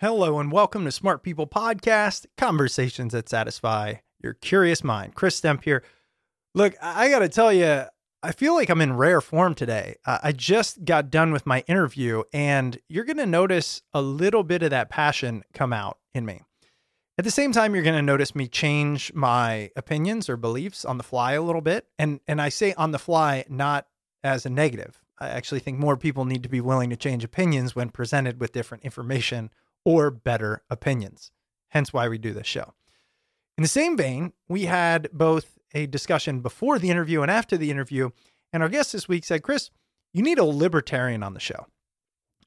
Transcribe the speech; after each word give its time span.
Hello 0.00 0.38
and 0.38 0.52
welcome 0.52 0.84
to 0.84 0.92
Smart 0.92 1.24
People 1.24 1.48
Podcast, 1.48 2.26
conversations 2.36 3.12
that 3.14 3.28
satisfy 3.28 3.94
your 4.22 4.32
curious 4.32 4.84
mind. 4.84 5.16
Chris 5.16 5.40
Stemp 5.40 5.64
here. 5.64 5.82
Look, 6.54 6.76
I 6.80 7.10
got 7.10 7.18
to 7.18 7.28
tell 7.28 7.52
you, 7.52 7.82
I 8.22 8.30
feel 8.30 8.54
like 8.54 8.68
I'm 8.68 8.80
in 8.80 8.96
rare 8.96 9.20
form 9.20 9.56
today. 9.56 9.96
I 10.06 10.30
just 10.30 10.84
got 10.84 11.10
done 11.10 11.32
with 11.32 11.46
my 11.46 11.64
interview, 11.66 12.22
and 12.32 12.78
you're 12.88 13.02
going 13.02 13.16
to 13.16 13.26
notice 13.26 13.82
a 13.92 14.00
little 14.00 14.44
bit 14.44 14.62
of 14.62 14.70
that 14.70 14.88
passion 14.88 15.42
come 15.52 15.72
out 15.72 15.98
in 16.14 16.24
me. 16.24 16.42
At 17.18 17.24
the 17.24 17.32
same 17.32 17.50
time, 17.50 17.74
you're 17.74 17.82
going 17.82 17.96
to 17.96 18.00
notice 18.00 18.36
me 18.36 18.46
change 18.46 19.12
my 19.14 19.72
opinions 19.74 20.28
or 20.28 20.36
beliefs 20.36 20.84
on 20.84 20.98
the 20.98 21.02
fly 21.02 21.32
a 21.32 21.42
little 21.42 21.60
bit. 21.60 21.88
And, 21.98 22.20
and 22.28 22.40
I 22.40 22.50
say 22.50 22.72
on 22.74 22.92
the 22.92 23.00
fly, 23.00 23.46
not 23.48 23.88
as 24.22 24.46
a 24.46 24.50
negative. 24.50 25.02
I 25.18 25.30
actually 25.30 25.58
think 25.58 25.80
more 25.80 25.96
people 25.96 26.24
need 26.24 26.44
to 26.44 26.48
be 26.48 26.60
willing 26.60 26.90
to 26.90 26.96
change 26.96 27.24
opinions 27.24 27.74
when 27.74 27.88
presented 27.88 28.38
with 28.38 28.52
different 28.52 28.84
information 28.84 29.50
or 29.84 30.10
better 30.10 30.62
opinions. 30.70 31.30
Hence 31.68 31.92
why 31.92 32.08
we 32.08 32.18
do 32.18 32.32
this 32.32 32.46
show. 32.46 32.74
In 33.56 33.62
the 33.62 33.68
same 33.68 33.96
vein, 33.96 34.32
we 34.48 34.66
had 34.66 35.08
both 35.12 35.58
a 35.74 35.86
discussion 35.86 36.40
before 36.40 36.78
the 36.78 36.90
interview 36.90 37.22
and 37.22 37.30
after 37.30 37.56
the 37.56 37.70
interview. 37.70 38.10
And 38.52 38.62
our 38.62 38.68
guest 38.68 38.92
this 38.92 39.08
week 39.08 39.24
said, 39.24 39.42
Chris, 39.42 39.70
you 40.12 40.22
need 40.22 40.38
a 40.38 40.44
libertarian 40.44 41.22
on 41.22 41.34
the 41.34 41.40
show. 41.40 41.66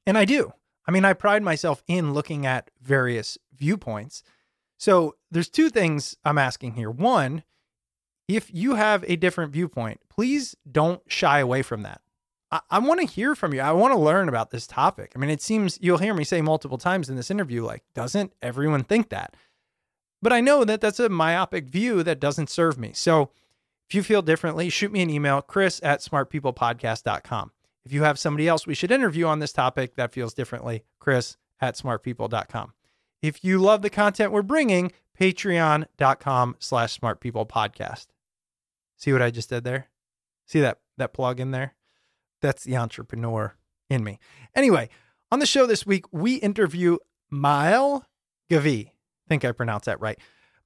And 0.06 0.18
I 0.18 0.24
do. 0.24 0.52
I 0.86 0.90
mean, 0.90 1.04
I 1.04 1.12
pride 1.12 1.42
myself 1.42 1.82
in 1.86 2.12
looking 2.12 2.44
at 2.44 2.70
various 2.80 3.38
viewpoints. 3.54 4.22
So 4.78 5.14
there's 5.30 5.48
two 5.48 5.70
things 5.70 6.16
I'm 6.24 6.38
asking 6.38 6.74
here. 6.74 6.90
One, 6.90 7.44
if 8.26 8.52
you 8.52 8.74
have 8.74 9.04
a 9.06 9.16
different 9.16 9.52
viewpoint, 9.52 10.00
please 10.08 10.56
don't 10.70 11.02
shy 11.06 11.38
away 11.38 11.62
from 11.62 11.82
that. 11.82 12.00
I, 12.52 12.60
I 12.70 12.78
want 12.78 13.00
to 13.00 13.06
hear 13.06 13.34
from 13.34 13.54
you. 13.54 13.60
I 13.60 13.72
want 13.72 13.92
to 13.92 13.98
learn 13.98 14.28
about 14.28 14.50
this 14.50 14.66
topic. 14.66 15.12
I 15.16 15.18
mean, 15.18 15.30
it 15.30 15.42
seems 15.42 15.78
you'll 15.80 15.98
hear 15.98 16.14
me 16.14 16.22
say 16.22 16.42
multiple 16.42 16.78
times 16.78 17.08
in 17.08 17.16
this 17.16 17.30
interview, 17.30 17.64
like, 17.64 17.82
doesn't 17.94 18.32
everyone 18.42 18.84
think 18.84 19.08
that? 19.08 19.34
But 20.20 20.32
I 20.32 20.40
know 20.40 20.64
that 20.64 20.80
that's 20.80 21.00
a 21.00 21.08
myopic 21.08 21.66
view 21.66 22.04
that 22.04 22.20
doesn't 22.20 22.50
serve 22.50 22.78
me. 22.78 22.92
So 22.94 23.30
if 23.88 23.94
you 23.94 24.04
feel 24.04 24.22
differently, 24.22 24.68
shoot 24.68 24.92
me 24.92 25.02
an 25.02 25.10
email, 25.10 25.42
chris 25.42 25.80
at 25.82 26.00
smartpeoplepodcast.com. 26.00 27.50
If 27.84 27.92
you 27.92 28.04
have 28.04 28.18
somebody 28.18 28.46
else 28.46 28.66
we 28.66 28.74
should 28.74 28.92
interview 28.92 29.26
on 29.26 29.40
this 29.40 29.52
topic 29.52 29.96
that 29.96 30.12
feels 30.12 30.34
differently, 30.34 30.84
chris 31.00 31.36
at 31.60 31.74
smartpeople.com. 31.74 32.74
If 33.22 33.44
you 33.44 33.58
love 33.58 33.82
the 33.82 33.90
content 33.90 34.30
we're 34.30 34.42
bringing, 34.42 34.92
patreon.com 35.18 36.56
slash 36.58 36.98
smartpeoplepodcast. 37.00 38.06
See 38.96 39.12
what 39.12 39.22
I 39.22 39.30
just 39.30 39.50
did 39.50 39.64
there? 39.64 39.88
See 40.46 40.60
that 40.60 40.78
that 40.98 41.12
plug 41.12 41.40
in 41.40 41.50
there? 41.50 41.74
That's 42.42 42.64
the 42.64 42.76
entrepreneur 42.76 43.54
in 43.88 44.04
me. 44.04 44.18
Anyway, 44.54 44.90
on 45.30 45.38
the 45.38 45.46
show 45.46 45.64
this 45.64 45.86
week, 45.86 46.04
we 46.12 46.34
interview 46.34 46.98
Maëlle 47.32 48.02
Gavet. 48.50 48.88
I 48.88 48.92
think 49.28 49.44
I 49.44 49.52
pronounced 49.52 49.86
that 49.86 50.00
right. 50.00 50.18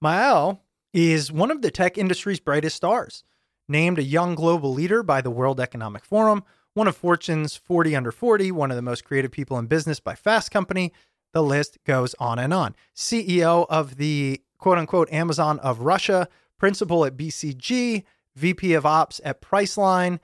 Maëlle 0.02 0.58
is 0.92 1.30
one 1.30 1.50
of 1.50 1.62
the 1.62 1.70
tech 1.70 1.96
industry's 1.96 2.40
brightest 2.40 2.76
stars, 2.76 3.22
named 3.68 3.98
a 3.98 4.02
young 4.02 4.34
global 4.34 4.72
leader 4.72 5.02
by 5.02 5.20
the 5.20 5.30
World 5.30 5.60
Economic 5.60 6.04
Forum, 6.04 6.42
one 6.74 6.88
of 6.88 6.96
Fortune's 6.96 7.56
40 7.56 7.94
under 7.94 8.10
40, 8.10 8.50
one 8.52 8.70
of 8.70 8.76
the 8.76 8.82
most 8.82 9.04
creative 9.04 9.30
people 9.30 9.58
in 9.58 9.66
business 9.66 10.00
by 10.00 10.14
Fast 10.14 10.50
Company. 10.50 10.92
The 11.32 11.42
list 11.42 11.78
goes 11.84 12.14
on 12.18 12.38
and 12.38 12.52
on. 12.52 12.74
CEO 12.94 13.66
of 13.68 13.96
the 13.96 14.42
quote 14.58 14.78
unquote 14.78 15.12
Amazon 15.12 15.58
of 15.60 15.80
Russia, 15.80 16.28
principal 16.58 17.04
at 17.04 17.16
BCG, 17.16 18.04
VP 18.34 18.74
of 18.74 18.86
Ops 18.86 19.20
at 19.24 19.42
Priceline. 19.42 20.18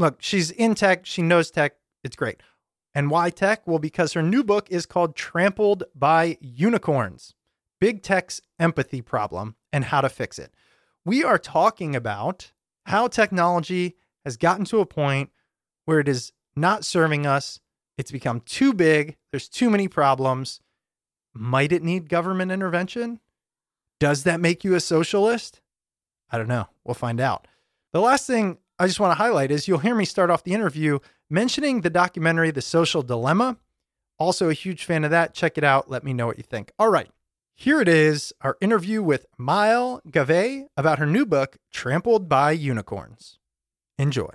Look, 0.00 0.22
she's 0.22 0.50
in 0.50 0.74
tech, 0.74 1.04
she 1.04 1.20
knows 1.20 1.50
tech. 1.50 1.74
It's 2.02 2.16
great. 2.16 2.42
And 2.94 3.10
why 3.10 3.28
tech? 3.28 3.66
Well, 3.66 3.78
because 3.78 4.14
her 4.14 4.22
new 4.22 4.42
book 4.42 4.66
is 4.70 4.86
called 4.86 5.14
Trampled 5.14 5.84
by 5.94 6.38
Unicorns 6.40 7.34
Big 7.82 8.02
Tech's 8.02 8.40
Empathy 8.58 9.02
Problem 9.02 9.56
and 9.70 9.84
How 9.84 10.00
to 10.00 10.08
Fix 10.08 10.38
It. 10.38 10.54
We 11.04 11.22
are 11.22 11.36
talking 11.36 11.94
about 11.94 12.52
how 12.86 13.08
technology 13.08 13.96
has 14.24 14.38
gotten 14.38 14.64
to 14.66 14.80
a 14.80 14.86
point 14.86 15.32
where 15.84 16.00
it 16.00 16.08
is 16.08 16.32
not 16.56 16.86
serving 16.86 17.26
us. 17.26 17.60
It's 17.98 18.10
become 18.10 18.40
too 18.40 18.72
big. 18.72 19.18
There's 19.30 19.50
too 19.50 19.68
many 19.68 19.86
problems. 19.86 20.62
Might 21.34 21.72
it 21.72 21.82
need 21.82 22.08
government 22.08 22.50
intervention? 22.50 23.20
Does 23.98 24.22
that 24.22 24.40
make 24.40 24.64
you 24.64 24.74
a 24.74 24.80
socialist? 24.80 25.60
I 26.30 26.38
don't 26.38 26.48
know. 26.48 26.68
We'll 26.84 26.94
find 26.94 27.20
out. 27.20 27.46
The 27.92 28.00
last 28.00 28.26
thing 28.26 28.56
I 28.80 28.86
just 28.86 28.98
want 28.98 29.10
to 29.10 29.22
highlight 29.22 29.50
is 29.50 29.68
you'll 29.68 29.80
hear 29.80 29.94
me 29.94 30.06
start 30.06 30.30
off 30.30 30.42
the 30.42 30.54
interview 30.54 31.00
mentioning 31.28 31.82
the 31.82 31.90
documentary 31.90 32.50
The 32.50 32.62
Social 32.62 33.02
Dilemma. 33.02 33.58
Also, 34.18 34.48
a 34.48 34.54
huge 34.54 34.86
fan 34.86 35.04
of 35.04 35.10
that. 35.10 35.34
Check 35.34 35.58
it 35.58 35.64
out. 35.64 35.90
Let 35.90 36.02
me 36.02 36.14
know 36.14 36.26
what 36.26 36.38
you 36.38 36.42
think. 36.42 36.72
All 36.78 36.88
right. 36.88 37.10
Here 37.54 37.82
it 37.82 37.88
is 37.88 38.32
our 38.40 38.56
interview 38.62 39.02
with 39.02 39.26
Maëlle 39.38 40.00
Gavet 40.08 40.68
about 40.78 40.98
her 40.98 41.04
new 41.04 41.26
book, 41.26 41.58
Trampled 41.70 42.26
by 42.26 42.52
Unicorns. 42.52 43.38
Enjoy. 43.98 44.30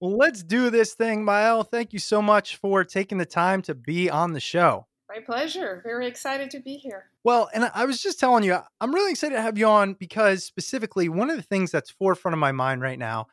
Let's 0.00 0.44
do 0.44 0.70
this 0.70 0.94
thing, 0.94 1.24
Mael. 1.24 1.64
Thank 1.64 1.92
you 1.92 1.98
so 1.98 2.22
much 2.22 2.54
for 2.54 2.84
taking 2.84 3.18
the 3.18 3.26
time 3.26 3.60
to 3.62 3.74
be 3.74 4.08
on 4.08 4.34
the 4.34 4.40
show. 4.40 4.86
My 5.08 5.20
pleasure. 5.20 5.80
Very 5.84 6.06
excited 6.06 6.50
to 6.52 6.60
be 6.60 6.76
here. 6.76 7.10
Well, 7.24 7.50
and 7.52 7.70
I 7.74 7.84
was 7.84 8.00
just 8.00 8.18
telling 8.18 8.42
you, 8.42 8.58
I'm 8.80 8.94
really 8.94 9.10
excited 9.10 9.34
to 9.34 9.42
have 9.42 9.58
you 9.58 9.66
on 9.66 9.94
because 9.94 10.44
specifically 10.44 11.08
one 11.08 11.30
of 11.30 11.36
the 11.36 11.42
things 11.42 11.70
that's 11.70 11.90
forefront 11.90 12.32
of 12.32 12.38
my 12.38 12.52
mind 12.52 12.80
right 12.80 12.98
now, 12.98 13.26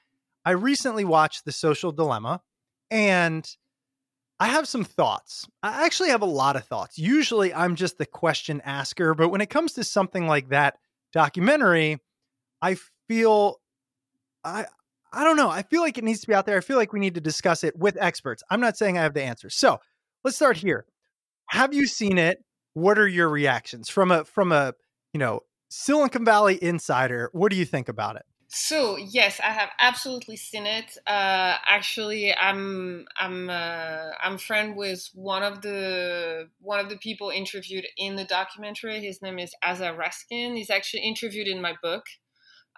I 0.43 0.51
recently 0.51 1.05
watched 1.05 1.45
The 1.45 1.51
Social 1.51 1.91
Dilemma 1.91 2.41
and 2.89 3.47
I 4.39 4.47
have 4.47 4.67
some 4.67 4.83
thoughts. 4.83 5.47
I 5.61 5.85
actually 5.85 6.09
have 6.09 6.23
a 6.23 6.25
lot 6.25 6.55
of 6.55 6.65
thoughts. 6.65 6.97
Usually 6.97 7.53
I'm 7.53 7.75
just 7.75 7.97
the 7.97 8.05
question 8.05 8.59
asker, 8.65 9.13
but 9.13 9.29
when 9.29 9.39
it 9.39 9.49
comes 9.49 9.73
to 9.73 9.83
something 9.83 10.27
like 10.27 10.49
that 10.49 10.77
documentary, 11.13 11.99
I 12.61 12.77
feel 13.07 13.61
I 14.43 14.65
I 15.13 15.23
don't 15.23 15.37
know. 15.37 15.49
I 15.49 15.61
feel 15.61 15.81
like 15.81 15.97
it 15.97 16.03
needs 16.03 16.21
to 16.21 16.27
be 16.27 16.33
out 16.33 16.45
there. 16.45 16.57
I 16.57 16.61
feel 16.61 16.77
like 16.77 16.91
we 16.91 16.99
need 16.99 17.15
to 17.15 17.21
discuss 17.21 17.63
it 17.63 17.77
with 17.77 17.97
experts. 17.99 18.43
I'm 18.49 18.61
not 18.61 18.77
saying 18.77 18.97
I 18.97 19.03
have 19.03 19.13
the 19.13 19.23
answers. 19.23 19.55
So 19.55 19.79
let's 20.23 20.37
start 20.37 20.57
here. 20.57 20.85
Have 21.51 21.73
you 21.73 21.85
seen 21.85 22.17
it? 22.17 22.43
What 22.73 22.97
are 22.97 23.07
your 23.07 23.27
reactions 23.27 23.89
from 23.89 24.09
a 24.09 24.23
from 24.23 24.53
a 24.53 24.73
you 25.13 25.19
know 25.19 25.41
Silicon 25.69 26.23
Valley 26.23 26.57
insider? 26.63 27.29
What 27.33 27.51
do 27.51 27.57
you 27.57 27.65
think 27.65 27.89
about 27.89 28.15
it? 28.15 28.23
So 28.47 28.95
yes, 28.97 29.41
I 29.41 29.51
have 29.51 29.69
absolutely 29.81 30.37
seen 30.37 30.65
it. 30.65 30.97
Uh, 31.05 31.57
actually, 31.67 32.33
I'm 32.33 33.05
I'm 33.17 33.49
uh, 33.49 34.11
I'm 34.23 34.37
friend 34.37 34.77
with 34.77 35.09
one 35.13 35.43
of 35.43 35.61
the 35.61 36.47
one 36.61 36.79
of 36.79 36.87
the 36.87 36.97
people 36.97 37.29
interviewed 37.29 37.85
in 37.97 38.15
the 38.15 38.25
documentary. 38.25 39.01
His 39.01 39.21
name 39.21 39.37
is 39.37 39.53
Aza 39.61 39.93
Raskin. 39.93 40.55
He's 40.55 40.69
actually 40.69 41.03
interviewed 41.03 41.49
in 41.49 41.61
my 41.61 41.75
book. 41.83 42.05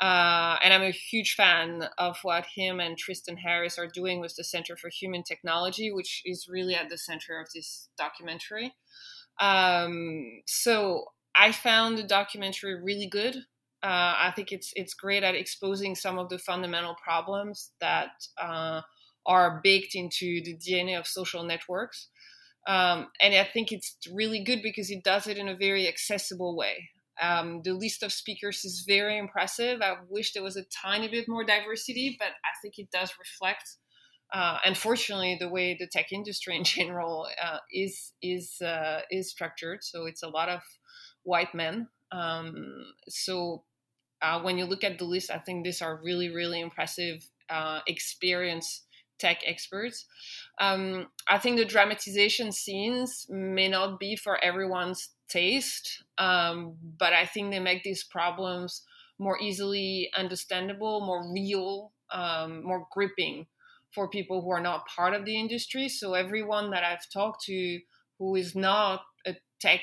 Uh, 0.01 0.57
and 0.63 0.73
I'm 0.73 0.81
a 0.81 0.91
huge 0.91 1.35
fan 1.35 1.87
of 1.97 2.17
what 2.23 2.45
him 2.55 2.79
and 2.79 2.97
Tristan 2.97 3.37
Harris 3.37 3.77
are 3.77 3.87
doing 3.87 4.19
with 4.19 4.35
the 4.35 4.43
Center 4.43 4.75
for 4.75 4.89
Humane 4.89 5.23
Technology, 5.23 5.91
which 5.91 6.21
is 6.25 6.47
really 6.49 6.75
at 6.75 6.89
the 6.89 6.97
center 6.97 7.39
of 7.39 7.47
this 7.53 7.89
documentary. 7.97 8.73
Um, 9.39 10.41
so 10.45 11.05
I 11.35 11.51
found 11.51 11.97
the 11.97 12.03
documentary 12.03 12.81
really 12.81 13.07
good. 13.07 13.35
Uh, 13.83 14.15
I 14.17 14.33
think 14.35 14.51
it's 14.51 14.71
it's 14.75 14.93
great 14.93 15.23
at 15.23 15.35
exposing 15.35 15.95
some 15.95 16.17
of 16.17 16.29
the 16.29 16.39
fundamental 16.39 16.95
problems 17.03 17.71
that 17.81 18.11
uh, 18.41 18.81
are 19.25 19.59
baked 19.63 19.93
into 19.95 20.41
the 20.43 20.55
DNA 20.57 20.97
of 20.97 21.05
social 21.05 21.43
networks. 21.43 22.07
Um, 22.65 23.07
and 23.21 23.33
I 23.33 23.43
think 23.43 23.71
it's 23.71 23.97
really 24.11 24.41
good 24.41 24.61
because 24.63 24.89
it 24.89 25.03
does 25.03 25.27
it 25.27 25.37
in 25.37 25.49
a 25.49 25.55
very 25.55 25.87
accessible 25.87 26.55
way. 26.55 26.89
Um, 27.21 27.61
the 27.63 27.73
list 27.73 28.03
of 28.03 28.11
speakers 28.11 28.65
is 28.65 28.85
very 28.87 29.17
impressive. 29.17 29.81
I 29.81 29.95
wish 30.09 30.33
there 30.33 30.43
was 30.43 30.57
a 30.57 30.65
tiny 30.65 31.07
bit 31.07 31.27
more 31.27 31.43
diversity, 31.43 32.15
but 32.19 32.29
I 32.29 32.53
think 32.61 32.79
it 32.79 32.89
does 32.91 33.13
reflect, 33.19 33.77
uh, 34.33 34.57
unfortunately, 34.65 35.37
the 35.39 35.49
way 35.49 35.75
the 35.79 35.87
tech 35.87 36.11
industry 36.11 36.55
in 36.55 36.63
general 36.77 37.27
uh, 37.41 37.59
is 37.71 38.13
is 38.21 38.61
uh, 38.61 39.01
is 39.11 39.29
structured. 39.29 39.83
So 39.83 40.05
it's 40.05 40.23
a 40.23 40.29
lot 40.29 40.49
of 40.49 40.61
white 41.23 41.53
men. 41.53 41.87
Um, 42.11 42.93
so 43.09 43.63
uh, 44.21 44.41
when 44.41 44.57
you 44.57 44.65
look 44.65 44.83
at 44.83 44.97
the 44.97 45.05
list, 45.05 45.29
I 45.29 45.37
think 45.37 45.63
these 45.63 45.81
are 45.81 46.01
really 46.03 46.33
really 46.33 46.61
impressive, 46.61 47.29
uh, 47.49 47.81
experienced 47.87 48.85
tech 49.19 49.39
experts. 49.45 50.05
Um, 50.59 51.07
I 51.29 51.37
think 51.37 51.57
the 51.57 51.65
dramatization 51.65 52.51
scenes 52.51 53.25
may 53.29 53.69
not 53.69 53.99
be 53.99 54.15
for 54.15 54.43
everyone's 54.43 55.09
taste, 55.29 56.03
um, 56.17 56.75
but 56.99 57.13
I 57.13 57.25
think 57.25 57.51
they 57.51 57.59
make 57.59 57.83
these 57.83 58.03
problems 58.03 58.83
more 59.19 59.39
easily 59.41 60.09
understandable, 60.17 61.01
more 61.05 61.31
real, 61.31 61.91
um, 62.11 62.63
more 62.63 62.87
gripping 62.91 63.47
for 63.93 64.09
people 64.09 64.41
who 64.41 64.51
are 64.51 64.61
not 64.61 64.87
part 64.87 65.13
of 65.13 65.25
the 65.25 65.39
industry. 65.39 65.87
So 65.87 66.13
everyone 66.13 66.71
that 66.71 66.83
I've 66.83 67.09
talked 67.11 67.43
to 67.45 67.79
who 68.19 68.35
is 68.35 68.55
not 68.55 69.01
a 69.25 69.35
tech 69.59 69.81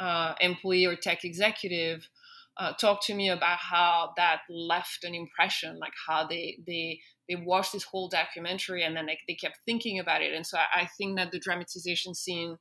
uh, 0.00 0.34
employee 0.40 0.86
or 0.86 0.96
tech 0.96 1.24
executive 1.24 2.08
uh, 2.56 2.72
talked 2.72 3.04
to 3.06 3.14
me 3.14 3.28
about 3.28 3.58
how 3.58 4.12
that 4.16 4.40
left 4.48 5.04
an 5.04 5.14
impression, 5.14 5.78
like 5.78 5.92
how 6.08 6.26
they 6.26 6.58
they 6.66 7.00
they 7.28 7.36
watched 7.36 7.72
this 7.72 7.84
whole 7.84 8.08
documentary 8.08 8.82
and 8.82 8.96
then 8.96 9.06
they 9.06 9.34
kept 9.34 9.58
thinking 9.64 9.98
about 9.98 10.22
it. 10.22 10.34
And 10.34 10.46
so 10.46 10.58
I, 10.58 10.82
I 10.82 10.88
think 10.98 11.16
that 11.16 11.30
the 11.30 11.38
dramatization 11.38 12.14
scene 12.14 12.56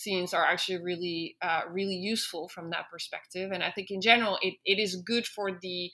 scenes 0.00 0.34
are 0.34 0.44
actually 0.44 0.82
really 0.82 1.36
uh, 1.42 1.62
really 1.70 1.96
useful 1.96 2.48
from 2.48 2.70
that 2.70 2.90
perspective 2.90 3.50
and 3.52 3.62
i 3.62 3.70
think 3.70 3.90
in 3.90 4.00
general 4.00 4.38
it, 4.42 4.54
it 4.64 4.78
is 4.78 4.96
good 4.96 5.26
for 5.26 5.52
the 5.62 5.90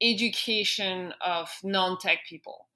education 0.00 1.12
of 1.20 1.50
non-tech 1.64 2.18
people 2.28 2.66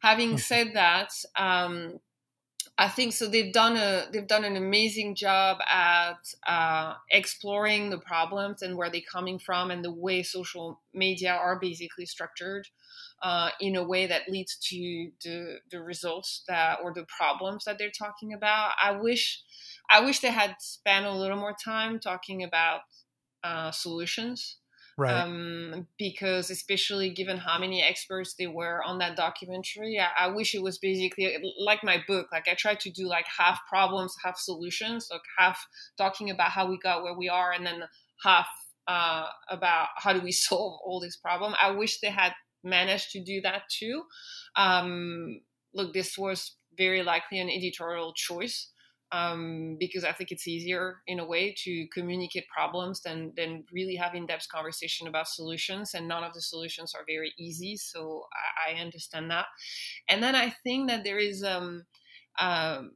having 0.00 0.38
said 0.38 0.68
that 0.74 1.10
um, 1.36 2.00
I 2.78 2.88
think 2.88 3.12
so. 3.12 3.28
They've 3.28 3.52
done 3.52 3.76
a 3.76 4.06
they've 4.10 4.26
done 4.26 4.44
an 4.44 4.56
amazing 4.56 5.14
job 5.14 5.58
at 5.68 6.18
uh, 6.46 6.94
exploring 7.10 7.90
the 7.90 7.98
problems 7.98 8.62
and 8.62 8.76
where 8.76 8.88
they're 8.88 9.02
coming 9.10 9.38
from 9.38 9.70
and 9.70 9.84
the 9.84 9.92
way 9.92 10.22
social 10.22 10.80
media 10.94 11.32
are 11.32 11.58
basically 11.60 12.06
structured 12.06 12.66
uh, 13.22 13.50
in 13.60 13.76
a 13.76 13.84
way 13.86 14.06
that 14.06 14.28
leads 14.28 14.56
to 14.70 15.10
the 15.22 15.58
the 15.70 15.82
results 15.82 16.44
that 16.48 16.78
or 16.82 16.92
the 16.94 17.04
problems 17.04 17.64
that 17.64 17.78
they're 17.78 17.90
talking 17.90 18.32
about. 18.32 18.72
I 18.82 18.92
wish 18.92 19.42
I 19.92 20.00
wish 20.00 20.20
they 20.20 20.30
had 20.30 20.56
spent 20.58 21.06
a 21.06 21.12
little 21.12 21.36
more 21.36 21.54
time 21.62 22.00
talking 22.00 22.42
about 22.42 22.80
uh, 23.44 23.70
solutions. 23.70 24.58
Right. 24.98 25.22
Um, 25.22 25.86
because 25.98 26.50
especially 26.50 27.10
given 27.10 27.38
how 27.38 27.58
many 27.58 27.82
experts 27.82 28.34
they 28.34 28.46
were 28.46 28.82
on 28.84 28.98
that 28.98 29.16
documentary, 29.16 29.98
I, 29.98 30.26
I, 30.26 30.28
wish 30.28 30.54
it 30.54 30.62
was 30.62 30.76
basically 30.78 31.34
like 31.58 31.82
my 31.82 32.02
book. 32.06 32.26
Like 32.30 32.46
I 32.46 32.54
tried 32.54 32.78
to 32.80 32.90
do 32.90 33.08
like 33.08 33.24
half 33.38 33.60
problems, 33.66 34.14
half 34.22 34.36
solutions, 34.38 35.08
like 35.10 35.22
half 35.38 35.66
talking 35.96 36.28
about 36.28 36.50
how 36.50 36.68
we 36.68 36.78
got 36.78 37.02
where 37.02 37.16
we 37.16 37.30
are, 37.30 37.52
and 37.52 37.64
then 37.64 37.84
half 38.22 38.46
uh, 38.86 39.26
about 39.48 39.88
how 39.96 40.12
do 40.12 40.20
we 40.20 40.32
solve 40.48 40.78
all 40.84 41.00
this 41.00 41.16
problem. 41.16 41.54
I 41.60 41.70
wish 41.70 42.00
they 42.00 42.10
had 42.10 42.32
managed 42.62 43.12
to 43.12 43.24
do 43.24 43.40
that 43.40 43.62
too. 43.70 44.02
Um, 44.56 45.40
look, 45.74 45.94
this 45.94 46.18
was 46.18 46.56
very 46.76 47.02
likely 47.02 47.38
an 47.38 47.48
editorial 47.48 48.12
choice 48.14 48.71
um, 49.12 49.76
because 49.78 50.04
I 50.04 50.12
think 50.12 50.32
it's 50.32 50.48
easier 50.48 51.02
in 51.06 51.20
a 51.20 51.26
way 51.26 51.54
to 51.64 51.86
communicate 51.88 52.48
problems 52.48 53.02
than 53.02 53.32
than 53.36 53.64
really 53.70 53.96
have 53.96 54.14
in-depth 54.14 54.48
conversation 54.48 55.06
about 55.06 55.28
solutions. 55.28 55.94
And 55.94 56.08
none 56.08 56.24
of 56.24 56.32
the 56.32 56.40
solutions 56.40 56.94
are 56.94 57.04
very 57.06 57.32
easy, 57.38 57.76
so 57.76 58.24
I, 58.66 58.72
I 58.72 58.80
understand 58.80 59.30
that. 59.30 59.46
And 60.08 60.22
then 60.22 60.34
I 60.34 60.50
think 60.50 60.88
that 60.88 61.04
there 61.04 61.18
is 61.18 61.44
um, 61.44 61.84
um, 62.38 62.92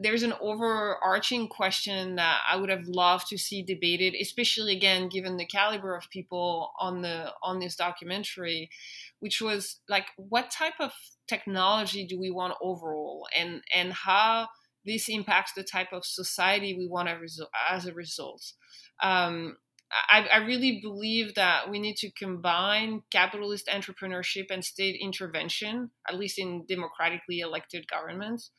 there's 0.00 0.22
an 0.22 0.34
overarching 0.40 1.48
question 1.48 2.16
that 2.16 2.40
I 2.46 2.56
would 2.56 2.68
have 2.68 2.86
loved 2.86 3.28
to 3.28 3.38
see 3.38 3.62
debated, 3.62 4.14
especially 4.20 4.76
again 4.76 5.08
given 5.08 5.36
the 5.36 5.46
caliber 5.46 5.96
of 5.96 6.10
people 6.10 6.72
on 6.78 7.02
the 7.02 7.32
on 7.42 7.58
this 7.58 7.76
documentary, 7.76 8.70
which 9.20 9.40
was 9.40 9.80
like 9.88 10.06
what 10.16 10.50
type 10.50 10.74
of 10.78 10.92
technology 11.26 12.06
do 12.06 12.18
we 12.18 12.30
want 12.30 12.54
overall, 12.60 13.26
and 13.34 13.62
and 13.74 13.92
how 13.92 14.48
this 14.88 15.08
impacts 15.08 15.52
the 15.52 15.62
type 15.62 15.92
of 15.92 16.04
society 16.04 16.74
we 16.76 16.88
want 16.88 17.08
as 17.70 17.86
a 17.86 17.94
result. 17.94 18.42
Um, 19.02 19.56
I, 19.90 20.26
I, 20.34 20.36
really 20.38 20.80
believe 20.82 21.34
that 21.36 21.70
we 21.70 21.78
need 21.78 21.96
to 21.98 22.10
combine 22.10 23.02
capitalist 23.10 23.68
entrepreneurship 23.68 24.46
and 24.50 24.62
state 24.62 24.98
intervention, 25.00 25.90
at 26.06 26.18
least 26.18 26.38
in 26.38 26.66
democratically 26.68 27.40
elected 27.40 27.88
governments. 27.88 28.50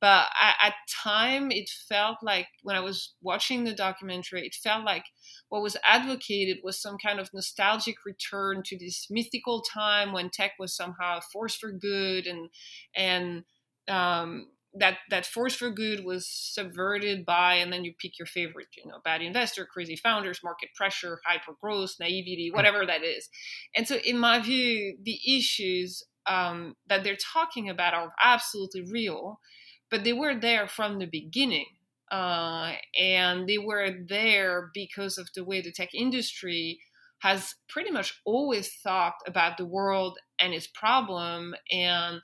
But 0.00 0.28
at 0.40 0.72
time, 1.02 1.50
it 1.50 1.68
felt 1.68 2.18
like 2.22 2.46
when 2.62 2.76
I 2.76 2.80
was 2.80 3.14
watching 3.20 3.64
the 3.64 3.74
documentary, 3.74 4.46
it 4.46 4.54
felt 4.54 4.86
like 4.86 5.04
what 5.50 5.60
was 5.60 5.76
advocated 5.84 6.58
was 6.64 6.80
some 6.80 6.96
kind 6.96 7.20
of 7.20 7.28
nostalgic 7.34 7.96
return 8.06 8.62
to 8.64 8.78
this 8.78 9.08
mythical 9.10 9.60
time 9.62 10.12
when 10.14 10.30
tech 10.30 10.52
was 10.58 10.74
somehow 10.74 11.18
a 11.18 11.22
force 11.32 11.56
for 11.56 11.72
good 11.72 12.26
and 12.26 12.48
and 12.96 13.44
um, 13.88 14.46
that 14.74 14.98
that 15.10 15.26
force 15.26 15.54
for 15.54 15.70
good 15.70 16.04
was 16.04 16.28
subverted 16.28 17.26
by 17.26 17.54
and 17.54 17.72
then 17.72 17.84
you 17.84 17.92
pick 17.98 18.18
your 18.18 18.26
favorite 18.26 18.68
you 18.76 18.88
know 18.88 18.98
bad 19.04 19.20
investor 19.20 19.66
crazy 19.66 19.96
founders 19.96 20.40
market 20.44 20.68
pressure 20.76 21.20
hyper 21.26 21.52
growth 21.60 21.96
naivety 21.98 22.48
hmm. 22.50 22.56
whatever 22.56 22.86
that 22.86 23.02
is 23.02 23.28
and 23.74 23.88
so 23.88 23.96
in 24.04 24.18
my 24.18 24.38
view 24.38 24.96
the 25.02 25.18
issues 25.26 26.04
um, 26.26 26.76
that 26.86 27.02
they're 27.02 27.16
talking 27.16 27.68
about 27.68 27.94
are 27.94 28.12
absolutely 28.22 28.82
real 28.82 29.40
but 29.90 30.04
they 30.04 30.12
were 30.12 30.38
there 30.38 30.68
from 30.68 30.98
the 30.98 31.06
beginning 31.06 31.66
uh, 32.12 32.72
and 32.98 33.48
they 33.48 33.58
were 33.58 33.90
there 34.08 34.70
because 34.74 35.16
of 35.16 35.28
the 35.34 35.44
way 35.44 35.60
the 35.60 35.72
tech 35.72 35.94
industry 35.94 36.78
has 37.20 37.54
pretty 37.68 37.90
much 37.90 38.20
always 38.24 38.74
thought 38.82 39.14
about 39.26 39.56
the 39.56 39.66
world 39.66 40.18
and 40.40 40.54
its 40.54 40.66
problem 40.66 41.54
and 41.70 42.20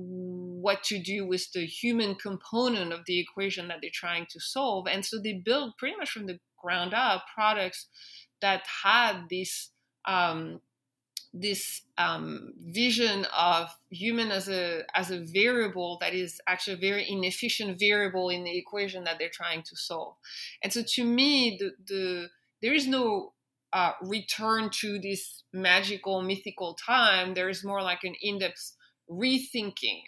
what 0.00 0.82
to 0.84 1.02
do 1.02 1.26
with 1.26 1.52
the 1.52 1.66
human 1.66 2.14
component 2.14 2.92
of 2.92 3.00
the 3.06 3.18
equation 3.18 3.68
that 3.68 3.78
they're 3.80 3.90
trying 3.92 4.26
to 4.30 4.40
solve. 4.40 4.86
And 4.86 5.04
so 5.04 5.18
they 5.18 5.32
build 5.32 5.76
pretty 5.78 5.96
much 5.96 6.10
from 6.10 6.26
the 6.26 6.38
ground 6.62 6.94
up 6.94 7.24
products 7.34 7.88
that 8.40 8.62
had 8.82 9.28
this 9.30 9.70
um, 10.06 10.60
this 11.32 11.82
um, 11.96 12.52
vision 12.58 13.24
of 13.36 13.68
human 13.90 14.30
as 14.32 14.48
a 14.48 14.82
as 14.94 15.10
a 15.10 15.24
variable 15.32 15.98
that 16.00 16.12
is 16.12 16.40
actually 16.48 16.74
a 16.74 16.90
very 16.90 17.08
inefficient 17.08 17.78
variable 17.78 18.30
in 18.30 18.44
the 18.44 18.58
equation 18.58 19.04
that 19.04 19.18
they're 19.18 19.30
trying 19.32 19.62
to 19.62 19.76
solve. 19.76 20.16
And 20.62 20.72
so, 20.72 20.82
to 20.94 21.04
me, 21.04 21.56
the 21.60 21.70
the 21.86 22.28
there 22.62 22.74
is 22.74 22.86
no 22.86 23.32
uh, 23.72 23.92
return 24.02 24.70
to 24.80 24.98
this 24.98 25.44
magical 25.52 26.22
mythical 26.22 26.74
time. 26.74 27.34
There 27.34 27.48
is 27.48 27.64
more 27.64 27.82
like 27.82 28.02
an 28.02 28.14
in-depth 28.20 28.76
rethinking 29.10 30.02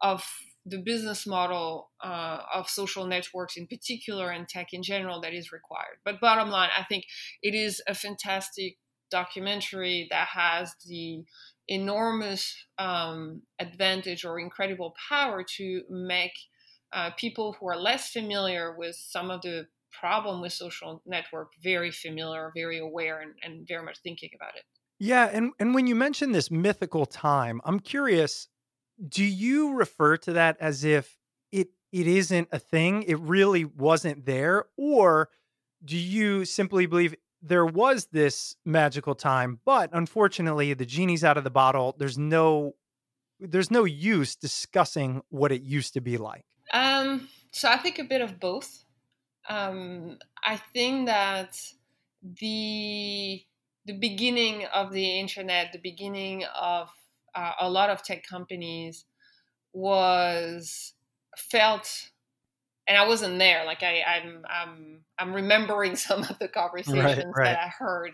of 0.00 0.24
the 0.64 0.78
business 0.78 1.26
model 1.26 1.90
uh, 2.04 2.40
of 2.54 2.68
social 2.68 3.06
networks 3.06 3.56
in 3.56 3.66
particular 3.66 4.30
and 4.30 4.48
tech 4.48 4.68
in 4.72 4.82
general 4.82 5.20
that 5.20 5.34
is 5.34 5.52
required. 5.52 5.98
But 6.04 6.20
bottom 6.20 6.50
line, 6.50 6.70
I 6.76 6.84
think 6.84 7.04
it 7.42 7.54
is 7.54 7.82
a 7.86 7.94
fantastic 7.94 8.76
documentary 9.10 10.06
that 10.10 10.28
has 10.28 10.74
the 10.86 11.24
enormous 11.66 12.54
um, 12.78 13.42
advantage 13.58 14.24
or 14.24 14.38
incredible 14.38 14.94
power 15.08 15.44
to 15.56 15.82
make 15.88 16.32
uh, 16.92 17.10
people 17.16 17.56
who 17.58 17.68
are 17.68 17.76
less 17.76 18.10
familiar 18.10 18.74
with 18.76 18.96
some 18.96 19.30
of 19.30 19.42
the 19.42 19.66
problem 19.98 20.40
with 20.40 20.52
social 20.52 21.02
network 21.06 21.52
very 21.62 21.90
familiar, 21.90 22.50
very 22.54 22.78
aware, 22.78 23.20
and, 23.20 23.32
and 23.42 23.66
very 23.66 23.84
much 23.84 23.98
thinking 24.02 24.30
about 24.34 24.54
it. 24.56 24.64
Yeah, 24.98 25.28
and 25.32 25.52
and 25.58 25.74
when 25.74 25.86
you 25.86 25.94
mention 25.94 26.32
this 26.32 26.50
mythical 26.50 27.06
time, 27.06 27.60
I'm 27.64 27.80
curious, 27.80 28.48
do 29.08 29.24
you 29.24 29.74
refer 29.74 30.16
to 30.18 30.32
that 30.34 30.56
as 30.60 30.84
if 30.84 31.18
it 31.52 31.68
it 31.92 32.06
isn't 32.06 32.48
a 32.52 32.58
thing, 32.58 33.04
it 33.04 33.18
really 33.20 33.64
wasn't 33.64 34.26
there, 34.26 34.64
or 34.76 35.28
do 35.84 35.96
you 35.96 36.44
simply 36.44 36.86
believe 36.86 37.14
there 37.40 37.66
was 37.66 38.06
this 38.06 38.56
magical 38.64 39.14
time, 39.14 39.60
but 39.64 39.90
unfortunately 39.92 40.74
the 40.74 40.86
genie's 40.86 41.22
out 41.22 41.36
of 41.36 41.44
the 41.44 41.50
bottle. 41.50 41.94
There's 41.98 42.18
no 42.18 42.74
there's 43.40 43.70
no 43.70 43.84
use 43.84 44.34
discussing 44.34 45.22
what 45.28 45.52
it 45.52 45.62
used 45.62 45.94
to 45.94 46.00
be 46.00 46.16
like. 46.16 46.44
Um 46.72 47.28
so 47.52 47.68
I 47.68 47.76
think 47.76 47.98
a 47.98 48.04
bit 48.04 48.20
of 48.20 48.40
both. 48.40 48.84
Um 49.48 50.18
I 50.42 50.56
think 50.56 51.06
that 51.06 51.56
the 52.22 53.44
the 53.88 53.98
beginning 53.98 54.66
of 54.66 54.92
the 54.92 55.18
internet, 55.18 55.72
the 55.72 55.78
beginning 55.78 56.44
of 56.54 56.90
uh, 57.34 57.52
a 57.58 57.70
lot 57.70 57.88
of 57.88 58.02
tech 58.02 58.22
companies 58.22 59.06
was 59.72 60.92
felt 61.36 62.10
and 62.86 62.98
I 62.98 63.06
wasn't 63.06 63.38
there. 63.38 63.64
Like 63.64 63.82
I, 63.82 64.02
I'm, 64.02 64.42
I'm, 64.48 65.00
I'm 65.18 65.34
remembering 65.34 65.96
some 66.08 66.20
of 66.20 66.38
the 66.38 66.48
conversations 66.48 67.02
right, 67.02 67.24
right. 67.34 67.44
that 67.44 67.58
I 67.58 67.68
heard 67.68 68.12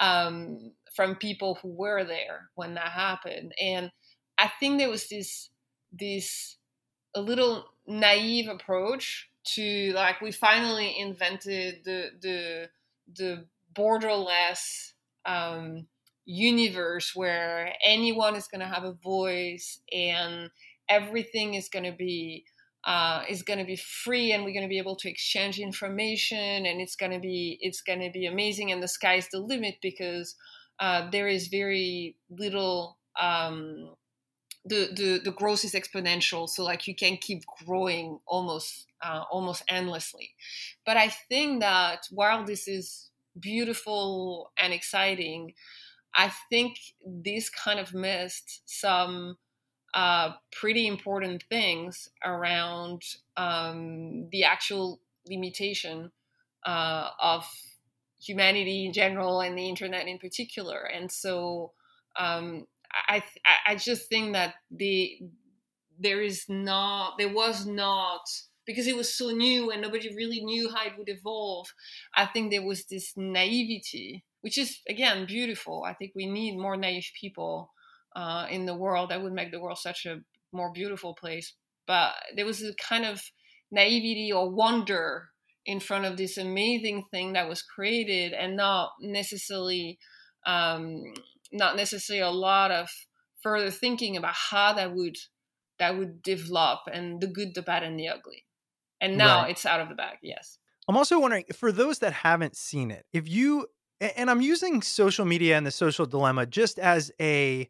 um, 0.00 0.72
from 0.94 1.14
people 1.14 1.58
who 1.62 1.68
were 1.68 2.02
there 2.02 2.50
when 2.56 2.74
that 2.74 2.88
happened, 2.88 3.52
and 3.60 3.92
I 4.38 4.50
think 4.60 4.78
there 4.78 4.90
was 4.90 5.08
this, 5.08 5.50
this 5.92 6.56
a 7.14 7.20
little 7.20 7.64
naive 7.86 8.48
approach 8.48 9.30
to 9.54 9.92
like 9.94 10.20
we 10.20 10.32
finally 10.32 10.98
invented 10.98 11.84
the 11.84 12.10
the 12.20 12.68
the 13.14 13.46
borderless 13.72 14.92
um, 15.26 15.86
universe 16.24 17.12
where 17.14 17.72
anyone 17.84 18.34
is 18.34 18.48
going 18.48 18.60
to 18.60 18.66
have 18.66 18.84
a 18.84 18.92
voice 18.92 19.80
and 19.92 20.50
everything 20.88 21.54
is 21.54 21.68
going 21.68 21.84
to 21.84 21.96
be 21.96 22.44
uh, 22.84 23.22
is 23.28 23.42
going 23.42 23.58
to 23.58 23.64
be 23.64 23.76
free 23.76 24.30
and 24.30 24.44
we're 24.44 24.52
going 24.52 24.62
to 24.62 24.68
be 24.68 24.78
able 24.78 24.94
to 24.94 25.10
exchange 25.10 25.58
information 25.58 26.66
and 26.66 26.80
it's 26.80 26.94
going 26.94 27.10
to 27.10 27.18
be 27.18 27.58
it's 27.60 27.80
going 27.80 28.00
to 28.00 28.10
be 28.10 28.26
amazing 28.26 28.70
and 28.70 28.82
the 28.82 28.88
sky's 28.88 29.28
the 29.32 29.38
limit 29.38 29.76
because 29.82 30.36
uh, 30.78 31.08
there 31.10 31.26
is 31.26 31.48
very 31.48 32.16
little 32.30 32.96
um, 33.20 33.90
the, 34.64 34.90
the 34.94 35.20
the 35.24 35.30
growth 35.30 35.64
is 35.64 35.72
exponential. 35.72 36.48
So 36.48 36.64
like 36.64 36.86
you 36.86 36.94
can 36.94 37.16
keep 37.16 37.44
growing 37.64 38.18
almost 38.26 38.86
uh, 39.02 39.22
almost 39.30 39.62
endlessly. 39.68 40.30
But 40.84 40.96
i 40.96 41.08
think 41.08 41.60
that 41.60 42.06
while 42.10 42.44
this 42.44 42.68
is 42.68 43.10
beautiful 43.38 44.52
and 44.60 44.72
exciting 44.72 45.52
i 46.14 46.30
think 46.50 46.78
this 47.04 47.50
kind 47.50 47.78
of 47.78 47.94
missed 47.94 48.62
some 48.66 49.36
uh, 49.94 50.32
pretty 50.52 50.86
important 50.86 51.42
things 51.48 52.10
around 52.22 53.02
um, 53.38 54.28
the 54.30 54.44
actual 54.44 55.00
limitation 55.26 56.12
uh, 56.66 57.08
of 57.18 57.48
humanity 58.20 58.84
in 58.84 58.92
general 58.92 59.40
and 59.40 59.56
the 59.56 59.68
internet 59.68 60.06
in 60.06 60.18
particular. 60.18 60.82
And 60.82 61.10
so 61.10 61.72
um, 62.18 62.66
I, 63.08 63.22
I 63.66 63.76
just 63.76 64.08
think 64.08 64.34
that 64.34 64.54
the 64.70 65.18
there 65.98 66.20
is 66.20 66.44
not 66.46 67.16
there 67.16 67.32
was 67.32 67.64
not 67.64 68.28
because 68.66 68.86
it 68.86 68.96
was 68.96 69.14
so 69.14 69.30
new 69.30 69.70
and 69.70 69.80
nobody 69.80 70.14
really 70.14 70.44
knew 70.44 70.68
how 70.70 70.86
it 70.86 70.98
would 70.98 71.08
evolve. 71.08 71.68
I 72.14 72.26
think 72.26 72.50
there 72.50 72.66
was 72.66 72.84
this 72.84 73.12
naivety, 73.16 74.24
which 74.40 74.58
is 74.58 74.80
again 74.88 75.26
beautiful. 75.26 75.84
I 75.86 75.94
think 75.94 76.12
we 76.14 76.26
need 76.26 76.58
more 76.58 76.76
naive 76.76 77.10
people 77.18 77.72
uh, 78.14 78.46
in 78.50 78.66
the 78.66 78.74
world 78.74 79.10
that 79.10 79.22
would 79.22 79.32
make 79.32 79.52
the 79.52 79.60
world 79.60 79.78
such 79.78 80.06
a 80.06 80.20
more 80.52 80.72
beautiful 80.72 81.14
place. 81.14 81.54
But 81.86 82.14
there 82.34 82.46
was 82.46 82.62
a 82.62 82.74
kind 82.74 83.04
of 83.04 83.22
naivety 83.70 84.32
or 84.32 84.50
wonder 84.50 85.28
in 85.64 85.80
front 85.80 86.04
of 86.04 86.16
this 86.16 86.38
amazing 86.38 87.04
thing 87.10 87.32
that 87.32 87.48
was 87.48 87.62
created, 87.62 88.32
and 88.32 88.56
not 88.56 88.92
necessarily, 89.00 89.98
um, 90.46 91.02
not 91.52 91.76
necessarily 91.76 92.22
a 92.22 92.30
lot 92.30 92.70
of 92.70 92.88
further 93.42 93.70
thinking 93.70 94.16
about 94.16 94.34
how 94.34 94.72
that 94.72 94.94
would 94.94 95.16
that 95.78 95.98
would 95.98 96.22
develop 96.22 96.80
and 96.90 97.20
the 97.20 97.26
good, 97.26 97.54
the 97.54 97.62
bad, 97.62 97.82
and 97.82 97.98
the 97.98 98.08
ugly. 98.08 98.45
And 99.00 99.18
now 99.18 99.42
right. 99.42 99.50
it's 99.50 99.66
out 99.66 99.80
of 99.80 99.88
the 99.88 99.94
bag. 99.94 100.18
Yes. 100.22 100.58
I'm 100.88 100.96
also 100.96 101.18
wondering 101.18 101.44
for 101.52 101.72
those 101.72 101.98
that 101.98 102.12
haven't 102.12 102.56
seen 102.56 102.90
it, 102.90 103.04
if 103.12 103.28
you 103.28 103.66
and 104.00 104.30
I'm 104.30 104.40
using 104.40 104.82
social 104.82 105.24
media 105.24 105.56
and 105.56 105.66
the 105.66 105.70
social 105.70 106.06
dilemma 106.06 106.46
just 106.46 106.78
as 106.78 107.10
a 107.20 107.68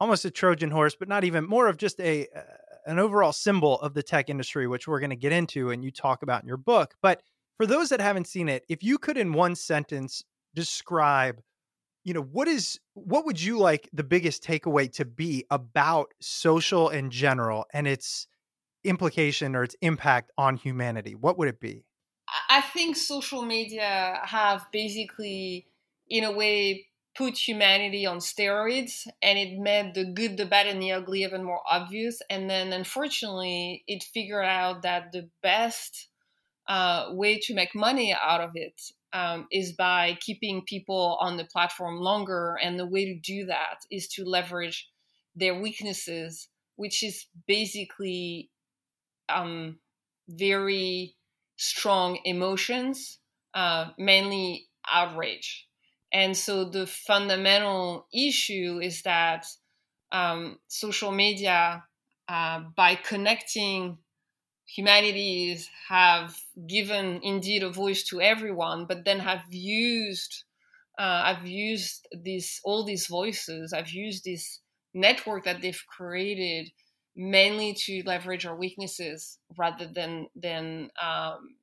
almost 0.00 0.24
a 0.24 0.30
Trojan 0.30 0.70
horse, 0.70 0.94
but 0.94 1.08
not 1.08 1.24
even 1.24 1.44
more 1.44 1.68
of 1.68 1.76
just 1.76 2.00
a 2.00 2.28
uh, 2.34 2.40
an 2.86 2.98
overall 2.98 3.32
symbol 3.32 3.80
of 3.80 3.94
the 3.94 4.02
tech 4.02 4.28
industry, 4.28 4.66
which 4.66 4.88
we're 4.88 5.00
going 5.00 5.10
to 5.10 5.16
get 5.16 5.32
into 5.32 5.70
and 5.70 5.84
you 5.84 5.90
talk 5.90 6.22
about 6.22 6.42
in 6.42 6.48
your 6.48 6.56
book. 6.56 6.94
But 7.00 7.22
for 7.56 7.66
those 7.66 7.90
that 7.90 8.00
haven't 8.00 8.26
seen 8.26 8.48
it, 8.48 8.64
if 8.68 8.82
you 8.82 8.98
could 8.98 9.16
in 9.16 9.32
one 9.32 9.54
sentence 9.54 10.24
describe, 10.54 11.40
you 12.04 12.14
know, 12.14 12.22
what 12.22 12.48
is 12.48 12.78
what 12.94 13.24
would 13.24 13.40
you 13.40 13.58
like 13.58 13.88
the 13.92 14.04
biggest 14.04 14.42
takeaway 14.44 14.92
to 14.92 15.04
be 15.04 15.44
about 15.50 16.12
social 16.20 16.88
in 16.88 17.10
general 17.10 17.66
and 17.72 17.86
its 17.86 18.26
implication 18.84 19.54
or 19.54 19.64
its 19.64 19.76
impact 19.80 20.30
on 20.36 20.56
humanity? 20.56 21.14
What 21.14 21.38
would 21.38 21.48
it 21.48 21.60
be? 21.60 21.84
I 22.48 22.60
think 22.60 22.96
social 22.96 23.42
media 23.42 24.20
have 24.24 24.66
basically, 24.72 25.66
in 26.08 26.24
a 26.24 26.32
way, 26.32 26.86
put 27.14 27.36
humanity 27.36 28.06
on 28.06 28.18
steroids 28.18 29.06
and 29.20 29.38
it 29.38 29.58
made 29.58 29.94
the 29.94 30.04
good, 30.04 30.36
the 30.36 30.46
bad, 30.46 30.66
and 30.66 30.80
the 30.80 30.92
ugly 30.92 31.24
even 31.24 31.44
more 31.44 31.60
obvious. 31.70 32.22
And 32.30 32.48
then 32.48 32.72
unfortunately, 32.72 33.84
it 33.86 34.02
figured 34.02 34.46
out 34.46 34.82
that 34.82 35.12
the 35.12 35.28
best 35.42 36.08
uh, 36.68 37.08
way 37.10 37.38
to 37.40 37.54
make 37.54 37.74
money 37.74 38.14
out 38.14 38.40
of 38.40 38.52
it 38.54 38.80
um, 39.12 39.46
is 39.50 39.72
by 39.72 40.16
keeping 40.20 40.62
people 40.66 41.18
on 41.20 41.36
the 41.36 41.44
platform 41.44 41.96
longer. 41.96 42.56
And 42.62 42.78
the 42.78 42.86
way 42.86 43.04
to 43.04 43.18
do 43.18 43.46
that 43.46 43.80
is 43.90 44.08
to 44.08 44.24
leverage 44.24 44.88
their 45.36 45.60
weaknesses, 45.60 46.48
which 46.76 47.02
is 47.02 47.26
basically 47.46 48.50
um, 49.28 49.78
very 50.28 51.16
strong 51.56 52.18
emotions, 52.24 53.18
uh, 53.54 53.90
mainly 53.98 54.68
outrage 54.90 55.68
and 56.12 56.36
so 56.36 56.64
the 56.64 56.86
fundamental 56.86 58.06
issue 58.12 58.78
is 58.82 59.02
that 59.02 59.46
um, 60.10 60.58
social 60.68 61.10
media, 61.10 61.84
uh, 62.28 62.60
by 62.76 62.94
connecting 62.96 63.98
humanities, 64.66 65.70
have 65.88 66.36
given 66.68 67.20
indeed 67.22 67.62
a 67.62 67.70
voice 67.70 68.04
to 68.04 68.20
everyone, 68.20 68.86
but 68.86 69.04
then 69.04 69.20
have 69.20 69.44
used 69.50 70.44
uh, 70.98 71.22
I've 71.26 71.46
used 71.46 72.06
these 72.22 72.60
all 72.64 72.84
these 72.84 73.06
voices. 73.06 73.72
I've 73.72 73.90
used 73.90 74.24
this 74.24 74.60
network 74.94 75.44
that 75.44 75.62
they've 75.62 75.84
created 75.88 76.70
mainly 77.16 77.74
to 77.74 78.02
leverage 78.04 78.46
our 78.46 78.56
weaknesses 78.56 79.38
rather 79.56 79.86
than 79.86 80.28
than 80.34 80.90
um, 81.00 81.56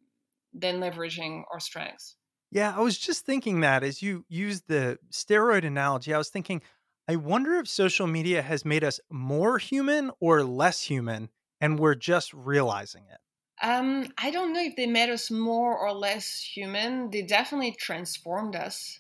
than 0.54 0.80
leveraging 0.80 1.44
our 1.52 1.60
strengths. 1.60 2.18
Yeah, 2.52 2.76
I 2.76 2.80
was 2.82 2.98
just 2.98 3.26
thinking 3.26 3.60
that 3.62 3.84
as 3.84 4.02
you 4.02 4.26
used 4.28 4.68
the 4.68 4.98
steroid 5.12 5.66
analogy, 5.66 6.14
I 6.14 6.18
was 6.18 6.30
thinking, 6.30 6.62
I 7.08 7.16
wonder 7.16 7.54
if 7.56 7.68
social 7.68 8.08
media 8.08 8.42
has 8.42 8.66
made 8.66 8.84
us 8.84 9.00
more 9.10 9.58
human 9.60 10.12
or 10.20 10.44
less 10.44 10.82
human, 10.82 11.30
and 11.62 11.78
we're 11.80 11.96
just 11.96 12.34
realizing 12.34 13.06
it. 13.08 13.20
Um, 13.62 14.14
I 14.18 14.32
don't 14.32 14.54
know 14.54 14.62
if 14.62 14.76
they 14.76 14.86
made 14.88 15.10
us 15.10 15.30
more 15.30 15.78
or 15.78 15.94
less 15.94 16.40
human. 16.42 17.10
They 17.12 17.22
definitely 17.22 17.74
transformed 17.74 18.56
us. 18.56 19.00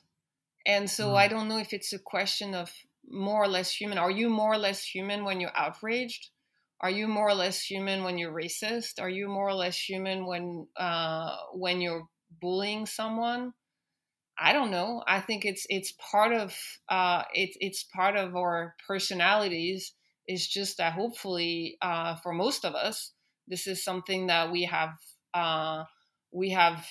And 0.66 0.90
so 0.90 1.16
Mm. 1.16 1.18
I 1.18 1.30
don't 1.30 1.48
know 1.50 1.60
if 1.60 1.74
it's 1.74 1.94
a 1.94 2.00
question 2.00 2.56
of 2.56 2.74
more 3.08 3.44
or 3.44 3.48
less 3.50 3.72
human. 3.74 3.98
Are 4.00 4.12
you 4.12 4.30
more 4.30 4.54
or 4.54 4.58
less 4.60 4.84
human 4.84 5.26
when 5.26 5.40
you're 5.42 5.58
outraged? 5.58 6.32
Are 6.82 6.90
you 6.90 7.08
more 7.08 7.28
or 7.28 7.34
less 7.34 7.62
human 7.62 8.04
when 8.04 8.18
you're 8.18 8.34
racist? 8.34 9.02
Are 9.02 9.10
you 9.10 9.28
more 9.28 9.50
or 9.50 9.54
less 9.54 9.78
human 9.78 10.26
when 10.26 10.68
uh, 10.78 11.36
when 11.54 11.82
you're 11.82 12.08
bullying 12.42 12.86
someone? 12.86 13.54
I 14.40 14.54
don't 14.54 14.72
know. 14.72 15.04
I 15.06 15.20
think 15.20 15.44
it's 15.44 15.66
it's 15.70 15.92
part 16.12 16.32
of 16.34 16.56
uh, 16.88 17.24
it's 17.34 17.58
it's 17.60 17.84
part 17.84 18.16
of 18.16 18.36
our 18.36 18.76
personalities. 18.88 19.94
It's 20.28 20.48
just 20.48 20.78
that 20.78 20.94
hopefully 20.94 21.78
uh, 21.82 22.16
for 22.18 22.32
most 22.32 22.64
of 22.64 22.76
us, 22.76 23.12
this 23.48 23.68
is 23.68 23.84
something 23.84 24.28
that 24.28 24.52
we 24.52 24.64
have 24.64 24.92
uh, 25.34 25.84
we 26.32 26.52
have 26.52 26.86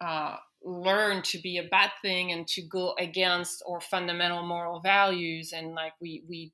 uh, 0.00 0.36
learned 0.62 1.24
to 1.24 1.38
be 1.38 1.58
a 1.58 1.68
bad 1.68 1.90
thing 2.00 2.32
and 2.32 2.46
to 2.48 2.62
go 2.62 2.94
against 2.98 3.62
our 3.68 3.80
fundamental 3.80 4.46
moral 4.46 4.80
values 4.80 5.52
and 5.52 5.74
like 5.74 5.92
we 6.00 6.24
we 6.26 6.52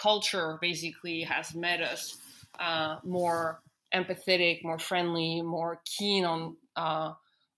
culture 0.00 0.58
basically 0.60 1.22
has 1.22 1.54
made 1.54 1.80
us 1.82 2.18
uh, 2.58 2.96
more 3.04 3.60
empathetic, 3.94 4.64
more 4.64 4.78
friendly, 4.78 5.42
more 5.42 5.80
keen 5.98 6.24
on 6.24 6.56
uh, 6.76 7.12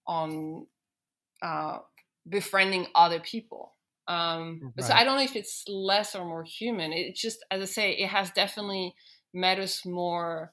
on 0.07 0.67
uh, 1.43 1.79
befriending 2.29 2.87
other 2.95 3.21
people. 3.21 3.75
Um, 4.09 4.73
but 4.77 4.85
So 4.85 4.93
I 4.95 5.05
don't 5.05 5.17
know 5.17 5.23
if 5.23 5.37
it's 5.37 5.65
less 5.69 6.15
or 6.15 6.25
more 6.25 6.45
human. 6.45 6.93
It's 6.93 7.21
just, 7.21 7.45
as 7.51 7.63
I 7.63 7.67
say, 7.67 7.93
it 7.93 8.09
has 8.09 8.31
definitely 8.31 8.95
made 9.33 9.61
us 9.61 9.87
more 9.87 10.53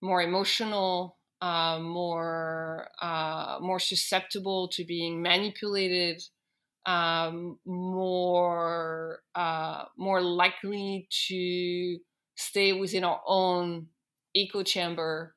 more 0.00 0.22
emotional, 0.22 1.18
uh, 1.40 1.78
more 1.80 2.88
uh, 3.02 3.58
more 3.60 3.80
susceptible 3.80 4.68
to 4.68 4.84
being 4.84 5.22
manipulated, 5.22 6.22
um, 6.88 7.58
more 7.66 9.20
uh, 9.34 9.84
more 9.98 10.22
likely 10.22 11.06
to 11.28 11.98
stay 12.36 12.72
within 12.72 13.04
our 13.04 13.20
own 13.26 13.88
echo 14.34 14.62
chamber, 14.62 15.34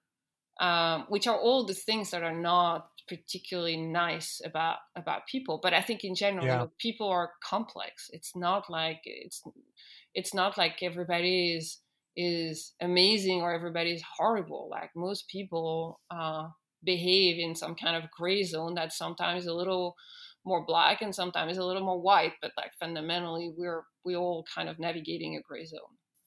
um, 0.61 1.05
which 1.09 1.27
are 1.27 1.37
all 1.37 1.65
the 1.65 1.73
things 1.73 2.11
that 2.11 2.23
are 2.23 2.39
not 2.39 2.87
particularly 3.09 3.75
nice 3.75 4.41
about 4.45 4.77
about 4.95 5.27
people. 5.27 5.59
But 5.61 5.73
I 5.73 5.81
think 5.81 6.05
in 6.05 6.15
general, 6.15 6.45
you 6.45 6.51
know, 6.51 6.71
people 6.79 7.09
are 7.09 7.31
complex. 7.43 8.09
It's 8.13 8.33
not 8.33 8.69
like 8.69 9.01
it's 9.03 9.43
it's 10.15 10.33
not 10.33 10.57
like 10.57 10.77
everybody 10.81 11.53
is 11.57 11.79
is 12.15 12.73
amazing 12.81 13.41
or 13.41 13.53
everybody 13.53 13.91
is 13.91 14.03
horrible. 14.17 14.69
Like 14.71 14.91
most 14.95 15.27
people 15.27 15.99
uh, 16.09 16.47
behave 16.81 17.39
in 17.39 17.55
some 17.55 17.75
kind 17.75 18.01
of 18.01 18.09
gray 18.09 18.43
zone 18.43 18.75
that 18.75 18.93
sometimes 18.93 19.47
a 19.47 19.53
little 19.53 19.95
more 20.45 20.65
black 20.65 21.01
and 21.01 21.13
sometimes 21.13 21.57
a 21.57 21.63
little 21.63 21.83
more 21.83 22.01
white. 22.01 22.33
But 22.41 22.51
like 22.57 22.71
fundamentally, 22.79 23.51
we're 23.55 23.83
we 24.03 24.15
all 24.15 24.45
kind 24.53 24.69
of 24.69 24.79
navigating 24.79 25.35
a 25.35 25.41
gray 25.41 25.65
zone. 25.65 25.79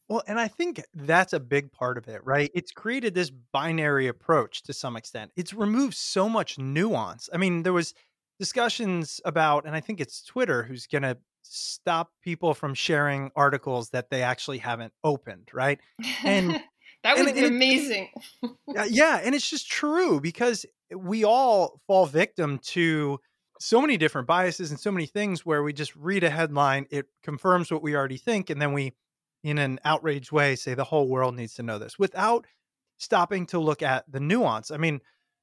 Well, 0.09 0.23
and 0.27 0.39
I 0.39 0.49
think 0.49 0.83
that's 0.93 1.33
a 1.33 1.41
big 1.41 1.73
part 1.73 1.97
of 1.97 2.09
it, 2.09 2.21
right? 2.25 2.51
It's 2.55 2.73
created 2.73 3.15
this 3.15 3.31
binary 3.31 4.07
approach 4.07 4.63
to 4.65 4.75
some 4.75 4.97
extent. 4.97 5.31
It's 5.35 5.55
removed 5.55 5.95
so 5.95 6.29
much 6.29 6.59
nuance. 6.59 7.31
I 7.33 7.39
mean, 7.39 7.63
there 7.63 7.73
was 7.73 7.95
discussions 8.39 9.21
about, 9.25 9.65
and 9.65 9.75
I 9.75 9.81
think 9.81 10.01
it's 10.01 10.23
Twitter 10.23 10.63
who's 10.63 10.87
going 10.87 11.03
to 11.03 11.17
stop 11.43 12.11
people 12.23 12.53
from 12.53 12.75
sharing 12.75 13.31
articles 13.35 13.91
that 13.91 14.11
they 14.11 14.23
actually 14.23 14.59
haven't 14.59 14.93
opened, 15.03 15.49
right? 15.55 15.81
And 16.23 16.51
that 17.03 17.17
and 17.17 17.25
would 17.27 17.35
be 17.35 17.41
it- 17.41 17.51
amazing. 17.51 18.11
Yeah, 18.89 19.21
and 19.23 19.35
it's 19.35 19.49
just 19.49 19.71
true 19.71 20.21
because 20.21 20.67
we 20.95 21.25
all 21.25 21.81
fall 21.87 22.05
victim 22.05 22.59
to 22.59 23.21
so 23.61 23.81
many 23.81 23.97
different 23.97 24.27
biases 24.27 24.71
and 24.71 24.81
so 24.81 24.91
many 24.91 25.07
things 25.07 25.47
where 25.47 25.63
we 25.63 25.73
just 25.73 25.95
read 25.97 26.25
a 26.25 26.31
headline, 26.31 26.87
it 26.91 27.07
confirms 27.23 27.71
what 27.71 27.83
we 27.83 27.95
already 27.95 28.17
think, 28.17 28.51
and 28.51 28.61
then 28.61 28.73
we, 28.73 28.93
in 29.43 29.59
an 29.59 29.79
outraged 29.85 30.33
way, 30.33 30.57
say 30.57 30.75
the 30.75 30.85
whole 30.85 31.09
world 31.09 31.35
needs 31.35 31.55
to 31.55 31.63
know 31.63 31.79
this 31.79 31.99
without 31.99 32.47
stopping 32.97 33.47
to 33.47 33.59
look 33.59 33.83
at 33.83 34.11
the 34.11 34.21
nuance. 34.21 34.71
I 34.71 34.77
mean, 34.77 35.01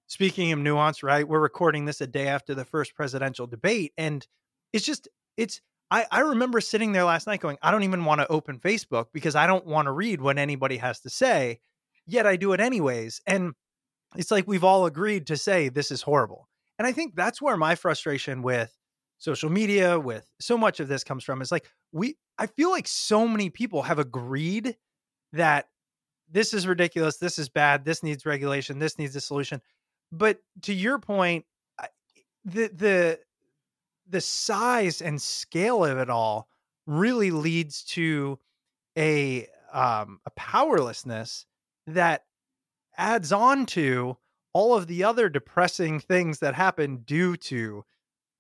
speaking 0.07 0.51
of 0.51 0.59
nuance, 0.59 1.03
right? 1.03 1.27
We're 1.27 1.39
recording 1.39 1.85
this 1.85 2.01
a 2.01 2.07
day 2.07 2.27
after 2.27 2.53
the 2.53 2.65
first 2.65 2.95
presidential 2.95 3.47
debate, 3.47 3.93
and 3.97 4.25
it's 4.73 4.85
just 4.85 5.07
it's. 5.37 5.61
I, 5.93 6.05
I 6.09 6.21
remember 6.21 6.61
sitting 6.61 6.93
there 6.93 7.03
last 7.03 7.27
night 7.27 7.41
going, 7.41 7.57
I 7.61 7.69
don't 7.69 7.83
even 7.83 8.05
want 8.05 8.21
to 8.21 8.27
open 8.29 8.59
Facebook 8.59 9.07
because 9.11 9.35
I 9.35 9.45
don't 9.45 9.65
want 9.65 9.87
to 9.87 9.91
read 9.91 10.21
what 10.21 10.37
anybody 10.37 10.77
has 10.77 11.01
to 11.01 11.09
say 11.09 11.59
yet 12.11 12.27
I 12.27 12.35
do 12.35 12.53
it 12.53 12.59
anyways. 12.59 13.21
And 13.25 13.53
it's 14.15 14.31
like 14.31 14.47
we've 14.47 14.63
all 14.63 14.85
agreed 14.85 15.27
to 15.27 15.37
say 15.37 15.69
this 15.69 15.91
is 15.91 16.01
horrible. 16.01 16.47
And 16.81 16.87
I 16.87 16.93
think 16.93 17.15
that's 17.15 17.39
where 17.39 17.57
my 17.57 17.75
frustration 17.75 18.41
with 18.41 18.75
social 19.19 19.51
media, 19.51 19.99
with 19.99 20.27
so 20.39 20.57
much 20.57 20.79
of 20.79 20.87
this 20.87 21.03
comes 21.03 21.23
from 21.23 21.39
is 21.39 21.51
like 21.51 21.69
we, 21.91 22.17
I 22.39 22.47
feel 22.47 22.71
like 22.71 22.87
so 22.87 23.27
many 23.27 23.51
people 23.51 23.83
have 23.83 23.99
agreed 23.99 24.75
that 25.31 25.67
this 26.31 26.55
is 26.55 26.65
ridiculous, 26.65 27.17
this 27.17 27.37
is 27.37 27.49
bad, 27.49 27.85
this 27.85 28.01
needs 28.01 28.25
regulation, 28.25 28.79
this 28.79 28.97
needs 28.97 29.15
a 29.15 29.21
solution. 29.21 29.61
But 30.11 30.39
to 30.63 30.73
your 30.73 30.97
point, 30.97 31.45
the, 32.45 32.69
the, 32.69 33.19
the 34.09 34.21
size 34.21 35.03
and 35.03 35.21
scale 35.21 35.85
of 35.85 35.99
it 35.99 36.09
all 36.09 36.47
really 36.87 37.29
leads 37.29 37.83
to 37.83 38.39
a 38.97 39.45
um 39.71 40.19
a 40.25 40.31
powerlessness 40.31 41.45
that 41.85 42.25
adds 42.97 43.31
on 43.31 43.67
to 43.67 44.17
all 44.53 44.75
of 44.75 44.87
the 44.87 45.03
other 45.03 45.29
depressing 45.29 45.99
things 45.99 46.39
that 46.39 46.55
happen 46.55 46.97
due 46.97 47.37
to 47.37 47.85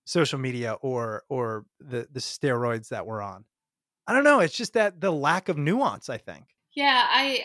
social 0.05 0.39
media 0.39 0.73
or 0.81 1.23
or 1.29 1.65
the 1.79 2.07
the 2.11 2.19
steroids 2.19 2.89
that 2.89 3.05
we're 3.05 3.21
on. 3.21 3.45
I 4.07 4.13
don't 4.13 4.23
know, 4.23 4.39
it's 4.39 4.55
just 4.55 4.73
that 4.73 4.99
the 4.99 5.11
lack 5.11 5.47
of 5.47 5.57
nuance, 5.57 6.09
I 6.09 6.17
think. 6.17 6.45
Yeah, 6.73 7.05
I 7.05 7.43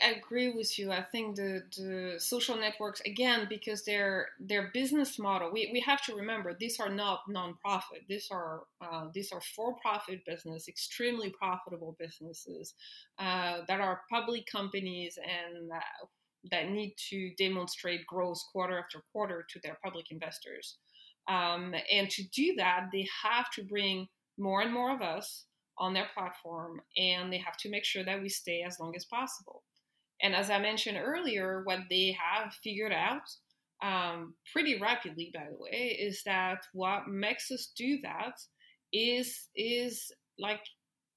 I 0.00 0.12
agree 0.16 0.50
with 0.50 0.78
you. 0.78 0.92
I 0.92 1.02
think 1.02 1.34
the 1.34 1.62
the 1.76 2.14
social 2.18 2.56
networks 2.56 3.00
again 3.00 3.46
because 3.48 3.84
their 3.84 4.28
their 4.38 4.70
business 4.72 5.18
model. 5.18 5.50
We, 5.52 5.70
we 5.72 5.80
have 5.80 6.00
to 6.04 6.14
remember 6.14 6.54
these 6.54 6.78
are 6.78 6.88
not 6.88 7.22
nonprofit. 7.28 8.06
These 8.08 8.28
are 8.30 8.62
uh, 8.80 9.06
these 9.12 9.32
are 9.32 9.40
for 9.40 9.74
profit 9.82 10.24
business, 10.24 10.68
extremely 10.68 11.30
profitable 11.30 11.96
businesses 11.98 12.74
uh, 13.18 13.62
that 13.66 13.80
are 13.80 14.02
public 14.08 14.46
companies 14.46 15.18
and 15.18 15.72
uh, 15.72 16.06
that 16.50 16.70
need 16.70 16.94
to 17.10 17.32
demonstrate 17.36 18.06
growth 18.06 18.40
quarter 18.52 18.78
after 18.78 19.02
quarter 19.12 19.44
to 19.50 19.60
their 19.62 19.78
public 19.84 20.06
investors. 20.10 20.78
Um, 21.28 21.74
and 21.92 22.08
to 22.10 22.22
do 22.34 22.54
that, 22.56 22.88
they 22.92 23.06
have 23.22 23.50
to 23.52 23.64
bring 23.64 24.08
more 24.38 24.62
and 24.62 24.72
more 24.72 24.94
of 24.94 25.02
us 25.02 25.44
on 25.78 25.94
their 25.94 26.08
platform 26.14 26.80
and 26.96 27.32
they 27.32 27.38
have 27.38 27.56
to 27.58 27.70
make 27.70 27.84
sure 27.84 28.04
that 28.04 28.20
we 28.20 28.28
stay 28.28 28.62
as 28.66 28.78
long 28.80 28.94
as 28.96 29.04
possible. 29.04 29.62
And 30.22 30.34
as 30.34 30.50
I 30.50 30.58
mentioned 30.58 30.98
earlier, 31.00 31.62
what 31.64 31.80
they 31.88 32.16
have 32.18 32.52
figured 32.54 32.92
out 32.92 33.22
um, 33.82 34.34
pretty 34.52 34.80
rapidly, 34.80 35.30
by 35.32 35.46
the 35.50 35.56
way, 35.56 35.96
is 36.00 36.22
that 36.24 36.58
what 36.72 37.06
makes 37.06 37.50
us 37.50 37.72
do 37.76 37.98
that 38.02 38.34
is 38.92 39.48
is 39.54 40.10
like 40.38 40.62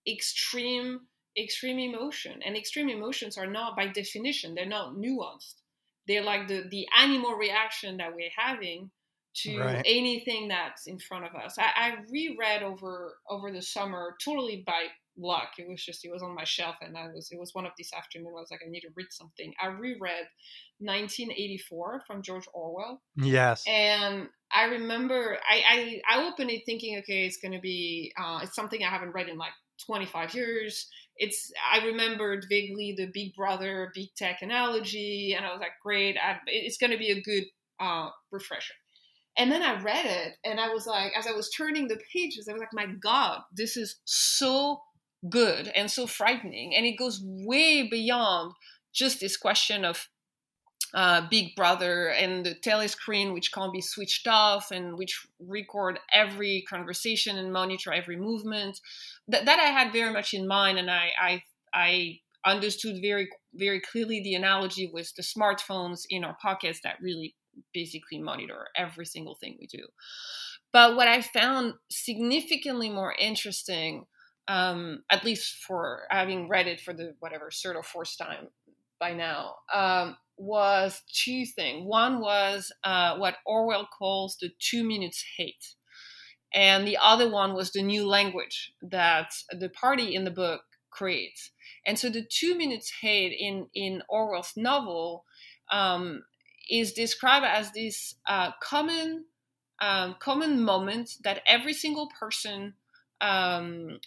extreme 0.07 0.99
extreme 1.37 1.79
emotion 1.79 2.39
and 2.45 2.55
extreme 2.57 2.89
emotions 2.89 3.37
are 3.37 3.47
not 3.47 3.75
by 3.75 3.87
definition 3.87 4.53
they're 4.53 4.65
not 4.65 4.95
nuanced 4.95 5.55
they're 6.07 6.23
like 6.23 6.47
the 6.47 6.63
the 6.69 6.85
animal 6.97 7.33
reaction 7.35 7.97
that 7.97 8.13
we're 8.15 8.29
having 8.35 8.91
to 9.33 9.57
Right. 9.59 9.81
anything 9.85 10.49
that's 10.49 10.87
in 10.87 10.99
front 10.99 11.23
of 11.23 11.33
us. 11.35 11.57
I, 11.57 11.71
I 11.73 11.95
reread 12.11 12.63
over 12.63 13.15
over 13.29 13.49
the 13.49 13.61
summer 13.61 14.17
totally 14.21 14.61
by 14.67 14.87
luck. 15.17 15.51
It 15.57 15.69
was 15.69 15.81
just 15.85 16.03
it 16.03 16.11
was 16.11 16.21
on 16.21 16.35
my 16.35 16.43
shelf 16.43 16.75
and 16.81 16.97
I 16.97 17.07
was 17.07 17.29
it 17.31 17.39
was 17.39 17.53
one 17.53 17.65
of 17.65 17.71
these 17.77 17.91
afternoons. 17.95 18.27
I 18.35 18.41
was 18.41 18.51
like, 18.51 18.59
I 18.65 18.69
need 18.69 18.81
to 18.81 18.89
read 18.93 19.07
something. 19.11 19.53
I 19.61 19.67
reread 19.67 20.25
1984 20.79 22.03
from 22.05 22.21
George 22.21 22.45
Orwell. 22.53 23.01
Yes. 23.15 23.63
And 23.67 24.27
I 24.53 24.65
remember 24.65 25.37
I, 25.49 26.01
I, 26.09 26.17
I 26.17 26.27
opened 26.27 26.51
it 26.51 26.63
thinking, 26.65 26.97
okay, 26.99 27.25
it's 27.25 27.37
gonna 27.37 27.61
be 27.61 28.11
uh, 28.21 28.39
it's 28.43 28.55
something 28.55 28.83
I 28.83 28.89
haven't 28.89 29.11
read 29.13 29.29
in 29.29 29.37
like 29.37 29.53
25 29.85 30.35
years. 30.35 30.89
It's 31.17 31.51
I 31.71 31.85
remembered 31.85 32.45
vaguely 32.49 32.93
the 32.97 33.09
Big 33.13 33.35
Brother, 33.35 33.91
Big 33.93 34.09
Tech 34.15 34.41
analogy, 34.41 35.33
and 35.35 35.45
I 35.45 35.51
was 35.51 35.59
like, 35.59 35.73
great, 35.83 36.17
I, 36.17 36.37
it's 36.47 36.77
gonna 36.77 36.97
be 36.97 37.11
a 37.11 37.21
good 37.21 37.45
uh, 37.79 38.09
refresher. 38.31 38.73
And 39.37 39.51
then 39.51 39.61
I 39.61 39.81
read 39.81 40.05
it, 40.05 40.33
and 40.43 40.59
I 40.59 40.69
was 40.69 40.85
like, 40.85 41.13
as 41.17 41.25
I 41.25 41.31
was 41.31 41.49
turning 41.49 41.87
the 41.87 41.99
pages, 42.13 42.47
I 42.49 42.53
was 42.53 42.59
like, 42.59 42.73
my 42.73 42.87
God, 43.01 43.39
this 43.55 43.77
is 43.77 43.99
so 44.03 44.81
good 45.29 45.71
and 45.75 45.89
so 45.89 46.07
frightening, 46.07 46.75
and 46.75 46.85
it 46.85 46.97
goes 46.97 47.21
way 47.23 47.87
beyond 47.87 48.53
just 48.93 49.19
this 49.19 49.37
question 49.37 49.85
of 49.85 50.09
uh, 50.93 51.27
Big 51.29 51.55
Brother 51.55 52.09
and 52.09 52.45
the 52.45 52.55
telescreen, 52.55 53.33
which 53.33 53.51
can't 53.51 53.73
be 53.73 53.81
switched 53.81 54.27
off 54.27 54.71
and 54.71 54.97
which 54.97 55.25
record 55.39 55.99
every 56.13 56.65
conversation 56.69 57.37
and 57.37 57.53
monitor 57.53 57.93
every 57.93 58.17
movement. 58.17 58.79
That, 59.27 59.45
that 59.45 59.59
I 59.59 59.69
had 59.69 59.93
very 59.93 60.11
much 60.11 60.33
in 60.33 60.47
mind, 60.47 60.77
and 60.77 60.91
I 60.91 61.11
I 61.19 61.43
I 61.73 62.19
understood 62.45 63.01
very 63.01 63.29
very 63.53 63.79
clearly 63.79 64.21
the 64.21 64.35
analogy 64.35 64.89
with 64.93 65.13
the 65.15 65.23
smartphones 65.23 66.01
in 66.09 66.23
our 66.23 66.37
pockets 66.41 66.79
that 66.83 66.97
really 67.01 67.35
basically 67.73 68.19
monitor 68.19 68.67
every 68.75 69.05
single 69.05 69.35
thing 69.35 69.57
we 69.59 69.67
do. 69.67 69.85
But 70.73 70.95
what 70.95 71.07
I 71.07 71.21
found 71.21 71.73
significantly 71.89 72.89
more 72.89 73.13
interesting, 73.19 74.05
um, 74.47 75.03
at 75.09 75.25
least 75.25 75.63
for 75.67 76.03
having 76.09 76.47
read 76.47 76.67
it 76.67 76.79
for 76.79 76.93
the 76.93 77.13
whatever 77.19 77.51
third 77.51 77.75
or 77.75 77.83
fourth 77.83 78.17
time 78.17 78.47
by 78.99 79.13
now, 79.13 79.55
um, 79.73 80.15
was 80.41 81.01
two 81.13 81.45
things. 81.45 81.85
One 81.85 82.19
was 82.19 82.71
uh, 82.83 83.17
what 83.17 83.37
Orwell 83.45 83.87
calls 83.87 84.37
the 84.37 84.49
two 84.59 84.83
minutes 84.83 85.23
hate. 85.37 85.75
And 86.53 86.85
the 86.85 86.97
other 87.01 87.29
one 87.29 87.53
was 87.53 87.71
the 87.71 87.81
new 87.81 88.07
language 88.07 88.73
that 88.81 89.31
the 89.51 89.69
party 89.69 90.15
in 90.15 90.25
the 90.25 90.31
book 90.31 90.61
creates. 90.89 91.51
And 91.85 91.97
so 91.97 92.09
the 92.09 92.25
two 92.27 92.57
minutes 92.57 92.91
hate 93.01 93.37
in, 93.39 93.67
in 93.73 94.03
Orwell's 94.09 94.53
novel 94.57 95.25
um, 95.71 96.23
is 96.69 96.91
described 96.91 97.45
as 97.45 97.71
this 97.71 98.15
uh, 98.27 98.51
common 98.61 99.25
um, 99.81 100.15
common 100.19 100.61
moment 100.61 101.15
that 101.23 101.41
every 101.47 101.73
single 101.73 102.07
person 102.19 102.75
um, 103.19 103.99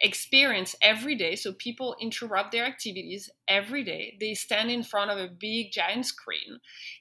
experience 0.00 0.74
every 0.82 1.14
day. 1.14 1.36
So 1.36 1.52
people 1.52 1.96
interrupt 2.00 2.52
their 2.52 2.64
activities 2.64 3.30
every 3.48 3.84
day. 3.84 4.16
They 4.20 4.34
stand 4.34 4.70
in 4.70 4.82
front 4.82 5.10
of 5.10 5.18
a 5.18 5.28
big 5.28 5.72
giant 5.72 6.06
screen, 6.06 6.58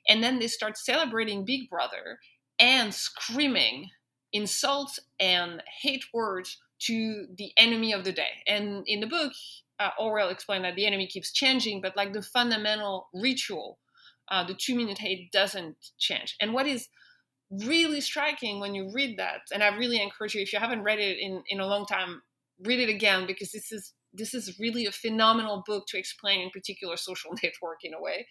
and 0.08 0.24
then 0.24 0.40
they 0.40 0.48
start 0.48 0.78
celebrating 0.78 1.46
Big 1.46 1.70
Brother 1.70 2.20
and 2.60 2.94
screaming 2.94 3.90
insults 4.32 5.00
and 5.20 5.64
hate 5.82 6.06
words 6.14 6.60
to 6.80 7.28
the 7.38 7.52
enemy 7.58 7.94
of 7.94 8.04
the 8.04 8.12
day. 8.12 8.42
And 8.48 8.84
in 8.88 9.00
the 9.00 9.08
book, 9.08 9.32
uh, 9.80 9.90
Orwell 10.00 10.30
explained 10.30 10.66
that 10.66 10.76
the 10.76 10.86
enemy 10.86 11.08
keeps 11.08 11.32
changing, 11.32 11.82
but 11.82 11.96
like 11.96 12.14
the 12.14 12.22
fundamental 12.22 13.10
ritual, 13.14 13.80
uh, 14.30 14.46
the 14.46 14.54
two 14.54 14.76
minute 14.76 14.98
hate 14.98 15.32
doesn't 15.32 15.78
change. 15.98 16.36
And 16.40 16.54
what 16.54 16.68
is 16.68 16.90
really 17.50 18.02
striking 18.02 18.60
when 18.60 18.76
you 18.76 18.92
read 18.94 19.18
that, 19.18 19.42
and 19.52 19.64
I 19.64 19.76
really 19.76 20.02
encourage 20.02 20.36
you, 20.36 20.42
if 20.42 20.54
you 20.54 20.60
haven't 20.60 20.84
read 20.84 21.00
it 21.00 21.18
in, 21.20 21.44
in 21.48 21.60
a 21.60 21.68
long 21.68 21.86
time, 21.86 22.22
read 22.60 22.80
it 22.80 22.90
again 22.90 23.26
because 23.28 23.52
this 23.52 23.72
is 23.72 23.94
this 24.14 24.34
is 24.34 24.60
really 24.60 24.86
a 24.86 24.92
phenomenal 24.92 25.64
book 25.66 25.86
to 25.88 25.98
explain 25.98 26.42
in 26.42 26.50
particular 26.52 26.96
social 26.98 27.32
network 27.44 27.80
in 27.84 27.94
a 27.94 28.02
way. 28.02 28.28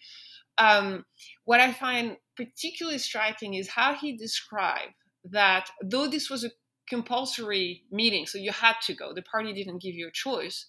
Um, 0.57 1.05
what 1.45 1.59
I 1.59 1.73
find 1.73 2.17
particularly 2.37 2.99
striking 2.99 3.55
is 3.55 3.69
how 3.69 3.95
he 3.95 4.15
described 4.15 4.93
that 5.25 5.69
though 5.83 6.07
this 6.07 6.29
was 6.29 6.43
a 6.43 6.51
compulsory 6.87 7.83
meeting, 7.91 8.25
so 8.25 8.37
you 8.37 8.51
had 8.51 8.75
to 8.83 8.93
go, 8.93 9.13
the 9.13 9.21
party 9.23 9.53
didn't 9.53 9.81
give 9.81 9.95
you 9.95 10.07
a 10.07 10.11
choice, 10.11 10.67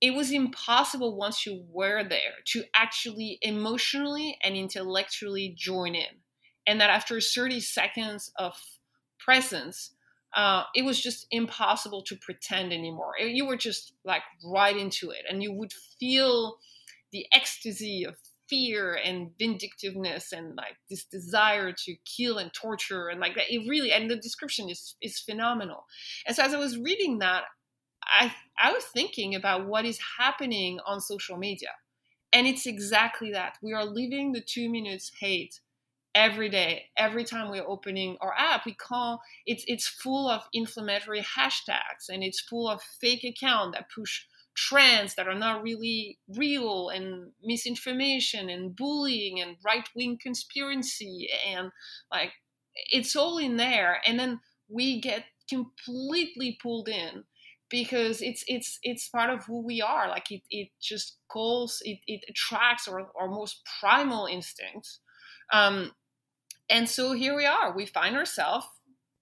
it 0.00 0.14
was 0.14 0.30
impossible 0.30 1.16
once 1.16 1.46
you 1.46 1.64
were 1.70 2.04
there 2.04 2.34
to 2.46 2.64
actually 2.74 3.38
emotionally 3.42 4.36
and 4.42 4.54
intellectually 4.54 5.54
join 5.56 5.94
in. 5.94 6.20
And 6.66 6.80
that 6.80 6.90
after 6.90 7.20
30 7.20 7.60
seconds 7.60 8.30
of 8.36 8.54
presence, 9.18 9.92
uh, 10.36 10.64
it 10.74 10.84
was 10.84 11.00
just 11.00 11.26
impossible 11.30 12.02
to 12.02 12.16
pretend 12.16 12.72
anymore. 12.72 13.14
You 13.18 13.46
were 13.46 13.56
just 13.56 13.94
like 14.04 14.22
right 14.44 14.76
into 14.76 15.10
it, 15.10 15.24
and 15.28 15.42
you 15.42 15.52
would 15.52 15.72
feel 15.98 16.58
the 17.10 17.26
ecstasy 17.32 18.04
of 18.04 18.16
fear 18.48 18.94
and 18.94 19.30
vindictiveness 19.38 20.32
and 20.32 20.54
like 20.56 20.76
this 20.88 21.04
desire 21.04 21.72
to 21.72 21.96
kill 22.04 22.38
and 22.38 22.52
torture 22.52 23.08
and 23.08 23.18
like 23.20 23.34
that 23.34 23.52
it 23.52 23.68
really 23.68 23.90
and 23.90 24.08
the 24.08 24.16
description 24.16 24.70
is 24.70 24.94
is 25.02 25.18
phenomenal 25.18 25.84
and 26.26 26.36
so 26.36 26.44
as 26.44 26.54
i 26.54 26.56
was 26.56 26.78
reading 26.78 27.18
that 27.18 27.42
i 28.04 28.32
i 28.56 28.70
was 28.72 28.84
thinking 28.84 29.34
about 29.34 29.66
what 29.66 29.84
is 29.84 29.98
happening 30.18 30.78
on 30.86 31.00
social 31.00 31.36
media 31.36 31.70
and 32.32 32.46
it's 32.46 32.66
exactly 32.66 33.32
that 33.32 33.56
we 33.62 33.72
are 33.72 33.84
living 33.84 34.30
the 34.30 34.40
two 34.40 34.70
minutes 34.70 35.10
hate 35.18 35.60
every 36.16 36.48
day. 36.48 36.86
Every 36.96 37.24
time 37.24 37.50
we're 37.50 37.68
opening 37.68 38.16
our 38.20 38.34
app 38.36 38.64
we 38.64 38.74
call 38.74 39.20
it's 39.46 39.64
it's 39.68 39.86
full 39.86 40.28
of 40.28 40.42
inflammatory 40.52 41.22
hashtags 41.22 42.08
and 42.08 42.24
it's 42.24 42.40
full 42.40 42.68
of 42.68 42.82
fake 42.82 43.24
accounts 43.24 43.76
that 43.76 43.90
push 43.94 44.22
trends 44.54 45.14
that 45.14 45.28
are 45.28 45.34
not 45.34 45.62
really 45.62 46.18
real 46.34 46.88
and 46.88 47.30
misinformation 47.44 48.48
and 48.48 48.74
bullying 48.74 49.40
and 49.40 49.58
right 49.64 49.86
wing 49.94 50.18
conspiracy 50.20 51.28
and 51.46 51.70
like 52.10 52.32
it's 52.90 53.16
all 53.16 53.38
in 53.38 53.56
there. 53.56 54.00
And 54.06 54.18
then 54.18 54.40
we 54.68 55.00
get 55.00 55.24
completely 55.48 56.58
pulled 56.62 56.88
in 56.88 57.24
because 57.68 58.22
it's 58.22 58.44
it's 58.46 58.78
it's 58.82 59.08
part 59.08 59.30
of 59.30 59.44
who 59.44 59.64
we 59.64 59.80
are. 59.80 60.08
Like 60.08 60.30
it, 60.30 60.42
it 60.50 60.68
just 60.80 61.18
calls 61.28 61.82
it, 61.84 61.98
it 62.06 62.24
attracts 62.28 62.88
our, 62.88 63.08
our 63.18 63.28
most 63.28 63.62
primal 63.80 64.26
instincts. 64.26 65.00
Um, 65.52 65.92
and 66.68 66.88
so 66.88 67.12
here 67.12 67.36
we 67.36 67.46
are 67.46 67.74
we 67.74 67.86
find 67.86 68.16
ourselves 68.16 68.66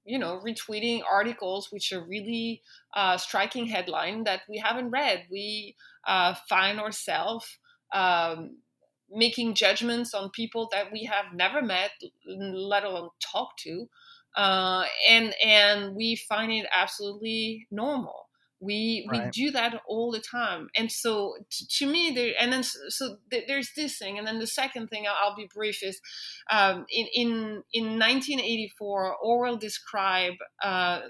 you 0.04 0.18
know, 0.18 0.40
retweeting 0.44 1.00
articles 1.10 1.68
which 1.70 1.92
are 1.92 2.04
really 2.04 2.62
uh, 2.94 3.16
striking 3.16 3.66
headline 3.66 4.24
that 4.24 4.42
we 4.48 4.58
haven't 4.58 4.90
read. 4.90 5.24
We 5.30 5.76
uh, 6.06 6.34
find 6.48 6.78
ourselves 6.78 7.58
um, 7.92 8.58
making 9.10 9.54
judgments 9.54 10.12
on 10.14 10.30
people 10.30 10.68
that 10.72 10.92
we 10.92 11.04
have 11.04 11.26
never 11.34 11.62
met, 11.62 11.92
let 12.26 12.84
alone 12.84 13.10
talked 13.20 13.60
to, 13.60 13.88
uh, 14.36 14.84
and 15.08 15.34
and 15.42 15.94
we 15.94 16.16
find 16.16 16.52
it 16.52 16.66
absolutely 16.74 17.66
normal 17.70 18.23
we 18.64 19.06
right. 19.10 19.24
we 19.24 19.30
do 19.30 19.50
that 19.50 19.80
all 19.86 20.10
the 20.10 20.20
time 20.20 20.68
and 20.76 20.90
so 20.90 21.34
t- 21.50 21.66
to 21.68 21.86
me 21.86 22.10
there 22.10 22.32
and 22.40 22.52
then 22.52 22.62
so 22.62 23.16
th- 23.30 23.44
there's 23.46 23.70
this 23.76 23.98
thing 23.98 24.18
and 24.18 24.26
then 24.26 24.38
the 24.38 24.46
second 24.46 24.88
thing 24.88 25.04
i'll, 25.06 25.30
I'll 25.30 25.36
be 25.36 25.48
brief 25.54 25.82
is 25.82 26.00
um, 26.50 26.86
in, 26.90 27.06
in 27.14 27.62
in 27.72 27.84
1984 27.98 29.16
orwell 29.22 29.56
described 29.56 30.38
uh, 30.62 31.00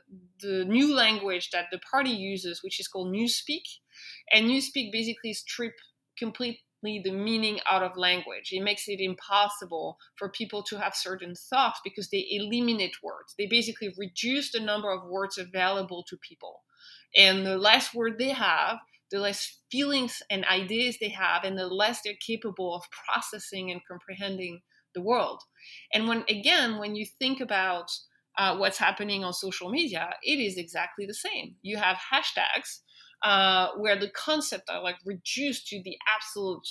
the 0.40 0.64
new 0.64 0.94
language 0.94 1.50
that 1.50 1.66
the 1.70 1.78
party 1.78 2.10
uses 2.10 2.62
which 2.62 2.80
is 2.80 2.88
called 2.88 3.14
newspeak 3.14 3.62
and 4.32 4.48
newspeak 4.48 4.90
basically 4.92 5.32
strip 5.32 5.74
completely 6.18 6.60
the 6.84 7.10
meaning 7.10 7.60
out 7.70 7.82
of 7.82 7.96
language. 7.96 8.50
It 8.52 8.62
makes 8.62 8.88
it 8.88 9.00
impossible 9.00 9.98
for 10.16 10.28
people 10.28 10.62
to 10.64 10.78
have 10.78 10.94
certain 10.94 11.34
thoughts 11.34 11.80
because 11.82 12.08
they 12.10 12.26
eliminate 12.30 13.02
words. 13.02 13.34
They 13.36 13.46
basically 13.46 13.94
reduce 13.98 14.52
the 14.52 14.60
number 14.60 14.90
of 14.90 15.08
words 15.08 15.38
available 15.38 16.04
to 16.08 16.16
people. 16.16 16.62
And 17.16 17.46
the 17.46 17.56
less 17.58 17.94
word 17.94 18.18
they 18.18 18.30
have, 18.30 18.78
the 19.10 19.18
less 19.18 19.60
feelings 19.70 20.22
and 20.30 20.44
ideas 20.44 20.96
they 21.00 21.10
have, 21.10 21.44
and 21.44 21.58
the 21.58 21.66
less 21.66 22.00
they're 22.02 22.14
capable 22.24 22.74
of 22.74 22.82
processing 22.90 23.70
and 23.70 23.80
comprehending 23.86 24.60
the 24.94 25.02
world. 25.02 25.42
And 25.92 26.06
when, 26.08 26.24
again, 26.28 26.78
when 26.78 26.94
you 26.94 27.06
think 27.18 27.40
about 27.40 27.90
uh, 28.36 28.56
what's 28.56 28.78
happening 28.78 29.24
on 29.24 29.32
social 29.32 29.70
media, 29.70 30.14
it 30.22 30.40
is 30.40 30.56
exactly 30.56 31.06
the 31.06 31.14
same. 31.14 31.56
You 31.62 31.76
have 31.76 31.96
hashtags 32.12 32.80
uh, 33.24 33.70
where 33.76 33.98
the 33.98 34.10
concept 34.10 34.70
are 34.70 34.82
like 34.82 34.96
reduced 35.04 35.66
to 35.68 35.82
the 35.82 35.96
absolute 36.14 36.68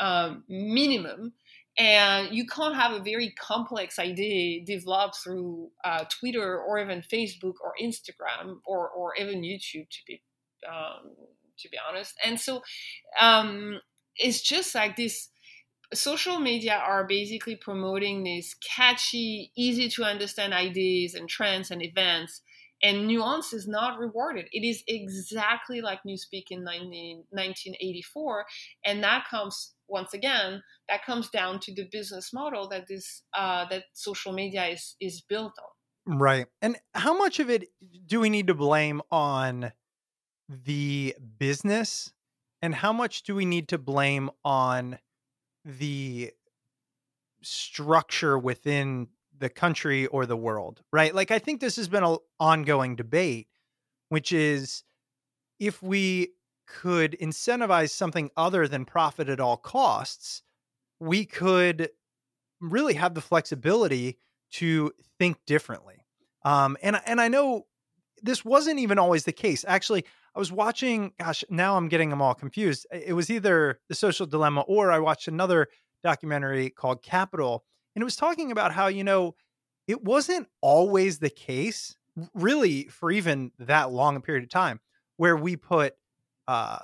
um, 0.00 0.44
minimum, 0.48 1.32
and 1.78 2.34
you 2.34 2.44
can't 2.44 2.74
have 2.74 2.92
a 2.92 3.02
very 3.02 3.30
complex 3.30 3.98
idea 3.98 4.64
developed 4.64 5.16
through 5.22 5.70
uh, 5.84 6.04
Twitter 6.10 6.60
or 6.60 6.78
even 6.78 7.02
Facebook 7.02 7.54
or 7.62 7.72
Instagram 7.80 8.58
or, 8.66 8.90
or 8.90 9.14
even 9.16 9.42
YouTube 9.42 9.88
to 9.88 9.98
be 10.06 10.20
um, 10.68 11.12
to 11.58 11.68
be 11.70 11.78
honest. 11.88 12.14
And 12.24 12.38
so 12.38 12.62
um, 13.20 13.80
it's 14.16 14.42
just 14.42 14.74
like 14.74 14.96
this. 14.96 15.28
Social 15.94 16.38
media 16.40 16.74
are 16.74 17.06
basically 17.06 17.54
promoting 17.54 18.24
these 18.24 18.56
catchy, 18.66 19.52
easy 19.54 19.90
to 19.90 20.04
understand 20.04 20.54
ideas 20.54 21.14
and 21.14 21.28
trends 21.28 21.70
and 21.70 21.82
events, 21.82 22.40
and 22.82 23.06
nuance 23.06 23.52
is 23.52 23.68
not 23.68 23.98
rewarded. 23.98 24.46
It 24.52 24.66
is 24.66 24.82
exactly 24.88 25.80
like 25.80 26.00
Newspeak 26.06 26.44
in 26.50 26.64
19, 26.64 27.24
1984, 27.30 28.44
and 28.84 29.02
that 29.04 29.26
comes 29.30 29.74
once 29.88 30.14
again, 30.14 30.62
that 30.88 31.04
comes 31.04 31.28
down 31.28 31.60
to 31.60 31.74
the 31.74 31.86
business 31.92 32.32
model 32.32 32.68
that 32.70 32.86
this 32.88 33.22
uh, 33.34 33.66
that 33.68 33.84
social 33.92 34.32
media 34.32 34.66
is 34.66 34.96
is 35.00 35.20
built 35.20 35.52
on. 35.58 36.18
Right. 36.18 36.46
And 36.60 36.76
how 36.94 37.16
much 37.16 37.38
of 37.38 37.48
it 37.48 37.68
do 38.06 38.18
we 38.18 38.30
need 38.30 38.48
to 38.48 38.54
blame 38.54 39.02
on 39.10 39.72
the 40.48 41.14
business, 41.38 42.12
and 42.60 42.74
how 42.74 42.92
much 42.92 43.22
do 43.22 43.34
we 43.34 43.44
need 43.44 43.68
to 43.68 43.78
blame 43.78 44.30
on 44.44 44.98
the 45.64 46.32
structure 47.42 48.38
within 48.38 49.08
the 49.42 49.50
country 49.50 50.06
or 50.06 50.24
the 50.24 50.36
world? 50.36 50.80
Right. 50.92 51.14
Like 51.14 51.30
I 51.30 51.38
think 51.38 51.60
this 51.60 51.76
has 51.76 51.88
been 51.88 52.04
an 52.04 52.16
ongoing 52.40 52.96
debate, 52.96 53.48
which 54.08 54.32
is 54.32 54.84
if 55.58 55.82
we 55.82 56.30
could 56.66 57.16
incentivize 57.20 57.90
something 57.90 58.30
other 58.36 58.66
than 58.66 58.86
profit 58.86 59.28
at 59.28 59.40
all 59.40 59.58
costs, 59.58 60.42
we 60.98 61.26
could 61.26 61.90
really 62.60 62.94
have 62.94 63.14
the 63.14 63.20
flexibility 63.20 64.16
to 64.52 64.92
think 65.18 65.36
differently. 65.46 66.06
Um, 66.44 66.76
and 66.82 67.00
and 67.04 67.20
I 67.20 67.28
know 67.28 67.66
this 68.22 68.44
wasn't 68.44 68.78
even 68.78 68.98
always 68.98 69.24
the 69.24 69.32
case. 69.32 69.64
Actually, 69.66 70.04
I 70.34 70.38
was 70.38 70.52
watching, 70.52 71.12
gosh, 71.18 71.44
now 71.50 71.76
I'm 71.76 71.88
getting 71.88 72.10
them 72.10 72.22
all 72.22 72.34
confused. 72.34 72.86
It 72.92 73.14
was 73.14 73.28
either 73.30 73.80
The 73.88 73.94
Social 73.94 74.26
Dilemma 74.26 74.62
or 74.62 74.92
I 74.92 75.00
watched 75.00 75.28
another 75.28 75.68
documentary 76.02 76.70
called 76.70 77.02
Capital. 77.02 77.64
And 77.94 78.02
it 78.02 78.04
was 78.04 78.16
talking 78.16 78.50
about 78.50 78.72
how, 78.72 78.86
you 78.86 79.04
know, 79.04 79.34
it 79.86 80.02
wasn't 80.02 80.48
always 80.60 81.18
the 81.18 81.30
case, 81.30 81.96
really, 82.34 82.84
for 82.84 83.10
even 83.10 83.52
that 83.58 83.90
long 83.90 84.16
a 84.16 84.20
period 84.20 84.44
of 84.44 84.50
time, 84.50 84.80
where 85.16 85.36
we 85.36 85.56
put, 85.56 85.94
uh, 86.48 86.78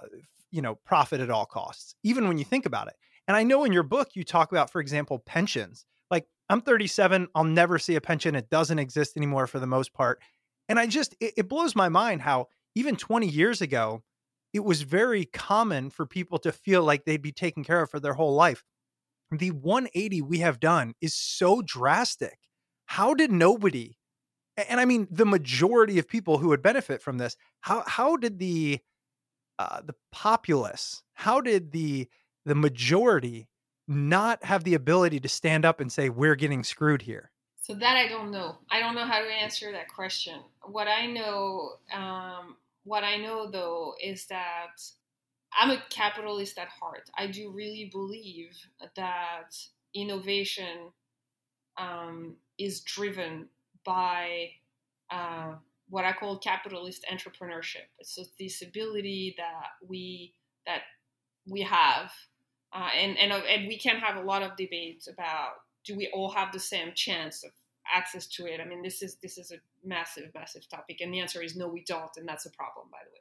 you 0.50 0.62
know, 0.62 0.74
profit 0.74 1.20
at 1.20 1.30
all 1.30 1.46
costs, 1.46 1.94
even 2.02 2.28
when 2.28 2.38
you 2.38 2.44
think 2.44 2.66
about 2.66 2.88
it. 2.88 2.94
And 3.26 3.36
I 3.36 3.42
know 3.42 3.64
in 3.64 3.72
your 3.72 3.82
book, 3.82 4.10
you 4.14 4.24
talk 4.24 4.52
about, 4.52 4.70
for 4.70 4.80
example, 4.80 5.18
pensions. 5.18 5.84
Like, 6.10 6.26
I'm 6.48 6.62
37, 6.62 7.28
I'll 7.34 7.44
never 7.44 7.78
see 7.78 7.94
a 7.94 8.00
pension. 8.00 8.34
It 8.34 8.50
doesn't 8.50 8.78
exist 8.78 9.16
anymore 9.16 9.46
for 9.46 9.58
the 9.58 9.66
most 9.66 9.92
part. 9.92 10.20
And 10.68 10.78
I 10.78 10.86
just, 10.86 11.14
it, 11.20 11.34
it 11.36 11.48
blows 11.48 11.76
my 11.76 11.88
mind 11.88 12.22
how 12.22 12.48
even 12.74 12.96
20 12.96 13.26
years 13.28 13.60
ago, 13.60 14.02
it 14.52 14.64
was 14.64 14.82
very 14.82 15.26
common 15.26 15.90
for 15.90 16.06
people 16.06 16.38
to 16.38 16.52
feel 16.52 16.82
like 16.82 17.04
they'd 17.04 17.20
be 17.22 17.32
taken 17.32 17.64
care 17.64 17.82
of 17.82 17.90
for 17.90 18.00
their 18.00 18.14
whole 18.14 18.34
life. 18.34 18.64
The 19.30 19.50
180 19.50 20.22
we 20.22 20.38
have 20.38 20.60
done 20.60 20.94
is 21.00 21.14
so 21.14 21.62
drastic. 21.62 22.38
How 22.86 23.12
did 23.12 23.30
nobody, 23.30 23.98
and 24.56 24.80
I 24.80 24.86
mean 24.86 25.06
the 25.10 25.26
majority 25.26 25.98
of 25.98 26.08
people 26.08 26.38
who 26.38 26.48
would 26.48 26.62
benefit 26.62 27.02
from 27.02 27.18
this, 27.18 27.36
how 27.60 27.84
how 27.86 28.16
did 28.16 28.38
the 28.38 28.80
uh, 29.58 29.82
the 29.84 29.94
populace, 30.12 31.02
how 31.14 31.40
did 31.40 31.72
the 31.72 32.08
the 32.46 32.54
majority 32.54 33.48
not 33.86 34.44
have 34.44 34.64
the 34.64 34.74
ability 34.74 35.20
to 35.20 35.28
stand 35.28 35.64
up 35.64 35.80
and 35.80 35.92
say 35.92 36.08
we're 36.08 36.34
getting 36.34 36.64
screwed 36.64 37.02
here? 37.02 37.30
So 37.60 37.74
that 37.74 37.96
I 37.96 38.08
don't 38.08 38.30
know. 38.30 38.56
I 38.70 38.80
don't 38.80 38.94
know 38.94 39.04
how 39.04 39.20
to 39.20 39.30
answer 39.30 39.70
that 39.72 39.88
question. 39.88 40.40
What 40.62 40.88
I 40.88 41.04
know, 41.04 41.72
um, 41.94 42.56
what 42.84 43.04
I 43.04 43.16
know 43.16 43.50
though, 43.50 43.94
is 44.02 44.26
that 44.26 44.80
I'm 45.56 45.70
a 45.70 45.82
capitalist 45.90 46.58
at 46.58 46.68
heart. 46.68 47.11
I 47.16 47.26
do 47.26 47.50
really 47.50 47.90
believe 47.92 48.56
that 48.96 49.56
innovation 49.94 50.92
um, 51.78 52.37
is 52.58 52.80
driven 52.80 53.48
by 53.84 54.50
uh, 55.11 55.54
what 55.88 56.04
I 56.04 56.12
call 56.12 56.38
capitalist 56.38 57.04
entrepreneurship. 57.11 57.87
So 58.02 58.24
this 58.38 58.62
ability 58.62 59.34
that 59.38 59.88
we 59.88 60.34
that 60.66 60.82
we 61.46 61.62
have, 61.62 62.12
uh, 62.72 62.90
and 62.96 63.16
and 63.18 63.32
and 63.32 63.68
we 63.68 63.78
can 63.78 63.96
have 63.96 64.16
a 64.16 64.26
lot 64.26 64.42
of 64.42 64.56
debates 64.56 65.08
about 65.08 65.52
do 65.84 65.96
we 65.96 66.11
all 66.12 66.30
have 66.30 66.52
the 66.52 66.61
same 66.61 66.92
chance 66.94 67.42
of 67.44 67.50
access 67.94 68.27
to 68.27 68.46
it? 68.46 68.61
I 68.61 68.64
mean, 68.64 68.83
this 68.83 69.03
is 69.03 69.16
this 69.16 69.38
is 69.38 69.53
a 69.53 69.57
massive, 69.87 70.31
massive 70.35 70.68
topic, 70.68 71.01
and 71.01 71.12
the 71.12 71.20
answer 71.20 71.42
is 71.42 71.57
no, 71.57 71.68
we 71.68 71.85
don't, 71.85 72.11
and 72.16 72.29
that's 72.29 72.46
a 72.46 72.51
problem, 72.51 72.87
by 72.90 72.98
the 73.05 73.11
way. 73.11 73.18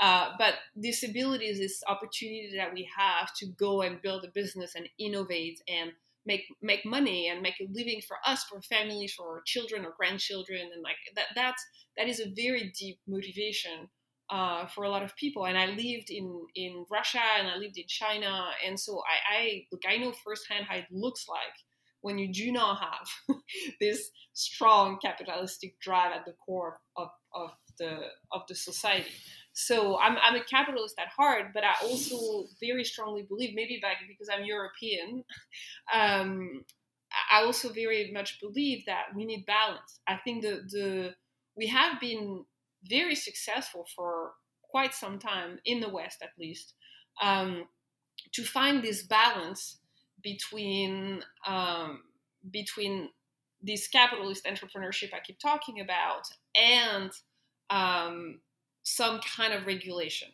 Uh, 0.00 0.32
but 0.38 0.54
disability 0.80 1.46
is 1.46 1.58
this 1.58 1.82
opportunity 1.86 2.52
that 2.56 2.72
we 2.72 2.88
have 2.96 3.34
to 3.36 3.46
go 3.46 3.82
and 3.82 4.02
build 4.02 4.24
a 4.24 4.28
business 4.28 4.74
and 4.74 4.88
innovate 4.98 5.60
and 5.68 5.92
make 6.26 6.44
make 6.62 6.84
money 6.84 7.28
and 7.28 7.42
make 7.42 7.60
a 7.60 7.68
living 7.72 8.00
for 8.06 8.16
us, 8.26 8.44
for 8.44 8.60
families, 8.62 9.14
for 9.14 9.36
our 9.36 9.42
children 9.44 9.84
or 9.84 9.94
grandchildren, 9.96 10.70
and 10.72 10.82
like 10.82 10.96
that. 11.16 11.26
That's 11.34 11.64
that 11.96 12.08
is 12.08 12.20
a 12.20 12.30
very 12.34 12.72
deep 12.78 12.98
motivation 13.06 13.88
uh, 14.30 14.66
for 14.66 14.84
a 14.84 14.90
lot 14.90 15.02
of 15.02 15.14
people. 15.16 15.46
And 15.46 15.58
I 15.58 15.66
lived 15.66 16.10
in 16.10 16.46
in 16.54 16.86
Russia 16.90 17.22
and 17.38 17.48
I 17.48 17.56
lived 17.56 17.78
in 17.78 17.86
China, 17.86 18.50
and 18.66 18.78
so 18.78 19.00
I, 19.00 19.36
I 19.36 19.66
look 19.70 19.82
I 19.88 19.96
know 19.96 20.12
firsthand 20.24 20.66
how 20.68 20.76
it 20.76 20.86
looks 20.90 21.26
like 21.28 21.54
when 22.04 22.18
you 22.18 22.30
do 22.30 22.52
not 22.52 22.78
have 22.80 23.36
this 23.80 24.10
strong 24.34 24.98
capitalistic 25.02 25.80
drive 25.80 26.12
at 26.14 26.26
the 26.26 26.34
core 26.44 26.78
of, 26.98 27.08
of 27.34 27.50
the 27.78 28.00
of 28.30 28.42
the 28.46 28.54
society. 28.54 29.10
So 29.54 29.98
I'm, 29.98 30.18
I'm 30.22 30.34
a 30.34 30.44
capitalist 30.44 30.96
at 30.98 31.08
heart, 31.08 31.46
but 31.54 31.64
I 31.64 31.72
also 31.82 32.46
very 32.60 32.84
strongly 32.84 33.22
believe, 33.22 33.54
maybe 33.54 33.78
back 33.80 33.96
because 34.06 34.28
I'm 34.28 34.44
European, 34.44 35.24
um, 35.94 36.64
I 37.32 37.42
also 37.42 37.72
very 37.72 38.10
much 38.12 38.38
believe 38.38 38.84
that 38.84 39.04
we 39.16 39.24
need 39.24 39.46
balance. 39.46 40.00
I 40.06 40.16
think 40.16 40.42
the 40.42 40.62
the 40.68 41.14
we 41.56 41.68
have 41.68 41.98
been 42.00 42.44
very 42.86 43.14
successful 43.14 43.86
for 43.96 44.32
quite 44.62 44.92
some 44.92 45.18
time 45.18 45.58
in 45.64 45.80
the 45.80 45.88
West, 45.88 46.18
at 46.20 46.38
least, 46.38 46.74
um, 47.22 47.64
to 48.32 48.42
find 48.42 48.82
this 48.82 49.04
balance 49.04 49.78
between 50.24 51.22
um, 51.46 52.02
between 52.50 53.10
this 53.62 53.86
capitalist 53.88 54.44
entrepreneurship 54.44 55.14
I 55.14 55.20
keep 55.20 55.38
talking 55.38 55.80
about 55.80 56.28
and 56.54 57.10
um, 57.70 58.40
some 58.82 59.20
kind 59.20 59.54
of 59.54 59.66
regulation. 59.66 60.28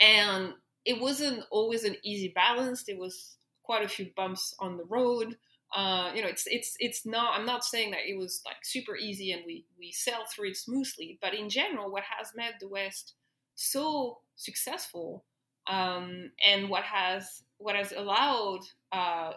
And 0.00 0.52
it 0.84 1.00
wasn't 1.00 1.44
always 1.50 1.84
an 1.84 1.96
easy 2.02 2.28
balance. 2.28 2.84
There 2.84 2.98
was 2.98 3.36
quite 3.62 3.84
a 3.84 3.88
few 3.88 4.10
bumps 4.16 4.54
on 4.58 4.76
the 4.76 4.84
road. 4.84 5.36
Uh, 5.74 6.12
you 6.14 6.22
know, 6.22 6.28
it's 6.28 6.46
it's 6.46 6.76
it's 6.80 7.06
not. 7.06 7.38
I'm 7.38 7.46
not 7.46 7.64
saying 7.64 7.92
that 7.92 8.00
it 8.06 8.18
was 8.18 8.42
like 8.44 8.56
super 8.62 8.96
easy 8.96 9.32
and 9.32 9.42
we 9.46 9.64
we 9.78 9.90
sailed 9.90 10.28
through 10.28 10.50
it 10.50 10.56
smoothly. 10.56 11.18
But 11.22 11.34
in 11.34 11.48
general, 11.48 11.90
what 11.90 12.02
has 12.18 12.32
made 12.34 12.54
the 12.60 12.68
West 12.68 13.14
so 13.54 14.18
successful 14.36 15.24
um, 15.66 16.32
and 16.44 16.68
what 16.68 16.84
has 16.84 17.42
what 17.58 17.76
has 17.76 17.92
allowed 17.92 18.60
uh, 18.92 19.32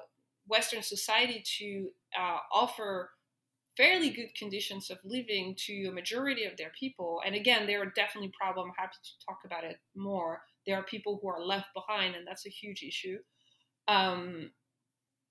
Western 0.48 0.84
society 0.84 1.44
to 1.58 1.90
uh, 2.20 2.38
offer 2.54 3.12
fairly 3.78 4.10
good 4.10 4.34
conditions 4.36 4.90
of 4.90 4.98
living 5.04 5.56
to 5.58 5.88
a 5.88 5.92
majority 5.92 6.46
of 6.46 6.56
their 6.58 6.72
people. 6.80 7.22
And 7.26 7.36
again, 7.36 7.68
there 7.68 7.82
are 7.82 7.92
definitely 7.96 8.32
problems. 8.40 8.70
I'm 8.70 8.84
happy 8.84 8.98
to 9.04 9.26
talk 9.26 9.40
about 9.46 9.64
it 9.64 9.78
more. 9.96 10.42
There 10.66 10.78
are 10.78 10.84
people 10.84 11.20
who 11.22 11.28
are 11.28 11.44
left 11.44 11.68
behind, 11.74 12.16
and 12.16 12.26
that's 12.26 12.46
a 12.46 12.50
huge 12.50 12.84
issue. 12.84 13.18
Um, 13.88 14.52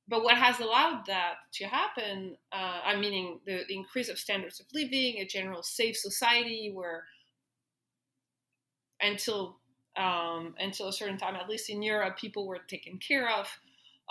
but 0.07 0.23
what 0.23 0.37
has 0.37 0.61
allowed 0.61 1.05
that 1.07 1.35
to 1.55 1.65
happen, 1.65 2.37
uh, 2.53 2.81
I'm 2.85 3.01
meaning 3.01 3.41
the, 3.47 3.63
the 3.67 3.75
increase 3.75 4.11
of 4.11 4.19
standards 4.19 4.61
of 4.61 4.67
living, 4.75 5.17
a 5.19 5.27
general 5.27 5.63
safe 5.63 5.97
society 5.97 6.71
where 6.73 7.05
until 9.01 9.59
um, 9.97 10.55
until 10.59 10.89
a 10.89 10.93
certain 10.93 11.17
time, 11.17 11.37
at 11.37 11.49
least 11.49 11.71
in 11.71 11.81
Europe, 11.81 12.19
people 12.19 12.47
were 12.47 12.59
taken 12.69 12.99
care 12.99 13.31
of 13.31 13.47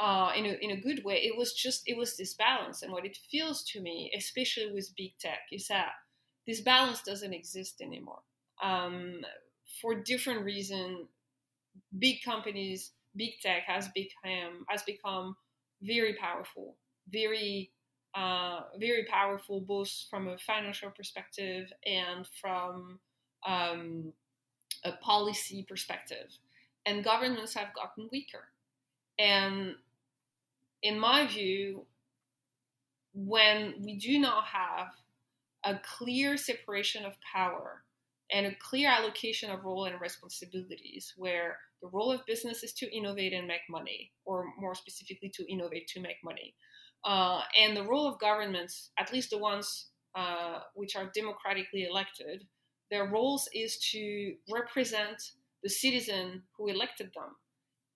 uh, 0.02 0.32
in, 0.36 0.46
a, 0.46 0.58
in 0.62 0.72
a 0.72 0.82
good 0.82 1.04
way. 1.04 1.16
It 1.16 1.38
was 1.38 1.54
just, 1.54 1.84
it 1.86 1.98
was 1.98 2.18
this 2.18 2.34
balance. 2.34 2.82
And 2.82 2.92
what 2.92 3.06
it 3.06 3.18
feels 3.30 3.64
to 3.72 3.82
me, 3.82 4.12
especially 4.18 4.72
with 4.72 4.96
big 4.98 5.12
tech, 5.20 5.40
is 5.52 5.68
that 5.68 5.92
this 6.48 6.62
balance 6.62 7.02
doesn't 7.04 7.34
exist 7.34 7.82
anymore. 7.82 8.22
Um, 8.62 9.22
for 9.82 9.96
different 9.96 10.44
reasons, 10.44 11.08
big 12.00 12.22
companies, 12.24 12.92
big 13.16 13.40
tech 13.42 13.64
has 13.68 13.90
become, 13.90 14.66
has 14.68 14.84
become 14.84 15.36
very 15.82 16.16
powerful, 16.16 16.76
very 17.10 17.72
uh, 18.16 18.62
very 18.80 19.06
powerful 19.06 19.60
both 19.60 19.92
from 20.10 20.28
a 20.28 20.38
financial 20.38 20.92
perspective 20.92 21.72
and 21.86 22.28
from 22.40 23.00
um, 23.48 24.14
a 24.86 24.92
policy 24.94 25.66
perspective. 25.68 26.28
And 26.86 27.04
governments 27.04 27.54
have 27.56 27.74
gotten 27.74 28.10
weaker. 28.12 28.50
And 29.20 29.76
in 30.82 31.00
my 31.00 31.28
view, 31.28 31.86
when 33.14 33.76
we 33.82 33.98
do 33.98 34.20
not 34.20 34.46
have 34.46 34.88
a 35.64 35.80
clear 35.80 36.36
separation 36.36 37.06
of 37.06 37.14
power 37.32 37.84
and 38.32 38.46
a 38.46 38.56
clear 38.56 38.90
allocation 38.90 39.52
of 39.52 39.64
role 39.64 39.86
and 39.86 40.02
responsibilities, 40.02 41.14
where 41.16 41.58
the 41.82 41.88
role 41.90 42.12
of 42.12 42.26
business 42.26 42.64
is 42.64 42.74
to 42.74 42.96
innovate 42.96 43.34
and 43.34 43.48
make 43.48 43.62
money, 43.70 44.12
or 44.26 44.46
more 44.60 44.74
specifically, 44.74 45.30
to 45.36 45.52
innovate 45.52 45.88
to 45.90 46.02
make 46.02 46.18
money, 46.24 46.56
uh, 47.06 47.42
and 47.60 47.78
the 47.78 47.84
role 47.84 48.08
of 48.08 48.20
governments, 48.20 48.92
at 48.98 49.14
least 49.14 49.30
the 49.30 49.38
ones 49.38 49.88
uh, 50.16 50.60
which 50.74 50.96
are 50.96 51.12
democratically 51.14 51.86
elected, 51.90 52.46
their 52.90 53.06
roles 53.06 53.48
is 53.54 53.78
to 53.92 54.36
represent 54.52 55.22
the 55.64 55.70
citizen 55.70 56.44
who 56.58 56.68
elected 56.68 57.12
them 57.16 57.36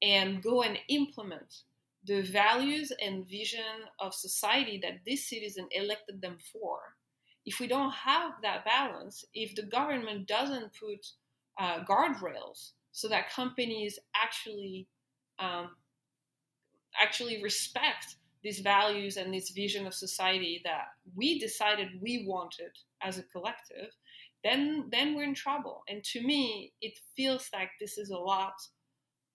and 0.01 0.41
go 0.43 0.63
and 0.63 0.77
implement 0.89 1.63
the 2.05 2.21
values 2.21 2.91
and 3.03 3.27
vision 3.27 3.85
of 3.99 4.13
society 4.13 4.79
that 4.81 4.99
this 5.05 5.29
citizen 5.29 5.67
elected 5.71 6.21
them 6.21 6.37
for. 6.51 6.79
If 7.45 7.59
we 7.59 7.67
don't 7.67 7.93
have 7.93 8.33
that 8.43 8.65
balance, 8.65 9.25
if 9.33 9.55
the 9.55 9.63
government 9.63 10.27
doesn't 10.27 10.71
put 10.79 11.05
uh, 11.59 11.83
guardrails 11.85 12.71
so 12.91 13.07
that 13.07 13.31
companies 13.31 13.99
actually 14.15 14.87
um, 15.39 15.69
actually 17.01 17.43
respect 17.43 18.15
these 18.43 18.59
values 18.59 19.17
and 19.17 19.33
this 19.33 19.49
vision 19.51 19.85
of 19.85 19.93
society 19.93 20.61
that 20.63 20.85
we 21.15 21.39
decided 21.39 22.01
we 22.01 22.25
wanted 22.27 22.71
as 23.01 23.17
a 23.17 23.23
collective, 23.23 23.91
then 24.43 24.87
then 24.91 25.15
we're 25.15 25.23
in 25.23 25.33
trouble. 25.33 25.83
And 25.89 26.03
to 26.05 26.21
me, 26.21 26.73
it 26.81 26.93
feels 27.15 27.49
like 27.53 27.71
this 27.79 27.97
is 27.97 28.09
a 28.09 28.17
lot 28.17 28.53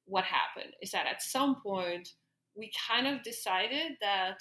what 0.07 0.25
happened 0.25 0.75
is 0.83 0.91
that 0.91 1.07
at 1.07 1.23
some 1.23 1.57
point 1.63 2.09
we 2.57 2.71
kind 2.89 3.07
of 3.07 3.23
decided 3.23 3.93
that 4.01 4.39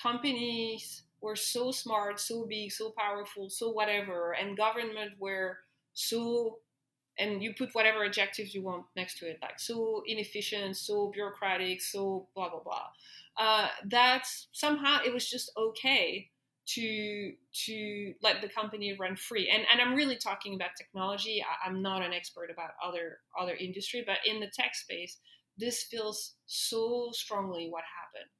companies 0.00 1.04
were 1.20 1.36
so 1.36 1.70
smart, 1.70 2.20
so 2.20 2.46
big, 2.46 2.70
so 2.70 2.92
powerful, 2.98 3.48
so 3.48 3.70
whatever, 3.70 4.32
and 4.32 4.56
government 4.56 5.12
were 5.18 5.58
so 5.94 6.58
and 7.18 7.42
you 7.42 7.54
put 7.54 7.70
whatever 7.72 8.04
adjectives 8.04 8.54
you 8.54 8.62
want 8.62 8.84
next 8.94 9.18
to 9.18 9.26
it, 9.26 9.38
like 9.40 9.58
so 9.58 10.02
inefficient, 10.06 10.76
so 10.76 11.10
bureaucratic, 11.14 11.80
so 11.80 12.28
blah 12.34 12.50
blah 12.50 12.62
blah. 12.62 12.86
Uh, 13.38 13.68
that 13.86 14.24
somehow 14.52 14.98
it 15.04 15.12
was 15.12 15.28
just 15.28 15.50
okay 15.56 16.28
to 16.66 17.34
to 17.66 18.14
let 18.22 18.40
the 18.42 18.48
company 18.48 18.96
run 18.98 19.16
free. 19.16 19.48
And 19.48 19.64
and 19.72 19.80
I'm 19.80 19.94
really 19.94 20.16
talking 20.16 20.54
about 20.54 20.70
technology. 20.76 21.42
I, 21.42 21.68
I'm 21.68 21.82
not 21.82 22.02
an 22.02 22.12
expert 22.12 22.50
about 22.50 22.72
other 22.82 23.20
other 23.38 23.54
industry, 23.54 24.02
but 24.06 24.18
in 24.26 24.40
the 24.40 24.48
tech 24.48 24.74
space, 24.74 25.18
this 25.56 25.84
feels 25.84 26.36
so 26.46 27.10
strongly 27.12 27.68
what 27.70 27.84
happened. 27.84 28.30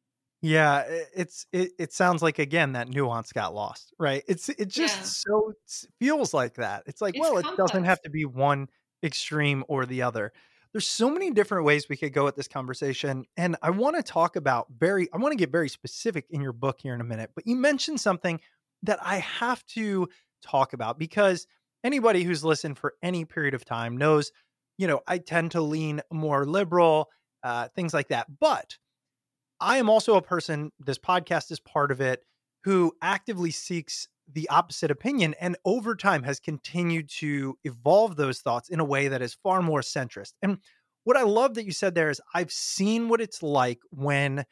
Yeah, 0.42 0.84
it's 1.14 1.46
it, 1.52 1.72
it 1.78 1.92
sounds 1.92 2.22
like 2.22 2.38
again 2.38 2.72
that 2.72 2.88
nuance 2.88 3.32
got 3.32 3.54
lost, 3.54 3.92
right? 3.98 4.22
It's 4.28 4.48
it 4.50 4.68
just 4.68 5.02
Yeah. 5.02 5.14
so 5.22 5.50
it 5.50 5.86
feels 5.98 6.34
like 6.34 6.54
that. 6.54 6.82
It's 6.86 7.00
like, 7.00 7.14
It's 7.14 7.18
well, 7.18 7.38
it 7.38 7.48
doesn't 7.56 7.84
have 7.84 8.00
to 8.02 8.10
be 8.10 8.24
one 8.26 8.68
extreme 9.02 9.64
or 9.68 9.86
the 9.86 10.02
other. 10.02 10.32
There's 10.76 10.86
so 10.86 11.08
many 11.08 11.30
different 11.30 11.64
ways 11.64 11.88
we 11.88 11.96
could 11.96 12.12
go 12.12 12.28
at 12.28 12.36
this 12.36 12.48
conversation, 12.48 13.24
and 13.38 13.56
I 13.62 13.70
want 13.70 13.96
to 13.96 14.02
talk 14.02 14.36
about 14.36 14.66
very. 14.78 15.08
I 15.10 15.16
want 15.16 15.32
to 15.32 15.38
get 15.38 15.50
very 15.50 15.70
specific 15.70 16.26
in 16.28 16.42
your 16.42 16.52
book 16.52 16.80
here 16.82 16.92
in 16.92 17.00
a 17.00 17.04
minute, 17.04 17.30
but 17.34 17.46
you 17.46 17.56
mentioned 17.56 17.98
something 17.98 18.38
that 18.82 18.98
I 19.00 19.20
have 19.20 19.64
to 19.68 20.06
talk 20.42 20.74
about 20.74 20.98
because 20.98 21.46
anybody 21.82 22.24
who's 22.24 22.44
listened 22.44 22.76
for 22.76 22.92
any 23.02 23.24
period 23.24 23.54
of 23.54 23.64
time 23.64 23.96
knows, 23.96 24.32
you 24.76 24.86
know, 24.86 25.00
I 25.06 25.16
tend 25.16 25.52
to 25.52 25.62
lean 25.62 26.02
more 26.12 26.44
liberal, 26.44 27.08
uh, 27.42 27.68
things 27.68 27.94
like 27.94 28.08
that, 28.08 28.26
but 28.38 28.76
I 29.58 29.78
am 29.78 29.88
also 29.88 30.16
a 30.16 30.22
person, 30.22 30.72
this 30.78 30.98
podcast 30.98 31.50
is 31.52 31.58
part 31.58 31.90
of 31.90 32.02
it, 32.02 32.22
who 32.64 32.92
actively 33.00 33.50
seeks 33.50 34.08
the 34.32 34.48
opposite 34.48 34.90
opinion 34.90 35.34
and 35.40 35.56
over 35.64 35.94
time 35.94 36.22
has 36.24 36.40
continued 36.40 37.08
to 37.08 37.56
evolve 37.64 38.16
those 38.16 38.40
thoughts 38.40 38.68
in 38.68 38.80
a 38.80 38.84
way 38.84 39.08
that 39.08 39.22
is 39.22 39.34
far 39.34 39.62
more 39.62 39.80
centrist. 39.80 40.32
And 40.42 40.58
what 41.04 41.16
I 41.16 41.22
love 41.22 41.54
that 41.54 41.64
you 41.64 41.72
said 41.72 41.94
there 41.94 42.10
is 42.10 42.20
I've 42.34 42.50
seen 42.50 43.08
what 43.08 43.20
it's 43.20 43.42
like 43.42 43.78
when 43.90 44.44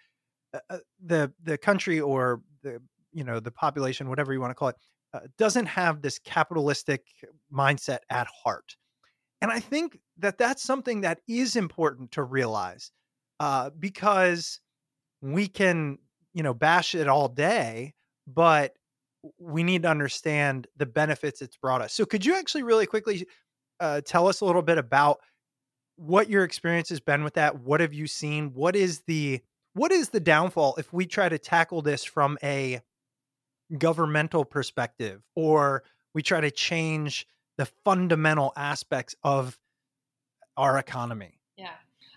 uh, 0.52 0.58
uh, 0.70 0.78
the 1.04 1.32
the 1.42 1.58
country 1.58 2.00
or 2.00 2.42
the 2.62 2.80
you 3.12 3.24
know 3.24 3.40
the 3.40 3.50
population 3.50 4.08
whatever 4.08 4.32
you 4.32 4.40
want 4.40 4.50
to 4.50 4.54
call 4.54 4.68
it 4.68 4.76
uh, 5.12 5.20
doesn't 5.37 5.66
have 5.66 6.00
this 6.00 6.18
capitalistic 6.20 7.04
mindset 7.52 7.98
at 8.10 8.28
heart. 8.44 8.76
And 9.42 9.50
I 9.50 9.60
think 9.60 9.98
that 10.18 10.38
that's 10.38 10.62
something 10.62 11.02
that 11.02 11.20
is 11.28 11.56
important 11.56 12.12
to 12.12 12.22
realize 12.22 12.92
uh, 13.40 13.70
because 13.78 14.60
we 15.20 15.48
can 15.48 15.98
you 16.32 16.42
know 16.42 16.54
bash 16.54 16.94
it 16.94 17.08
all 17.08 17.28
day 17.28 17.94
but 18.26 18.72
we 19.38 19.62
need 19.62 19.82
to 19.82 19.88
understand 19.88 20.66
the 20.76 20.87
benefits 20.87 21.40
it's 21.42 21.56
brought 21.56 21.80
us 21.80 21.92
so 21.92 22.04
could 22.04 22.24
you 22.24 22.34
actually 22.37 22.62
really 22.62 22.87
quickly 22.87 23.26
uh, 23.80 24.00
tell 24.02 24.28
us 24.28 24.40
a 24.40 24.44
little 24.44 24.62
bit 24.62 24.78
about 24.78 25.20
what 25.96 26.28
your 26.28 26.44
experience 26.44 26.88
has 26.88 27.00
been 27.00 27.24
with 27.24 27.34
that 27.34 27.60
what 27.60 27.80
have 27.80 27.94
you 27.94 28.06
seen 28.06 28.52
what 28.54 28.76
is 28.76 29.00
the 29.06 29.40
what 29.74 29.92
is 29.92 30.10
the 30.10 30.20
downfall 30.20 30.74
if 30.76 30.92
we 30.92 31.06
try 31.06 31.28
to 31.28 31.38
tackle 31.38 31.82
this 31.82 32.04
from 32.04 32.38
a 32.42 32.80
governmental 33.78 34.44
perspective 34.44 35.22
or 35.34 35.82
we 36.14 36.22
try 36.22 36.40
to 36.40 36.50
change 36.50 37.26
the 37.56 37.66
fundamental 37.84 38.52
aspects 38.56 39.14
of 39.22 39.58
our 40.56 40.78
economy 40.78 41.38
Yeah. 41.56 41.70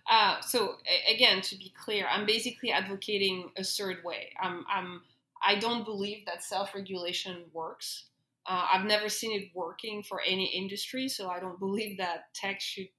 Uh, 0.09 0.39
so 0.41 0.75
again, 1.09 1.41
to 1.41 1.57
be 1.57 1.73
clear, 1.77 2.07
I'm 2.09 2.25
basically 2.25 2.71
advocating 2.71 3.49
a 3.57 3.63
third 3.63 3.97
way. 4.03 4.31
I'm, 4.41 4.65
I'm, 4.69 5.01
I 5.45 5.56
don't 5.56 5.86
believe 5.86 6.26
that 6.26 6.43
self-regulation 6.43 7.45
works. 7.54 8.06
Uh, 8.45 8.67
I've 8.73 8.86
never 8.86 9.10
seen 9.10 9.39
it 9.39 9.50
working 9.54 10.04
for 10.04 10.21
any 10.21 10.45
industry, 10.45 11.10
so 11.10 11.30
I 11.30 11.39
don't 11.39 11.60
believe 11.60 11.97
that 11.97 12.34
tech 12.34 12.62
should 12.62 12.89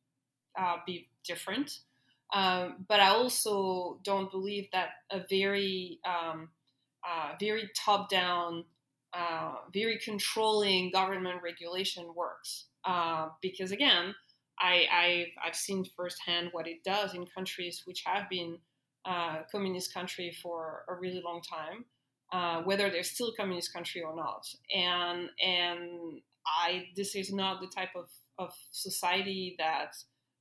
uh, 0.59 0.77
be 0.87 1.09
different. 1.25 1.81
Um, 2.35 2.85
but 2.87 3.01
I 3.01 3.09
also 3.09 4.01
don't 4.05 4.31
believe 4.31 4.69
that 4.73 4.89
a 5.11 5.21
very, 5.31 6.01
um, 6.05 6.51
uh, 7.09 7.33
very 7.41 7.71
top-down, 7.75 8.65
uh, 9.15 9.55
very 9.73 9.99
controlling 9.99 10.91
government 10.91 11.43
regulation 11.43 12.15
works. 12.15 12.67
Uh, 12.85 13.29
because 13.41 13.73
again, 13.73 14.15
I, 14.61 14.87
I've, 14.93 15.49
I've 15.49 15.57
seen 15.57 15.87
firsthand 15.97 16.49
what 16.53 16.67
it 16.67 16.85
does 16.85 17.15
in 17.15 17.25
countries 17.27 17.83
which 17.87 18.03
have 18.05 18.29
been 18.29 18.59
uh, 19.05 19.39
communist 19.51 19.95
country 19.95 20.37
for 20.43 20.85
a 20.89 20.95
really 20.95 21.23
long 21.25 21.41
time, 21.41 21.87
uh, 22.33 22.63
whether 22.63 22.91
they're 22.91 23.03
still 23.03 23.29
a 23.29 23.37
communist 23.37 23.73
country 23.73 24.03
or 24.03 24.15
not. 24.15 24.47
And 24.75 25.31
and 25.45 26.21
I 26.47 26.87
this 26.97 27.15
is 27.15 27.33
not 27.33 27.61
the 27.61 27.69
type 27.69 27.91
of, 27.97 28.09
of 28.39 28.53
society 28.71 29.57
that 29.59 29.95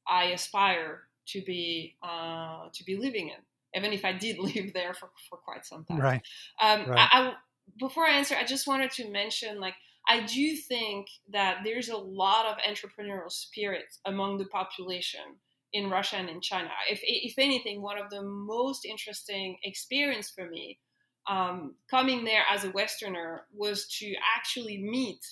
I 0.08 0.26
aspire 0.26 1.04
to 1.28 1.42
be 1.42 1.96
uh, 2.04 2.70
to 2.74 2.84
be 2.84 2.98
living 2.98 3.30
in, 3.30 3.80
even 3.80 3.94
if 3.94 4.06
I 4.06 4.14
did 4.14 4.38
live 4.40 4.74
there 4.74 4.94
for, 4.94 5.10
for 5.30 5.38
quite 5.38 5.66
some 5.66 5.86
time. 5.86 6.00
right 6.00 6.22
Um, 6.62 6.90
Right. 6.90 7.10
I, 7.12 7.30
I, 7.30 7.34
before 7.80 8.06
I 8.06 8.12
answer, 8.12 8.36
I 8.36 8.46
just 8.46 8.68
wanted 8.68 8.92
to 8.92 9.10
mention 9.10 9.60
like 9.60 9.76
I 10.10 10.26
do 10.26 10.56
think 10.56 11.08
that 11.32 11.60
there's 11.64 11.90
a 11.90 11.98
lot 11.98 12.46
of 12.46 12.58
entrepreneurial 12.60 13.32
spirit 13.32 13.86
among 14.06 14.38
the 14.38 14.46
population 14.46 15.36
in 15.74 15.90
Russia 15.90 16.16
and 16.16 16.30
in 16.30 16.40
China. 16.42 16.70
If 16.90 17.02
if 17.04 17.38
anything, 17.38 17.82
one 17.82 17.98
of 17.98 18.10
the 18.10 18.24
most 18.24 18.86
interesting 18.86 19.58
experience 19.64 20.30
for 20.30 20.50
me 20.50 20.80
um, 21.28 21.76
coming 21.90 22.24
there 22.24 22.44
as 22.52 22.64
a 22.64 22.72
Westerner 22.72 23.42
was 23.54 23.88
to 24.00 24.14
actually 24.36 24.78
meet 24.78 25.26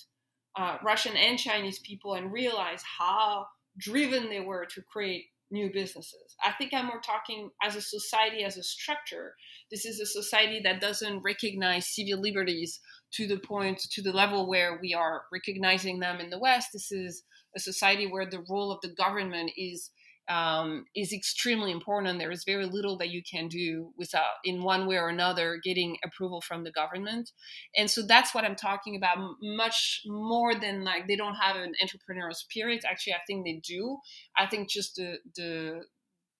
uh, 0.56 0.78
Russian 0.82 1.16
and 1.16 1.38
Chinese 1.38 1.78
people 1.80 2.14
and 2.14 2.32
realize 2.32 2.82
how 2.98 3.46
driven 3.78 4.28
they 4.28 4.40
were 4.40 4.66
to 4.74 4.82
create 4.82 5.24
new 5.50 5.70
businesses. 5.72 6.34
I 6.44 6.52
think 6.52 6.72
I'm 6.74 6.86
more 6.86 7.00
talking 7.00 7.50
as 7.62 7.76
a 7.76 7.80
society, 7.80 8.42
as 8.42 8.56
a 8.56 8.62
structure. 8.62 9.34
This 9.70 9.84
is 9.84 10.00
a 10.00 10.06
society 10.06 10.60
that 10.64 10.80
doesn't 10.80 11.22
recognize 11.22 11.94
civil 11.94 12.20
liberties 12.20 12.80
to 13.12 13.26
the 13.26 13.38
point, 13.38 13.80
to 13.92 14.02
the 14.02 14.12
level 14.12 14.48
where 14.48 14.78
we 14.82 14.92
are 14.92 15.22
recognizing 15.32 16.00
them 16.00 16.18
in 16.20 16.30
the 16.30 16.38
West. 16.38 16.70
This 16.72 16.90
is 16.90 17.22
a 17.54 17.60
society 17.60 18.06
where 18.06 18.28
the 18.28 18.44
role 18.50 18.72
of 18.72 18.80
the 18.82 18.94
government 18.94 19.52
is 19.56 19.90
um, 20.28 20.84
is 20.94 21.12
extremely 21.12 21.70
important. 21.70 22.18
There 22.18 22.30
is 22.30 22.44
very 22.44 22.66
little 22.66 22.96
that 22.98 23.10
you 23.10 23.22
can 23.22 23.48
do 23.48 23.92
without, 23.96 24.36
in 24.44 24.62
one 24.62 24.86
way 24.86 24.96
or 24.96 25.08
another, 25.08 25.58
getting 25.62 25.96
approval 26.04 26.40
from 26.40 26.64
the 26.64 26.72
government. 26.72 27.30
And 27.76 27.90
so 27.90 28.02
that's 28.02 28.34
what 28.34 28.44
I'm 28.44 28.56
talking 28.56 28.96
about. 28.96 29.18
Much 29.40 30.02
more 30.06 30.54
than 30.54 30.84
like 30.84 31.06
they 31.06 31.16
don't 31.16 31.36
have 31.36 31.56
an 31.56 31.74
entrepreneurial 31.82 32.34
spirit. 32.34 32.84
Actually, 32.88 33.14
I 33.14 33.20
think 33.26 33.44
they 33.44 33.60
do. 33.62 33.98
I 34.36 34.46
think 34.46 34.70
just 34.70 34.96
the 34.96 35.18
the 35.36 35.82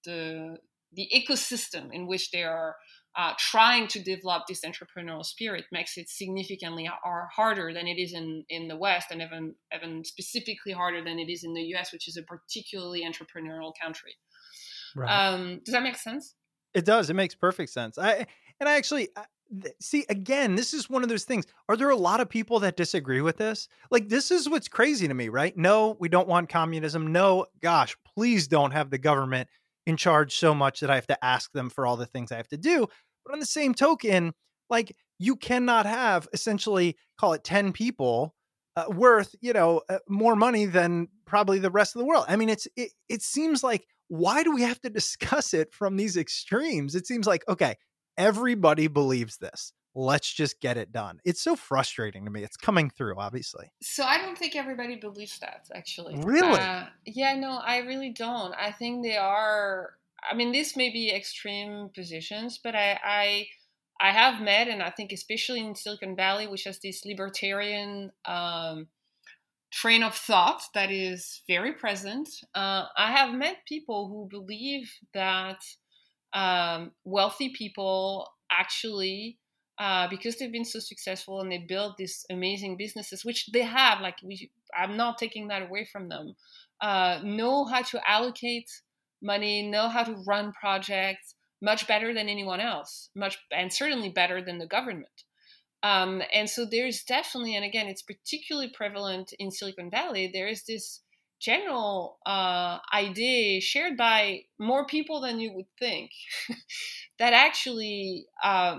the 0.04 0.56
the 0.92 1.08
ecosystem 1.14 1.92
in 1.92 2.06
which 2.06 2.30
they 2.30 2.42
are 2.42 2.76
uh, 3.16 3.32
trying 3.38 3.88
to 3.88 4.02
develop 4.02 4.42
this 4.46 4.60
entrepreneurial 4.62 5.24
spirit 5.24 5.64
makes 5.72 5.96
it 5.96 6.08
significantly 6.08 6.84
har- 6.84 7.28
harder 7.34 7.72
than 7.72 7.86
it 7.86 7.98
is 7.98 8.12
in, 8.12 8.44
in 8.50 8.68
the 8.68 8.76
West, 8.76 9.08
and 9.10 9.22
even 9.22 9.54
even 9.74 10.04
specifically 10.04 10.72
harder 10.72 11.02
than 11.02 11.18
it 11.18 11.30
is 11.30 11.42
in 11.42 11.54
the 11.54 11.62
U.S., 11.62 11.92
which 11.92 12.08
is 12.08 12.16
a 12.16 12.22
particularly 12.22 13.02
entrepreneurial 13.04 13.72
country. 13.82 14.16
right 14.94 15.32
Um, 15.32 15.60
does 15.64 15.72
that 15.72 15.82
make 15.82 15.96
sense? 15.96 16.34
It 16.74 16.84
does. 16.84 17.08
It 17.08 17.14
makes 17.14 17.34
perfect 17.34 17.70
sense. 17.70 17.96
I 17.98 18.26
and 18.60 18.68
I 18.68 18.76
actually 18.76 19.08
I- 19.16 19.24
see 19.80 20.04
again. 20.10 20.54
This 20.56 20.74
is 20.74 20.90
one 20.90 21.02
of 21.02 21.08
those 21.08 21.24
things. 21.24 21.46
Are 21.68 21.76
there 21.76 21.90
a 21.90 21.96
lot 21.96 22.20
of 22.20 22.28
people 22.28 22.60
that 22.60 22.76
disagree 22.76 23.20
with 23.22 23.36
this? 23.38 23.68
Like 23.90 24.08
this 24.08 24.30
is 24.30 24.48
what's 24.48 24.68
crazy 24.68 25.08
to 25.08 25.14
me, 25.14 25.28
right? 25.30 25.56
No, 25.56 25.96
we 25.98 26.08
don't 26.08 26.28
want 26.28 26.48
communism. 26.50 27.12
No, 27.12 27.46
gosh, 27.62 27.96
please 28.14 28.48
don't 28.48 28.72
have 28.72 28.90
the 28.90 28.98
government 28.98 29.48
in 29.86 29.96
charge 29.96 30.36
so 30.36 30.52
much 30.52 30.80
that 30.80 30.90
I 30.90 30.96
have 30.96 31.06
to 31.06 31.24
ask 31.24 31.52
them 31.52 31.70
for 31.70 31.86
all 31.86 31.96
the 31.96 32.06
things 32.06 32.32
I 32.32 32.36
have 32.36 32.48
to 32.48 32.56
do. 32.56 32.88
But 33.26 33.34
on 33.34 33.40
the 33.40 33.46
same 33.46 33.74
token, 33.74 34.32
like 34.70 34.96
you 35.18 35.36
cannot 35.36 35.86
have 35.86 36.28
essentially 36.32 36.96
call 37.18 37.32
it 37.32 37.44
ten 37.44 37.72
people 37.72 38.34
uh, 38.76 38.84
worth 38.88 39.34
you 39.40 39.52
know 39.52 39.82
uh, 39.88 39.98
more 40.08 40.36
money 40.36 40.66
than 40.66 41.08
probably 41.24 41.58
the 41.58 41.70
rest 41.70 41.96
of 41.96 42.00
the 42.00 42.06
world. 42.06 42.24
I 42.28 42.36
mean, 42.36 42.48
it's 42.48 42.68
it, 42.76 42.92
it 43.08 43.22
seems 43.22 43.62
like 43.64 43.86
why 44.08 44.42
do 44.42 44.52
we 44.52 44.62
have 44.62 44.80
to 44.82 44.90
discuss 44.90 45.54
it 45.54 45.72
from 45.72 45.96
these 45.96 46.16
extremes? 46.16 46.94
It 46.94 47.06
seems 47.06 47.26
like 47.26 47.44
okay, 47.48 47.76
everybody 48.16 48.86
believes 48.86 49.38
this. 49.38 49.72
Let's 49.98 50.30
just 50.30 50.60
get 50.60 50.76
it 50.76 50.92
done. 50.92 51.20
It's 51.24 51.42
so 51.42 51.56
frustrating 51.56 52.26
to 52.26 52.30
me. 52.30 52.42
It's 52.42 52.58
coming 52.58 52.90
through, 52.90 53.18
obviously. 53.18 53.70
So 53.80 54.04
I 54.04 54.18
don't 54.18 54.36
think 54.36 54.54
everybody 54.54 54.96
believes 54.96 55.38
that 55.38 55.68
actually. 55.74 56.16
Really? 56.18 56.60
Uh, 56.60 56.84
yeah, 57.06 57.34
no, 57.34 57.60
I 57.64 57.78
really 57.78 58.10
don't. 58.10 58.54
I 58.54 58.72
think 58.72 59.02
they 59.02 59.16
are. 59.16 59.94
I 60.28 60.34
mean, 60.34 60.52
this 60.52 60.76
may 60.76 60.90
be 60.90 61.10
extreme 61.10 61.90
positions, 61.94 62.58
but 62.62 62.74
I, 62.74 62.98
I, 63.04 63.46
I 64.00 64.12
have 64.12 64.40
met, 64.40 64.68
and 64.68 64.82
I 64.82 64.90
think 64.90 65.12
especially 65.12 65.60
in 65.60 65.74
Silicon 65.74 66.16
Valley, 66.16 66.46
which 66.46 66.64
has 66.64 66.78
this 66.80 67.04
libertarian 67.04 68.10
um, 68.24 68.88
train 69.72 70.02
of 70.02 70.14
thought 70.14 70.62
that 70.74 70.90
is 70.90 71.42
very 71.48 71.72
present. 71.72 72.28
Uh, 72.54 72.84
I 72.96 73.12
have 73.12 73.34
met 73.34 73.58
people 73.68 74.08
who 74.08 74.28
believe 74.30 74.90
that 75.14 75.60
um, 76.32 76.92
wealthy 77.04 77.52
people 77.56 78.28
actually 78.50 79.38
uh, 79.78 80.08
because 80.08 80.36
they've 80.36 80.52
been 80.52 80.64
so 80.64 80.78
successful 80.78 81.40
and 81.40 81.52
they 81.52 81.58
built 81.58 81.96
these 81.98 82.24
amazing 82.30 82.76
businesses, 82.78 83.24
which 83.24 83.46
they 83.52 83.62
have. 83.62 84.00
Like 84.00 84.16
we, 84.22 84.50
I'm 84.76 84.96
not 84.96 85.18
taking 85.18 85.48
that 85.48 85.62
away 85.62 85.86
from 85.90 86.08
them. 86.08 86.34
Uh, 86.80 87.20
know 87.22 87.64
how 87.64 87.82
to 87.82 88.00
allocate 88.08 88.70
money, 89.22 89.62
know 89.62 89.88
how 89.88 90.04
to 90.04 90.22
run 90.26 90.52
projects 90.52 91.34
much 91.62 91.86
better 91.86 92.12
than 92.12 92.28
anyone 92.28 92.60
else, 92.60 93.10
much 93.14 93.38
and 93.50 93.72
certainly 93.72 94.10
better 94.10 94.42
than 94.42 94.58
the 94.58 94.66
government. 94.66 95.24
Um, 95.82 96.22
and 96.34 96.48
so 96.48 96.64
there's 96.64 97.02
definitely, 97.02 97.54
and 97.54 97.64
again, 97.64 97.86
it's 97.86 98.02
particularly 98.02 98.68
prevalent 98.68 99.32
in 99.38 99.50
Silicon 99.50 99.90
Valley. 99.90 100.30
There 100.32 100.48
is 100.48 100.64
this 100.64 101.02
general 101.40 102.18
uh, 102.26 102.78
idea 102.92 103.60
shared 103.60 103.96
by 103.96 104.40
more 104.58 104.86
people 104.86 105.20
than 105.20 105.38
you 105.38 105.52
would 105.52 105.66
think 105.78 106.10
that 107.18 107.32
actually 107.32 108.26
uh, 108.42 108.78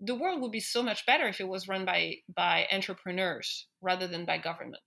the 0.00 0.14
world 0.14 0.40
would 0.40 0.52
be 0.52 0.60
so 0.60 0.82
much 0.82 1.06
better 1.06 1.26
if 1.26 1.40
it 1.40 1.48
was 1.48 1.66
run 1.66 1.84
by 1.84 2.16
by 2.34 2.66
entrepreneurs 2.70 3.66
rather 3.80 4.06
than 4.06 4.24
by 4.24 4.38
government. 4.38 4.82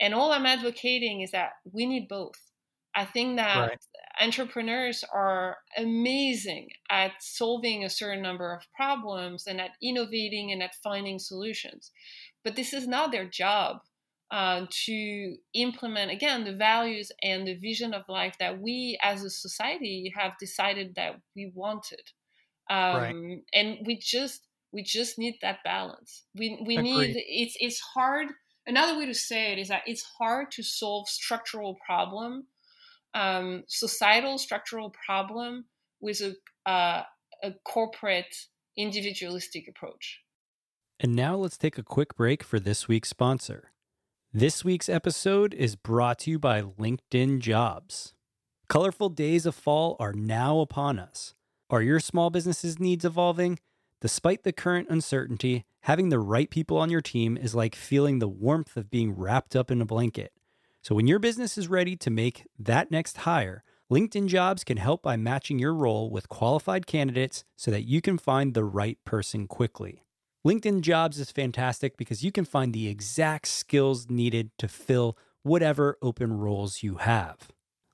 And 0.00 0.14
all 0.14 0.32
I'm 0.32 0.46
advocating 0.46 1.20
is 1.20 1.30
that 1.30 1.52
we 1.70 1.86
need 1.86 2.08
both. 2.08 2.51
I 2.94 3.04
think 3.04 3.36
that 3.36 3.68
right. 3.68 3.78
entrepreneurs 4.20 5.04
are 5.12 5.56
amazing 5.76 6.68
at 6.90 7.12
solving 7.20 7.84
a 7.84 7.90
certain 7.90 8.22
number 8.22 8.54
of 8.54 8.66
problems 8.76 9.46
and 9.46 9.60
at 9.60 9.70
innovating 9.82 10.52
and 10.52 10.62
at 10.62 10.74
finding 10.82 11.18
solutions. 11.18 11.90
But 12.44 12.56
this 12.56 12.72
is 12.72 12.86
not 12.86 13.12
their 13.12 13.26
job 13.26 13.78
uh, 14.30 14.66
to 14.86 15.36
implement, 15.54 16.10
again, 16.10 16.44
the 16.44 16.54
values 16.54 17.12
and 17.22 17.46
the 17.46 17.54
vision 17.54 17.94
of 17.94 18.08
life 18.08 18.36
that 18.40 18.60
we 18.60 18.98
as 19.02 19.22
a 19.22 19.30
society 19.30 20.12
have 20.16 20.38
decided 20.38 20.94
that 20.96 21.20
we 21.36 21.52
wanted. 21.54 22.00
Um, 22.70 22.96
right. 22.96 23.38
And 23.54 23.78
we 23.84 23.98
just 23.98 24.46
we 24.72 24.82
just 24.82 25.18
need 25.18 25.36
that 25.42 25.58
balance. 25.64 26.24
We 26.34 26.62
we 26.66 26.76
Agreed. 26.76 27.14
need 27.14 27.24
it's 27.28 27.56
it's 27.60 27.80
hard. 27.94 28.28
Another 28.66 28.96
way 28.98 29.06
to 29.06 29.14
say 29.14 29.52
it 29.52 29.58
is 29.58 29.68
that 29.68 29.82
it's 29.86 30.04
hard 30.18 30.50
to 30.52 30.62
solve 30.62 31.08
structural 31.08 31.76
problem 31.84 32.46
um, 33.14 33.64
societal 33.68 34.38
structural 34.38 34.94
problem 35.06 35.66
with 36.00 36.20
a, 36.20 36.70
uh, 36.70 37.02
a 37.42 37.52
corporate 37.64 38.34
individualistic 38.76 39.68
approach. 39.68 40.20
And 41.00 41.14
now 41.14 41.36
let's 41.36 41.58
take 41.58 41.78
a 41.78 41.82
quick 41.82 42.14
break 42.14 42.42
for 42.42 42.60
this 42.60 42.88
week's 42.88 43.08
sponsor. 43.08 43.72
This 44.32 44.64
week's 44.64 44.88
episode 44.88 45.52
is 45.52 45.76
brought 45.76 46.20
to 46.20 46.30
you 46.30 46.38
by 46.38 46.62
LinkedIn 46.62 47.40
Jobs. 47.40 48.14
Colorful 48.68 49.10
days 49.10 49.44
of 49.44 49.54
fall 49.54 49.96
are 50.00 50.14
now 50.14 50.60
upon 50.60 50.98
us. 50.98 51.34
Are 51.68 51.82
your 51.82 52.00
small 52.00 52.30
business's 52.30 52.78
needs 52.78 53.04
evolving? 53.04 53.58
Despite 54.00 54.42
the 54.42 54.52
current 54.52 54.88
uncertainty, 54.88 55.64
having 55.80 56.08
the 56.08 56.18
right 56.18 56.48
people 56.48 56.78
on 56.78 56.88
your 56.88 57.00
team 57.00 57.36
is 57.36 57.54
like 57.54 57.74
feeling 57.74 58.18
the 58.18 58.28
warmth 58.28 58.76
of 58.76 58.90
being 58.90 59.14
wrapped 59.14 59.54
up 59.54 59.70
in 59.70 59.80
a 59.80 59.86
blanket. 59.86 60.32
So 60.82 60.96
when 60.96 61.06
your 61.06 61.20
business 61.20 61.56
is 61.56 61.68
ready 61.68 61.94
to 61.94 62.10
make 62.10 62.44
that 62.58 62.90
next 62.90 63.18
hire, 63.18 63.62
LinkedIn 63.88 64.26
Jobs 64.26 64.64
can 64.64 64.78
help 64.78 65.00
by 65.00 65.16
matching 65.16 65.60
your 65.60 65.72
role 65.72 66.10
with 66.10 66.28
qualified 66.28 66.88
candidates 66.88 67.44
so 67.56 67.70
that 67.70 67.84
you 67.84 68.00
can 68.00 68.18
find 68.18 68.52
the 68.52 68.64
right 68.64 68.98
person 69.04 69.46
quickly. 69.46 70.02
LinkedIn 70.44 70.80
Jobs 70.80 71.20
is 71.20 71.30
fantastic 71.30 71.96
because 71.96 72.24
you 72.24 72.32
can 72.32 72.44
find 72.44 72.72
the 72.72 72.88
exact 72.88 73.46
skills 73.46 74.10
needed 74.10 74.50
to 74.58 74.66
fill 74.66 75.16
whatever 75.44 75.98
open 76.02 76.32
roles 76.32 76.82
you 76.82 76.96
have. 76.96 77.52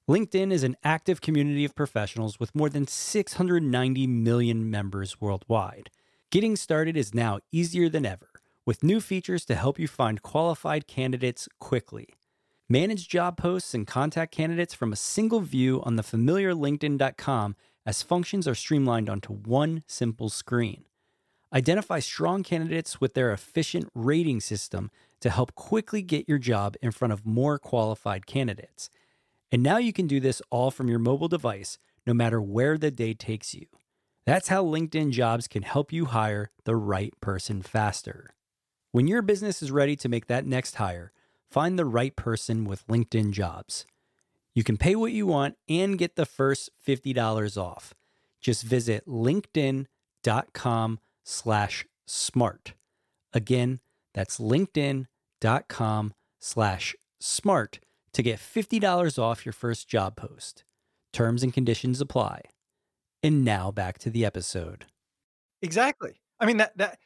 LinkedIn 0.09 0.51
is 0.51 0.62
an 0.62 0.76
active 0.82 1.20
community 1.20 1.66
of 1.66 1.74
professionals 1.74 2.41
with 2.41 2.55
more 2.55 2.70
than 2.70 2.86
690 2.86 4.07
million 4.07 4.70
members 4.70 5.20
worldwide. 5.20 5.91
Getting 6.30 6.57
started 6.57 6.97
is 6.97 7.12
now 7.12 7.41
easier 7.53 7.91
than 7.91 8.07
ever 8.07 8.30
with 8.64 8.82
new 8.82 9.01
features 9.03 9.45
to 9.45 9.55
help 9.55 9.78
you 9.78 9.89
find 9.89 10.22
qualified 10.22 10.86
candidates 10.86 11.49
quickly. 11.59 12.09
Manage 12.70 13.08
job 13.08 13.38
posts 13.38 13.72
and 13.72 13.86
contact 13.86 14.30
candidates 14.30 14.74
from 14.74 14.92
a 14.92 14.96
single 14.96 15.40
view 15.40 15.80
on 15.84 15.96
the 15.96 16.02
familiar 16.02 16.52
LinkedIn.com 16.52 17.56
as 17.86 18.02
functions 18.02 18.46
are 18.46 18.54
streamlined 18.54 19.08
onto 19.08 19.32
one 19.32 19.82
simple 19.86 20.28
screen. 20.28 20.84
Identify 21.50 22.00
strong 22.00 22.42
candidates 22.42 23.00
with 23.00 23.14
their 23.14 23.32
efficient 23.32 23.88
rating 23.94 24.40
system 24.40 24.90
to 25.22 25.30
help 25.30 25.54
quickly 25.54 26.02
get 26.02 26.28
your 26.28 26.36
job 26.36 26.76
in 26.82 26.90
front 26.90 27.10
of 27.10 27.24
more 27.24 27.58
qualified 27.58 28.26
candidates. 28.26 28.90
And 29.50 29.62
now 29.62 29.78
you 29.78 29.94
can 29.94 30.06
do 30.06 30.20
this 30.20 30.42
all 30.50 30.70
from 30.70 30.88
your 30.88 30.98
mobile 30.98 31.28
device, 31.28 31.78
no 32.06 32.12
matter 32.12 32.38
where 32.38 32.76
the 32.76 32.90
day 32.90 33.14
takes 33.14 33.54
you. 33.54 33.64
That's 34.26 34.48
how 34.48 34.62
LinkedIn 34.62 35.12
jobs 35.12 35.48
can 35.48 35.62
help 35.62 35.90
you 35.90 36.04
hire 36.04 36.50
the 36.64 36.76
right 36.76 37.18
person 37.22 37.62
faster. 37.62 38.34
When 38.92 39.06
your 39.06 39.22
business 39.22 39.62
is 39.62 39.70
ready 39.70 39.96
to 39.96 40.08
make 40.10 40.26
that 40.26 40.44
next 40.44 40.74
hire, 40.74 41.12
Find 41.51 41.78
the 41.78 41.86
right 41.86 42.14
person 42.14 42.64
with 42.64 42.86
LinkedIn 42.88 43.32
jobs. 43.32 43.86
You 44.55 44.64
can 44.64 44.76
pay 44.76 44.94
what 44.94 45.12
you 45.12 45.26
want 45.26 45.57
and 45.68 45.99
get 45.99 46.16
the 46.16 46.26
first 46.26 46.70
$50 46.86 47.57
off. 47.57 47.94
Just 48.40 48.64
visit 48.64 49.07
linkedin.com 49.07 50.99
slash 51.24 51.86
smart. 52.07 52.74
Again, 53.32 53.80
that's 54.14 54.38
linkedin.com 54.38 56.14
slash 56.38 56.96
smart 57.20 57.80
to 58.12 58.22
get 58.22 58.38
$50 58.38 59.18
off 59.18 59.46
your 59.46 59.53
first 59.53 59.88
job 59.88 60.16
post. 60.16 60.64
Terms 61.12 61.42
and 61.42 61.53
conditions 61.53 62.01
apply. 62.01 62.42
And 63.22 63.44
now 63.44 63.70
back 63.70 63.99
to 63.99 64.11
the 64.11 64.24
episode. 64.24 64.86
Exactly. 65.62 66.20
I 66.40 66.46
mean 66.46 66.59
that 66.59 66.76
that 66.78 66.99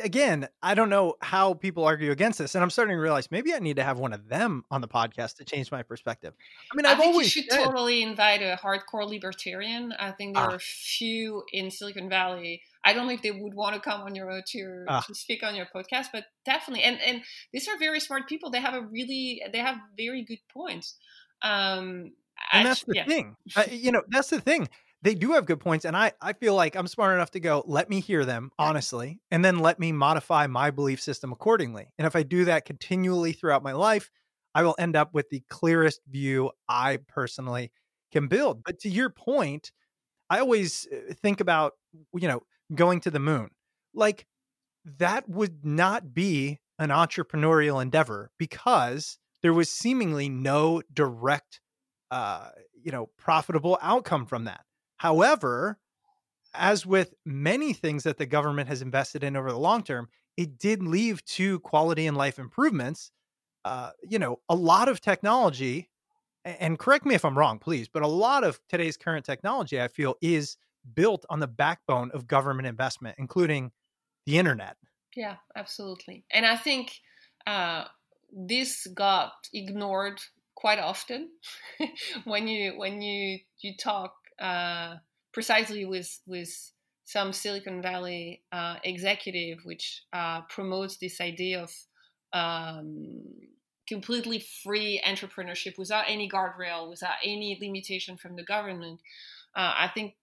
again, 0.00 0.48
I 0.62 0.74
don't 0.74 0.88
know 0.88 1.14
how 1.20 1.54
people 1.54 1.84
argue 1.84 2.10
against 2.10 2.38
this, 2.38 2.54
and 2.54 2.62
I'm 2.62 2.70
starting 2.70 2.96
to 2.96 3.00
realize 3.00 3.30
maybe 3.30 3.54
I 3.54 3.58
need 3.58 3.76
to 3.76 3.84
have 3.84 3.98
one 3.98 4.12
of 4.12 4.28
them 4.28 4.64
on 4.70 4.80
the 4.80 4.88
podcast 4.88 5.36
to 5.36 5.44
change 5.44 5.70
my 5.70 5.82
perspective. 5.82 6.34
I 6.72 6.76
mean, 6.76 6.86
I've 6.86 7.00
I 7.00 7.04
always 7.04 7.34
you 7.34 7.42
should 7.42 7.50
said, 7.50 7.64
totally 7.64 8.02
invite 8.02 8.42
a 8.42 8.58
hardcore 8.62 9.08
libertarian. 9.08 9.92
I 9.98 10.12
think 10.12 10.34
there 10.34 10.44
ah. 10.44 10.50
are 10.50 10.56
a 10.56 10.60
few 10.60 11.44
in 11.52 11.70
Silicon 11.70 12.08
Valley. 12.08 12.62
I 12.84 12.92
don't 12.92 13.06
know 13.06 13.12
if 13.12 13.22
they 13.22 13.30
would 13.30 13.54
want 13.54 13.74
to 13.74 13.80
come 13.80 14.02
on 14.02 14.14
your 14.14 14.42
to, 14.44 14.58
your, 14.58 14.84
ah. 14.88 15.04
to 15.06 15.14
speak 15.14 15.42
on 15.42 15.54
your 15.54 15.66
podcast, 15.74 16.06
but 16.12 16.24
definitely. 16.44 16.84
And 16.84 17.00
and 17.00 17.22
these 17.52 17.68
are 17.68 17.78
very 17.78 18.00
smart 18.00 18.28
people. 18.28 18.50
They 18.50 18.60
have 18.60 18.74
a 18.74 18.82
really 18.82 19.42
they 19.52 19.58
have 19.58 19.76
very 19.96 20.22
good 20.22 20.40
points. 20.52 20.96
Um, 21.42 22.12
and 22.52 22.66
that's 22.66 22.84
the 22.84 22.96
yeah. 22.96 23.06
thing. 23.06 23.36
Uh, 23.56 23.64
you 23.70 23.92
know, 23.92 24.02
that's 24.08 24.30
the 24.30 24.40
thing 24.40 24.68
they 25.02 25.14
do 25.14 25.32
have 25.32 25.46
good 25.46 25.60
points 25.60 25.84
and 25.84 25.96
i 25.96 26.12
i 26.20 26.32
feel 26.32 26.54
like 26.54 26.76
i'm 26.76 26.86
smart 26.86 27.14
enough 27.14 27.30
to 27.30 27.40
go 27.40 27.62
let 27.66 27.90
me 27.90 28.00
hear 28.00 28.24
them 28.24 28.50
honestly 28.58 29.20
and 29.30 29.44
then 29.44 29.58
let 29.58 29.78
me 29.78 29.92
modify 29.92 30.46
my 30.46 30.70
belief 30.70 31.00
system 31.00 31.32
accordingly. 31.32 31.92
And 31.98 32.06
if 32.06 32.16
i 32.16 32.22
do 32.22 32.44
that 32.46 32.64
continually 32.64 33.32
throughout 33.32 33.62
my 33.62 33.72
life 33.72 34.10
i 34.54 34.62
will 34.62 34.76
end 34.78 34.96
up 34.96 35.12
with 35.12 35.28
the 35.30 35.42
clearest 35.48 36.00
view 36.08 36.50
i 36.68 36.98
personally 37.08 37.72
can 38.12 38.28
build. 38.28 38.62
But 38.64 38.80
to 38.80 38.88
your 38.88 39.10
point 39.10 39.72
i 40.30 40.38
always 40.38 40.86
uh, 40.92 41.14
think 41.14 41.40
about 41.40 41.74
you 42.14 42.28
know 42.28 42.42
going 42.74 43.00
to 43.00 43.10
the 43.10 43.20
moon. 43.20 43.50
Like 43.94 44.26
that 44.98 45.28
would 45.28 45.64
not 45.64 46.14
be 46.14 46.60
an 46.78 46.88
entrepreneurial 46.88 47.80
endeavor 47.80 48.30
because 48.38 49.18
there 49.42 49.52
was 49.52 49.70
seemingly 49.70 50.28
no 50.28 50.82
direct 50.92 51.60
uh, 52.10 52.48
you 52.82 52.92
know 52.92 53.08
profitable 53.18 53.78
outcome 53.82 54.26
from 54.26 54.44
that 54.44 54.64
However, 55.02 55.80
as 56.54 56.86
with 56.86 57.14
many 57.24 57.72
things 57.72 58.04
that 58.04 58.18
the 58.18 58.26
government 58.26 58.68
has 58.68 58.82
invested 58.82 59.24
in 59.24 59.34
over 59.34 59.50
the 59.50 59.58
long 59.58 59.82
term, 59.82 60.08
it 60.36 60.58
did 60.58 60.80
leave 60.80 61.24
to 61.24 61.58
quality 61.58 62.06
and 62.06 62.16
life 62.16 62.38
improvements. 62.38 63.10
Uh, 63.64 63.90
you 64.08 64.16
know, 64.16 64.38
a 64.48 64.54
lot 64.54 64.88
of 64.88 65.00
technology, 65.00 65.90
and 66.44 66.78
correct 66.78 67.04
me 67.04 67.16
if 67.16 67.24
I'm 67.24 67.36
wrong, 67.36 67.58
please, 67.58 67.88
but 67.88 68.04
a 68.04 68.06
lot 68.06 68.44
of 68.44 68.60
today's 68.68 68.96
current 68.96 69.26
technology, 69.26 69.82
I 69.82 69.88
feel, 69.88 70.14
is 70.22 70.56
built 70.94 71.26
on 71.28 71.40
the 71.40 71.48
backbone 71.48 72.12
of 72.12 72.28
government 72.28 72.68
investment, 72.68 73.16
including 73.18 73.72
the 74.24 74.38
internet. 74.38 74.76
Yeah, 75.16 75.38
absolutely. 75.56 76.26
And 76.30 76.46
I 76.46 76.56
think 76.56 77.00
uh, 77.44 77.86
this 78.32 78.86
got 78.86 79.32
ignored 79.52 80.20
quite 80.54 80.78
often 80.78 81.28
when 82.24 82.46
you 82.46 82.78
when 82.78 83.02
you 83.02 83.40
you 83.62 83.76
talk 83.76 84.14
uh, 84.40 84.96
precisely 85.32 85.84
with 85.84 86.20
with 86.26 86.72
some 87.04 87.32
Silicon 87.32 87.82
Valley 87.82 88.42
uh, 88.52 88.76
executive, 88.84 89.58
which 89.64 90.02
uh, 90.12 90.42
promotes 90.42 90.96
this 90.96 91.20
idea 91.20 91.62
of 91.62 91.72
um, 92.32 93.22
completely 93.88 94.44
free 94.64 95.02
entrepreneurship 95.06 95.76
without 95.78 96.04
any 96.08 96.28
guardrail, 96.28 96.88
without 96.88 97.16
any 97.22 97.58
limitation 97.60 98.16
from 98.16 98.36
the 98.36 98.44
government. 98.44 99.00
Uh, 99.54 99.74
I 99.76 99.90
think 99.92 100.14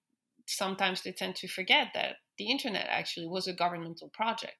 sometimes 0.47 1.03
they 1.03 1.11
tend 1.11 1.35
to 1.35 1.47
forget 1.47 1.89
that 1.93 2.15
the 2.37 2.49
internet 2.49 2.87
actually 2.89 3.27
was 3.27 3.47
a 3.47 3.53
governmental 3.53 4.09
project. 4.09 4.55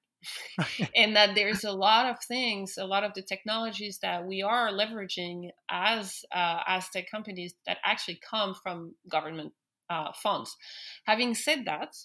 and 0.96 1.16
that 1.16 1.36
there's 1.36 1.64
a 1.64 1.72
lot 1.72 2.06
of 2.06 2.18
things, 2.28 2.78
a 2.78 2.86
lot 2.86 3.04
of 3.04 3.14
the 3.14 3.22
technologies 3.22 4.00
that 4.02 4.26
we 4.26 4.42
are 4.42 4.70
leveraging 4.70 5.50
as 5.70 6.26
uh, 6.34 6.62
as 6.68 6.90
tech 6.90 7.10
companies 7.10 7.54
that 7.66 7.78
actually 7.84 8.20
come 8.30 8.54
from 8.54 8.96
government 9.10 9.54
uh, 9.90 10.12
funds. 10.14 10.56
Having 11.06 11.36
said 11.36 11.66
that, 11.66 11.96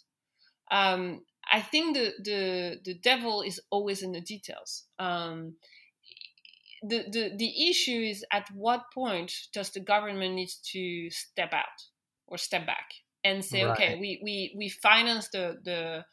um, 0.70 1.20
I 1.50 1.60
think 1.60 1.96
the 1.96 2.12
the 2.22 2.80
the 2.84 2.94
devil 2.94 3.42
is 3.42 3.60
always 3.70 4.02
in 4.02 4.12
the 4.12 4.20
details. 4.20 4.84
Um, 4.98 5.56
the, 6.82 7.04
the 7.10 7.32
the 7.36 7.70
issue 7.70 8.00
is 8.00 8.24
at 8.32 8.48
what 8.54 8.84
point 8.92 9.32
does 9.52 9.70
the 9.70 9.80
government 9.80 10.34
needs 10.34 10.56
to 10.72 11.08
step 11.10 11.52
out 11.52 11.88
or 12.26 12.38
step 12.38 12.66
back 12.66 12.88
and 13.24 13.44
say, 13.44 13.64
Right. 13.64 13.72
okay, 13.72 13.98
we 13.98 14.20
we 14.22 14.54
we 14.56 14.68
finance 14.68 15.28
the 15.30 15.56
the 15.64 16.04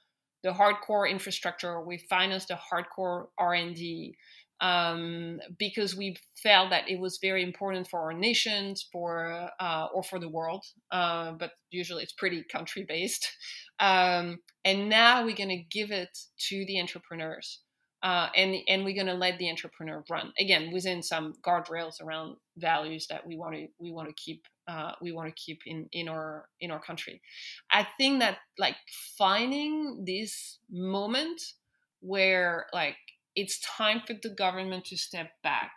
the 0.43 0.51
hardcore 0.51 1.09
infrastructure, 1.09 1.81
we 1.81 1.97
finance 2.09 2.45
the 2.45 2.57
hardcore 2.71 3.27
R 3.37 3.53
and 3.53 3.75
D 3.75 4.15
um, 4.61 5.39
because 5.57 5.95
we 5.95 6.15
felt 6.41 6.69
that 6.69 6.87
it 6.87 6.99
was 6.99 7.17
very 7.21 7.43
important 7.43 7.87
for 7.87 7.99
our 7.99 8.13
nations, 8.13 8.87
for 8.91 9.49
uh, 9.59 9.87
or 9.93 10.03
for 10.03 10.19
the 10.19 10.29
world. 10.29 10.63
Uh, 10.91 11.31
but 11.31 11.51
usually 11.71 12.03
it's 12.03 12.13
pretty 12.13 12.43
country 12.51 12.85
based. 12.87 13.27
Um, 13.79 14.37
and 14.63 14.89
now 14.89 15.25
we're 15.25 15.35
going 15.35 15.49
to 15.49 15.63
give 15.71 15.89
it 15.89 16.15
to 16.49 16.65
the 16.67 16.79
entrepreneurs. 16.79 17.61
Uh, 18.03 18.29
and 18.35 18.55
and 18.67 18.83
we're 18.83 18.95
going 18.95 19.05
to 19.05 19.13
let 19.13 19.37
the 19.37 19.49
entrepreneur 19.49 20.03
run 20.09 20.33
again 20.39 20.71
within 20.73 21.03
some 21.03 21.33
guardrails 21.45 22.01
around 22.01 22.35
values 22.57 23.05
that 23.07 23.25
we 23.25 23.37
want 23.37 23.53
to 23.53 23.67
we 23.77 23.91
want 23.91 24.07
to 24.07 24.13
keep 24.15 24.43
uh, 24.67 24.93
we 25.01 25.11
want 25.11 25.27
to 25.27 25.41
keep 25.41 25.59
in 25.67 25.87
in 25.91 26.09
our 26.09 26.45
in 26.59 26.71
our 26.71 26.81
country. 26.81 27.21
I 27.71 27.87
think 27.97 28.19
that 28.19 28.37
like 28.57 28.75
finding 29.17 30.03
this 30.05 30.57
moment 30.71 31.41
where 31.99 32.65
like 32.73 32.97
it's 33.35 33.59
time 33.59 34.01
for 34.05 34.13
the 34.13 34.29
government 34.29 34.85
to 34.85 34.97
step 34.97 35.29
back 35.43 35.71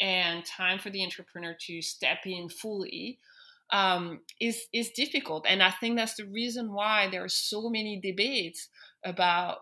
and 0.00 0.44
time 0.44 0.78
for 0.78 0.90
the 0.90 1.02
entrepreneur 1.02 1.56
to 1.66 1.80
step 1.80 2.18
in 2.26 2.48
fully 2.48 3.18
um, 3.72 4.20
is 4.40 4.66
is 4.72 4.90
difficult, 4.90 5.46
and 5.48 5.62
I 5.62 5.70
think 5.70 5.96
that's 5.96 6.16
the 6.16 6.26
reason 6.26 6.72
why 6.72 7.08
there 7.10 7.24
are 7.24 7.28
so 7.28 7.70
many 7.70 8.00
debates 8.00 8.68
about 9.04 9.58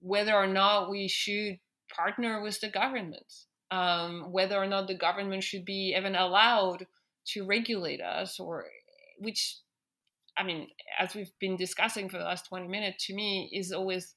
whether 0.00 0.34
or 0.34 0.46
not 0.46 0.90
we 0.90 1.08
should 1.08 1.58
partner 1.94 2.42
with 2.42 2.60
the 2.60 2.70
government, 2.70 3.32
um, 3.70 4.32
whether 4.32 4.56
or 4.56 4.66
not 4.66 4.86
the 4.86 4.96
government 4.96 5.44
should 5.44 5.64
be 5.64 5.94
even 5.96 6.14
allowed 6.14 6.86
to 7.26 7.46
regulate 7.46 8.00
us, 8.00 8.40
or 8.40 8.64
which, 9.18 9.58
I 10.36 10.42
mean, 10.42 10.68
as 10.98 11.14
we've 11.14 11.32
been 11.38 11.56
discussing 11.56 12.08
for 12.08 12.18
the 12.18 12.24
last 12.24 12.46
twenty 12.48 12.68
minutes, 12.68 13.06
to 13.06 13.14
me 13.14 13.50
is 13.52 13.72
always 13.72 14.14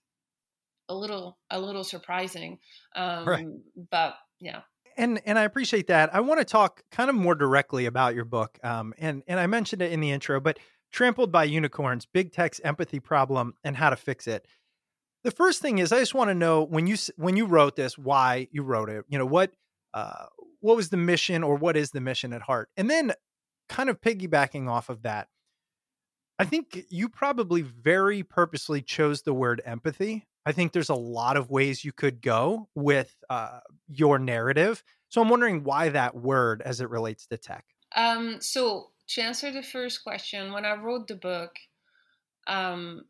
a 0.90 0.96
little 0.96 1.38
a 1.50 1.60
little 1.60 1.84
surprising. 1.84 2.60
Um, 2.96 3.28
Right. 3.28 3.46
But 3.92 4.16
yeah. 4.40 4.62
and 4.98 5.22
and 5.26 5.38
I 5.40 5.44
appreciate 5.44 5.88
that. 5.88 6.14
I 6.14 6.22
want 6.22 6.40
to 6.40 6.46
talk 6.46 6.84
kind 6.92 7.10
of 7.10 7.16
more 7.16 7.36
directly 7.36 7.86
about 7.86 8.16
your 8.16 8.26
book. 8.26 8.60
Um, 8.64 8.94
and 8.98 9.24
and 9.28 9.40
I 9.40 9.48
mentioned 9.48 9.82
it 9.82 9.92
in 9.92 10.00
the 10.00 10.12
intro, 10.12 10.40
but 10.40 10.60
"Trampled 10.92 11.32
by 11.32 11.46
Unicorns: 11.46 12.06
Big 12.06 12.32
Tech's 12.32 12.60
Empathy 12.64 13.00
Problem 13.00 13.56
and 13.64 13.76
How 13.76 13.90
to 13.90 13.96
Fix 13.96 14.28
It." 14.28 14.48
The 15.24 15.32
first 15.32 15.62
thing 15.62 15.78
is, 15.78 15.92
I 15.92 16.00
just 16.00 16.14
want 16.14 16.30
to 16.30 16.36
know 16.36 16.64
when 16.64 16.88
you 16.88 16.98
when 17.16 17.38
you 17.38 17.46
wrote 17.46 17.76
this, 17.76 17.98
why 17.98 18.48
you 18.52 18.64
wrote 18.64 18.90
it. 18.90 19.06
You 19.08 19.18
know 19.18 19.26
what 19.26 19.52
uh, 19.94 20.26
what 20.60 20.76
was 20.76 20.90
the 20.90 20.98
mission, 20.98 21.44
or 21.44 21.56
what 21.56 21.78
is 21.78 21.92
the 21.92 22.02
mission 22.02 22.34
at 22.34 22.42
heart? 22.42 22.70
And 22.76 22.90
then, 22.90 23.14
kind 23.70 23.90
of 23.90 24.02
piggybacking 24.02 24.70
off 24.70 24.90
of 24.90 25.04
that, 25.04 25.28
I 26.40 26.46
think 26.46 26.86
you 26.90 27.10
probably 27.10 27.62
very 27.62 28.24
purposely 28.24 28.82
chose 28.82 29.22
the 29.22 29.34
word 29.34 29.62
empathy. 29.66 30.26
I 30.46 30.52
think 30.52 30.74
there's 30.74 30.90
a 30.90 30.96
lot 30.96 31.38
of 31.38 31.50
ways 31.50 31.86
you 31.86 31.94
could 31.94 32.22
go 32.22 32.68
with 32.76 33.16
uh, 33.30 33.60
your 33.88 34.20
narrative. 34.20 34.84
So 35.10 35.22
I'm 35.22 35.30
wondering 35.30 35.64
why 35.64 35.90
that 35.90 36.16
word 36.16 36.62
as 36.66 36.82
it 36.82 36.90
relates 36.90 37.28
to 37.28 37.38
tech. 37.38 37.64
Um, 37.96 38.38
so 38.42 38.90
to 39.10 39.22
answer 39.22 39.52
the 39.52 39.64
first 39.64 40.04
question, 40.04 40.52
when 40.52 40.66
I 40.66 40.76
wrote 40.76 41.08
the 41.08 41.16
book, 41.16 41.52
um, 42.48 43.04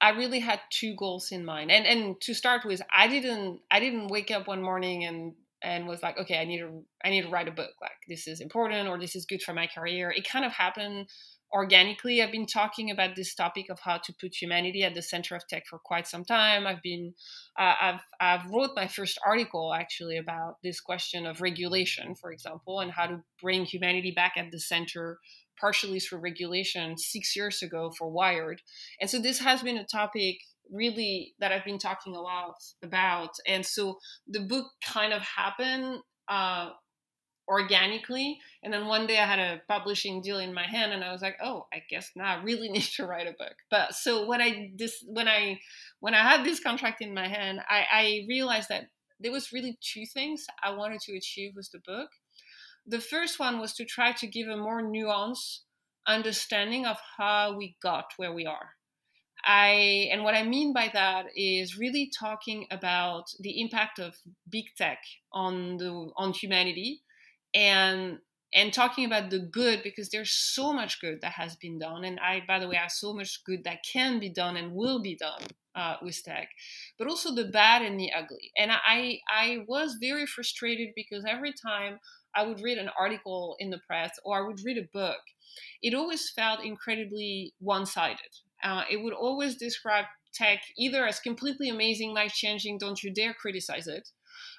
I 0.00 0.10
really 0.10 0.40
had 0.40 0.60
two 0.70 0.94
goals 0.96 1.30
in 1.30 1.44
mind. 1.44 1.70
And 1.70 1.86
and 1.86 2.20
to 2.22 2.34
start 2.34 2.64
with, 2.64 2.82
I 2.90 3.08
didn't 3.08 3.60
I 3.70 3.80
didn't 3.80 4.08
wake 4.08 4.30
up 4.30 4.48
one 4.48 4.62
morning 4.62 5.04
and 5.04 5.34
and 5.62 5.86
was 5.86 6.02
like, 6.02 6.18
okay, 6.18 6.38
I 6.38 6.44
need 6.44 6.60
to 6.60 6.82
I 7.04 7.10
need 7.10 7.22
to 7.22 7.28
write 7.28 7.48
a 7.48 7.52
book. 7.52 7.72
Like 7.80 7.98
this 8.08 8.26
is 8.26 8.40
important 8.40 8.88
or 8.88 8.98
this 8.98 9.14
is 9.14 9.26
good 9.26 9.42
for 9.42 9.52
my 9.52 9.66
career. 9.66 10.10
It 10.10 10.28
kind 10.28 10.44
of 10.44 10.52
happened 10.52 11.08
organically. 11.52 12.22
I've 12.22 12.32
been 12.32 12.46
talking 12.46 12.90
about 12.90 13.16
this 13.16 13.34
topic 13.34 13.66
of 13.70 13.80
how 13.80 13.98
to 13.98 14.14
put 14.20 14.40
humanity 14.40 14.84
at 14.84 14.94
the 14.94 15.02
center 15.02 15.34
of 15.34 15.46
tech 15.48 15.64
for 15.68 15.78
quite 15.78 16.06
some 16.06 16.24
time. 16.24 16.66
I've 16.66 16.82
been 16.82 17.14
uh, 17.58 17.74
I've 17.80 18.00
I've 18.20 18.46
wrote 18.50 18.70
my 18.74 18.86
first 18.86 19.18
article 19.26 19.74
actually 19.74 20.16
about 20.16 20.56
this 20.62 20.80
question 20.80 21.26
of 21.26 21.40
regulation, 21.40 22.14
for 22.14 22.32
example, 22.32 22.80
and 22.80 22.90
how 22.90 23.06
to 23.06 23.22
bring 23.42 23.64
humanity 23.64 24.12
back 24.12 24.34
at 24.36 24.50
the 24.50 24.60
center 24.60 25.18
partially 25.60 26.00
through 26.00 26.18
regulation 26.18 26.96
six 26.96 27.36
years 27.36 27.62
ago 27.62 27.92
for 27.96 28.10
Wired. 28.10 28.62
And 29.00 29.10
so 29.10 29.18
this 29.18 29.38
has 29.40 29.62
been 29.62 29.76
a 29.76 29.84
topic 29.84 30.36
really 30.72 31.34
that 31.40 31.52
I've 31.52 31.64
been 31.64 31.78
talking 31.78 32.14
a 32.14 32.20
lot 32.20 32.54
about. 32.82 33.30
And 33.46 33.64
so 33.66 33.98
the 34.26 34.40
book 34.40 34.66
kind 34.84 35.12
of 35.12 35.22
happened 35.22 35.98
uh, 36.28 36.70
organically. 37.48 38.38
And 38.62 38.72
then 38.72 38.86
one 38.86 39.06
day 39.06 39.18
I 39.18 39.26
had 39.26 39.38
a 39.40 39.60
publishing 39.68 40.22
deal 40.22 40.38
in 40.38 40.54
my 40.54 40.62
hand 40.62 40.92
and 40.92 41.02
I 41.02 41.12
was 41.12 41.20
like, 41.20 41.36
oh, 41.42 41.66
I 41.72 41.82
guess 41.90 42.10
now 42.14 42.36
I 42.36 42.42
really 42.42 42.68
need 42.70 42.82
to 42.96 43.06
write 43.06 43.26
a 43.26 43.32
book. 43.32 43.54
But 43.70 43.94
so 43.94 44.26
when 44.26 44.40
I 44.40 44.70
this 44.76 45.04
when 45.06 45.28
I 45.28 45.58
when 45.98 46.14
I 46.14 46.22
had 46.22 46.44
this 46.44 46.60
contract 46.60 47.02
in 47.02 47.12
my 47.12 47.28
hand, 47.28 47.60
I, 47.68 47.84
I 47.92 48.26
realized 48.28 48.68
that 48.68 48.84
there 49.18 49.32
was 49.32 49.52
really 49.52 49.78
two 49.82 50.04
things 50.14 50.46
I 50.62 50.70
wanted 50.70 51.00
to 51.00 51.16
achieve 51.16 51.52
with 51.54 51.70
the 51.72 51.80
book. 51.84 52.08
The 52.90 53.00
first 53.00 53.38
one 53.38 53.60
was 53.60 53.72
to 53.74 53.84
try 53.84 54.10
to 54.14 54.26
give 54.26 54.48
a 54.48 54.56
more 54.56 54.82
nuanced 54.82 55.60
understanding 56.08 56.86
of 56.86 56.98
how 57.18 57.56
we 57.56 57.76
got 57.80 58.06
where 58.16 58.32
we 58.32 58.46
are. 58.46 58.70
I 59.44 60.08
and 60.12 60.24
what 60.24 60.34
I 60.34 60.42
mean 60.42 60.72
by 60.72 60.90
that 60.92 61.26
is 61.36 61.78
really 61.78 62.10
talking 62.18 62.66
about 62.70 63.30
the 63.38 63.60
impact 63.60 64.00
of 64.00 64.16
big 64.48 64.64
tech 64.76 64.98
on 65.32 65.76
the 65.76 66.10
on 66.16 66.32
humanity 66.32 67.02
and 67.54 68.18
and 68.52 68.72
talking 68.72 69.04
about 69.04 69.30
the 69.30 69.38
good 69.38 69.84
because 69.84 70.10
there's 70.10 70.32
so 70.32 70.72
much 70.72 71.00
good 71.00 71.20
that 71.20 71.32
has 71.32 71.54
been 71.56 71.78
done 71.78 72.04
and 72.04 72.18
I 72.18 72.42
by 72.46 72.58
the 72.58 72.68
way 72.68 72.74
have 72.76 72.90
so 72.90 73.14
much 73.14 73.44
good 73.44 73.62
that 73.64 73.84
can 73.84 74.18
be 74.18 74.28
done 74.28 74.56
and 74.56 74.72
will 74.72 75.00
be 75.00 75.14
done 75.14 75.42
uh, 75.76 75.96
with 76.02 76.22
tech 76.24 76.48
but 76.98 77.06
also 77.06 77.32
the 77.32 77.44
bad 77.44 77.82
and 77.82 77.98
the 77.98 78.12
ugly 78.12 78.50
and 78.58 78.72
I 78.72 79.20
I 79.30 79.64
was 79.68 79.96
very 80.00 80.26
frustrated 80.26 80.88
because 80.96 81.24
every 81.24 81.52
time 81.52 82.00
I 82.34 82.46
would 82.46 82.60
read 82.60 82.78
an 82.78 82.90
article 82.98 83.56
in 83.58 83.70
the 83.70 83.80
press 83.86 84.12
or 84.24 84.38
I 84.38 84.46
would 84.46 84.60
read 84.64 84.78
a 84.78 84.88
book, 84.92 85.20
it 85.82 85.94
always 85.94 86.30
felt 86.30 86.64
incredibly 86.64 87.54
one 87.58 87.86
sided. 87.86 88.18
Uh, 88.62 88.84
it 88.90 89.02
would 89.02 89.14
always 89.14 89.56
describe 89.56 90.04
tech 90.32 90.60
either 90.78 91.06
as 91.06 91.18
completely 91.20 91.68
amazing, 91.68 92.14
life 92.14 92.32
changing, 92.32 92.78
don't 92.78 93.02
you 93.02 93.12
dare 93.12 93.34
criticize 93.34 93.86
it, 93.86 94.10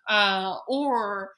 uh, 0.09 0.55
or 0.67 1.31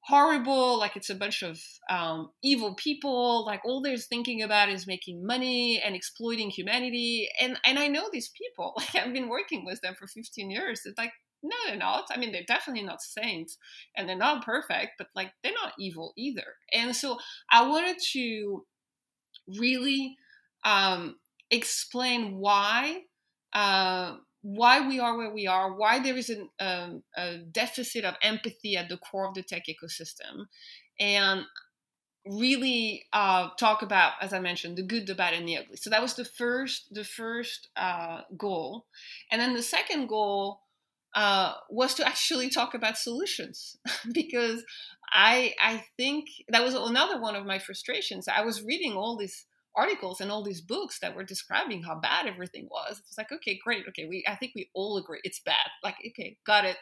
horrible, 0.00 0.78
like 0.78 0.96
it's 0.96 1.10
a 1.10 1.14
bunch 1.14 1.42
of 1.42 1.60
um, 1.90 2.30
evil 2.42 2.74
people, 2.74 3.44
like 3.44 3.60
all 3.64 3.82
they're 3.82 3.96
thinking 3.96 4.42
about 4.42 4.70
is 4.70 4.86
making 4.86 5.24
money 5.24 5.80
and 5.84 5.94
exploiting 5.94 6.50
humanity. 6.50 7.28
And, 7.40 7.58
and 7.66 7.78
I 7.78 7.88
know 7.88 8.08
these 8.10 8.30
people, 8.30 8.74
like 8.76 8.94
I've 8.94 9.12
been 9.12 9.28
working 9.28 9.64
with 9.64 9.80
them 9.80 9.94
for 9.98 10.06
15 10.06 10.50
years. 10.50 10.82
It's 10.84 10.98
like, 10.98 11.12
no, 11.42 11.56
they're 11.66 11.76
not. 11.76 12.04
I 12.10 12.18
mean, 12.18 12.32
they're 12.32 12.42
definitely 12.46 12.84
not 12.84 13.02
saints 13.02 13.58
and 13.96 14.08
they're 14.08 14.16
not 14.16 14.44
perfect, 14.44 14.92
but 14.98 15.08
like 15.14 15.32
they're 15.42 15.52
not 15.52 15.72
evil 15.78 16.12
either. 16.16 16.54
And 16.72 16.94
so 16.94 17.18
I 17.50 17.68
wanted 17.68 17.96
to 18.12 18.64
really 19.58 20.16
um, 20.64 21.16
explain 21.50 22.36
why. 22.36 23.02
Uh, 23.52 24.16
why 24.42 24.86
we 24.86 25.00
are 25.00 25.16
where 25.16 25.32
we 25.32 25.46
are, 25.46 25.74
why 25.74 25.98
there 25.98 26.16
is 26.16 26.30
an, 26.30 26.48
um, 26.60 27.02
a 27.16 27.38
deficit 27.38 28.04
of 28.04 28.14
empathy 28.22 28.76
at 28.76 28.88
the 28.88 28.96
core 28.96 29.26
of 29.26 29.34
the 29.34 29.42
tech 29.42 29.64
ecosystem, 29.68 30.46
and 31.00 31.42
really 32.24 33.04
uh, 33.12 33.48
talk 33.58 33.82
about, 33.82 34.12
as 34.20 34.32
I 34.32 34.38
mentioned, 34.38 34.76
the 34.76 34.82
good, 34.82 35.06
the 35.06 35.14
bad, 35.14 35.34
and 35.34 35.48
the 35.48 35.58
ugly. 35.58 35.76
So 35.76 35.90
that 35.90 36.02
was 36.02 36.14
the 36.14 36.24
first, 36.24 36.94
the 36.94 37.04
first 37.04 37.68
uh, 37.76 38.22
goal, 38.36 38.86
and 39.30 39.40
then 39.40 39.54
the 39.54 39.62
second 39.62 40.08
goal 40.08 40.60
uh, 41.14 41.54
was 41.70 41.94
to 41.94 42.06
actually 42.06 42.50
talk 42.50 42.74
about 42.74 42.98
solutions 42.98 43.76
because 44.12 44.64
I 45.10 45.54
I 45.60 45.84
think 45.96 46.26
that 46.48 46.62
was 46.64 46.74
another 46.74 47.20
one 47.20 47.36
of 47.36 47.46
my 47.46 47.58
frustrations. 47.58 48.28
I 48.28 48.42
was 48.44 48.62
reading 48.62 48.92
all 48.92 49.16
these 49.16 49.46
articles 49.74 50.20
and 50.20 50.30
all 50.30 50.42
these 50.42 50.60
books 50.60 50.98
that 51.00 51.14
were 51.14 51.24
describing 51.24 51.82
how 51.82 51.94
bad 51.94 52.26
everything 52.26 52.68
was. 52.70 53.00
It's 53.06 53.16
like, 53.16 53.32
okay, 53.32 53.58
great, 53.62 53.84
okay, 53.88 54.06
we 54.06 54.24
I 54.28 54.34
think 54.36 54.52
we 54.54 54.70
all 54.74 54.98
agree 54.98 55.20
it's 55.24 55.40
bad. 55.40 55.68
Like, 55.82 55.96
okay, 56.08 56.36
got 56.46 56.64
it. 56.64 56.76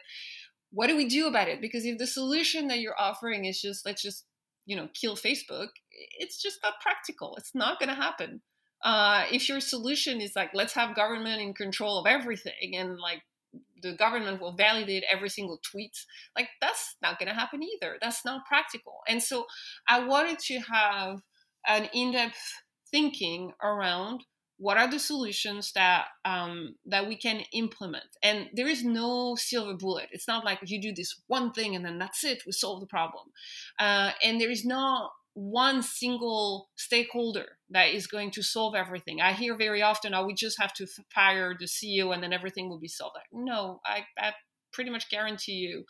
What 0.71 0.89
do 0.89 0.97
we 0.97 1.09
do 1.09 1.29
about 1.29 1.49
it? 1.49 1.61
Because 1.61 1.85
if 1.85 1.99
the 1.99 2.07
solution 2.07 2.69
that 2.69 2.81
you're 2.81 3.01
offering 3.01 3.45
is 3.45 3.61
just 3.61 3.87
let's 3.87 4.03
just 4.03 4.25
you 4.65 4.77
know 4.77 4.89
kill 5.01 5.17
Facebook, 5.17 5.69
it's 6.19 6.41
just 6.43 6.59
not 6.63 6.81
practical. 6.81 7.37
It's 7.37 7.55
not 7.55 7.79
going 7.79 7.91
to 7.91 7.95
happen. 7.95 8.43
Uh, 8.85 9.25
if 9.31 9.49
your 9.49 9.61
solution 9.61 10.21
is 10.21 10.33
like 10.37 10.51
let's 10.53 10.75
have 10.75 10.97
government 10.97 11.41
in 11.41 11.55
control 11.55 11.99
of 11.99 12.07
everything 12.07 12.75
and 12.75 12.99
like 12.99 13.23
the 13.83 13.95
government 13.95 14.41
will 14.41 14.53
validate 14.53 15.05
every 15.11 15.29
single 15.29 15.59
tweet 15.63 15.97
like 16.37 16.49
that's 16.61 16.97
not 17.03 17.19
going 17.19 17.29
to 17.29 17.35
happen 17.35 17.63
either. 17.63 17.97
That's 18.01 18.25
not 18.25 18.47
practical. 18.47 19.01
And 19.09 19.23
so 19.23 19.47
i 19.89 20.05
wanted 20.05 20.39
to 20.39 20.59
have 20.61 21.21
an 21.67 21.89
in-depth 21.93 22.63
thinking 22.91 23.53
around 23.63 24.25
what 24.59 24.79
are 24.79 24.91
the 24.91 24.99
solutions 24.99 25.73
that 25.75 26.07
um, 26.25 26.77
that 26.87 27.07
we 27.07 27.17
can 27.17 27.43
implement. 27.53 28.07
And 28.23 28.49
there 28.55 28.69
is 28.69 28.83
no 28.85 29.37
silver 29.37 29.75
bullet. 29.75 30.09
It's 30.13 30.29
not 30.29 30.45
like 30.45 30.61
you 30.65 30.81
do 30.81 30.95
this 30.95 31.21
one 31.27 31.53
thing 31.53 31.77
and 31.77 31.85
then 31.85 31.99
that's 31.99 32.25
it 32.25 32.43
we 32.47 32.53
solve 32.53 32.81
the 32.81 32.87
problem. 32.87 33.27
Uh, 33.79 34.13
and 34.23 34.41
there 34.41 34.51
is 34.51 34.65
not 34.65 35.11
one 35.37 35.83
single 35.83 36.71
stakeholder 36.77 37.59
that 37.69 37.91
is 37.91 38.07
going 38.07 38.31
to 38.31 38.43
solve 38.43 38.75
everything. 38.75 39.21
I 39.21 39.33
hear 39.33 39.55
very 39.55 39.83
often 39.83 40.15
oh 40.15 40.25
we 40.25 40.33
just 40.33 40.59
have 40.59 40.73
to 40.75 40.87
fire 41.15 41.55
the 41.59 41.67
ceo 41.67 42.15
and 42.15 42.23
then 42.23 42.33
everything 42.33 42.71
will 42.71 42.81
be 42.81 42.89
solved. 42.89 43.17
No 43.33 43.81
i, 43.85 44.07
I 44.19 44.33
pretty 44.73 44.91
much 44.91 45.11
guarantee 45.11 45.53
you 45.53 45.85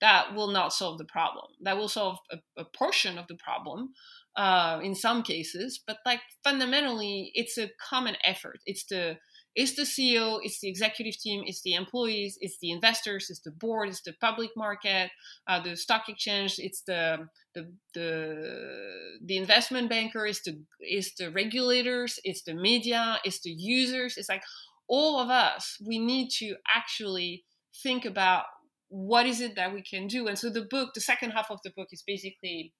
that 0.00 0.34
will 0.34 0.48
not 0.48 0.72
solve 0.72 0.98
the 0.98 1.04
problem. 1.04 1.46
That 1.62 1.76
will 1.76 1.88
solve 1.88 2.18
a, 2.32 2.38
a 2.60 2.64
portion 2.64 3.18
of 3.18 3.28
the 3.28 3.36
problem 3.36 3.90
uh, 4.36 4.80
in 4.82 4.96
some 4.96 5.22
cases, 5.22 5.80
but 5.86 5.98
like 6.04 6.20
fundamentally, 6.42 7.30
it's 7.34 7.56
a 7.56 7.70
common 7.88 8.16
effort. 8.24 8.58
It's 8.66 8.84
the 8.84 9.18
it's 9.58 9.74
the 9.74 9.82
CEO, 9.82 10.38
it's 10.44 10.60
the 10.60 10.68
executive 10.68 11.18
team, 11.18 11.42
it's 11.44 11.62
the 11.62 11.74
employees, 11.74 12.38
it's 12.40 12.58
the 12.58 12.70
investors, 12.70 13.28
it's 13.28 13.40
the 13.40 13.50
board, 13.50 13.88
it's 13.88 14.02
the 14.02 14.12
public 14.20 14.50
market, 14.56 15.10
uh, 15.48 15.60
the 15.60 15.76
stock 15.76 16.08
exchange, 16.08 16.60
it's 16.60 16.82
the 16.82 17.26
the 17.54 17.68
the 17.92 19.18
the 19.20 19.36
investment 19.36 19.90
banker, 19.90 20.24
it's 20.24 20.42
the 20.42 20.62
it's 20.78 21.12
the 21.16 21.32
regulators, 21.32 22.20
it's 22.22 22.42
the 22.42 22.54
media, 22.54 23.18
it's 23.24 23.40
the 23.40 23.50
users. 23.50 24.16
It's 24.16 24.28
like 24.28 24.44
all 24.86 25.18
of 25.18 25.28
us. 25.28 25.76
We 25.84 25.98
need 25.98 26.30
to 26.38 26.54
actually 26.72 27.42
think 27.82 28.04
about 28.04 28.44
what 28.90 29.26
is 29.26 29.40
it 29.40 29.56
that 29.56 29.74
we 29.74 29.82
can 29.82 30.06
do. 30.06 30.28
And 30.28 30.38
so 30.38 30.50
the 30.50 30.68
book, 30.70 30.90
the 30.94 31.00
second 31.00 31.32
half 31.32 31.50
of 31.50 31.58
the 31.64 31.72
book, 31.76 31.88
is 31.90 32.04
basically 32.06 32.74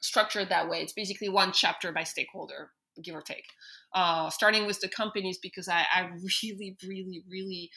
structured 0.00 0.48
that 0.48 0.68
way. 0.68 0.82
It's 0.82 0.92
basically 0.92 1.28
one 1.28 1.52
chapter 1.52 1.92
by 1.92 2.02
stakeholder, 2.02 2.72
give 3.02 3.14
or 3.14 3.22
take. 3.22 3.46
Uh, 3.94 4.30
starting 4.30 4.66
with 4.66 4.80
the 4.80 4.88
companies 4.88 5.38
because 5.42 5.68
I, 5.68 5.84
I 5.92 6.10
really, 6.42 6.76
really, 6.86 7.22
really 7.28 7.70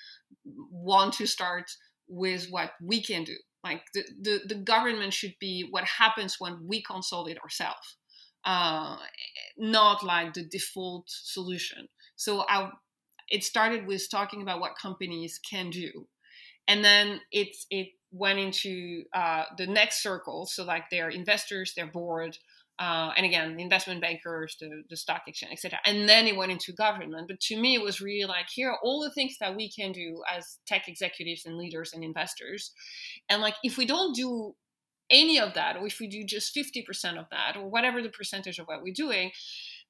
want 0.45 1.13
to 1.15 1.28
start 1.28 1.71
with 2.07 2.47
what 2.49 2.71
we 2.82 3.01
can 3.01 3.24
do. 3.24 3.36
Like 3.63 3.82
the, 3.93 4.03
the, 4.21 4.39
the 4.47 4.55
government 4.55 5.13
should 5.13 5.36
be 5.39 5.67
what 5.69 5.86
happens 5.86 6.36
when 6.38 6.67
we 6.67 6.84
solve 7.01 7.30
it 7.30 7.41
ourselves, 7.41 7.97
uh, 8.43 8.97
not 9.57 10.03
like 10.03 10.34
the 10.34 10.43
default 10.43 11.05
solution. 11.07 11.88
So 12.17 12.43
I, 12.49 12.71
it 13.30 13.43
started 13.43 13.88
with 13.88 14.09
talking 14.11 14.41
about 14.41 14.59
what 14.59 14.78
companies 14.80 15.39
can 15.49 15.69
do, 15.69 16.07
and 16.67 16.84
then 16.84 17.21
it's 17.32 17.65
it 17.69 17.88
went 18.11 18.38
into 18.38 19.03
uh, 19.13 19.45
the 19.57 19.65
next 19.65 20.03
circle. 20.03 20.45
So 20.45 20.63
like 20.63 20.89
their 20.89 21.09
investors, 21.09 21.74
their 21.76 21.88
board, 21.88 22.38
uh, 22.80 23.11
and 23.15 23.26
again, 23.26 23.59
investment 23.59 24.01
bankers, 24.01 24.57
the, 24.59 24.84
the 24.89 24.97
stock 24.97 25.21
exchange, 25.28 25.53
etc. 25.53 25.80
And 25.86 26.09
then 26.09 26.26
it 26.26 26.36
went 26.36 26.51
into 26.51 26.74
government. 26.74 27.28
But 27.28 27.39
to 27.41 27.59
me, 27.59 27.76
it 27.76 27.84
was 27.84 28.01
really 28.01 28.26
like 28.26 28.47
here 28.49 28.71
are 28.71 28.80
all 28.84 29.01
the 29.01 29.11
things 29.11 29.38
that 29.39 29.55
we 29.55 29.71
can 29.71 29.91
do 29.91 30.24
as 30.32 30.57
tech 30.65 30.88
executives 30.88 31.45
and 31.45 31.57
leaders 31.57 31.93
and 31.93 32.03
investors. 32.03 32.71
And 33.30 33.41
like 33.41 33.55
if 33.63 33.78
we 33.78 33.86
don't 33.86 34.15
do 34.15 34.55
any 35.09 35.39
of 35.39 35.53
that, 35.53 35.78
or 35.78 35.86
if 35.86 35.99
we 35.99 36.07
do 36.07 36.24
just 36.24 36.55
50% 36.55 37.19
of 37.19 37.26
that, 37.30 37.55
or 37.55 37.69
whatever 37.69 38.01
the 38.01 38.09
percentage 38.09 38.57
of 38.57 38.65
what 38.65 38.82
we're 38.82 38.93
doing, 38.93 39.32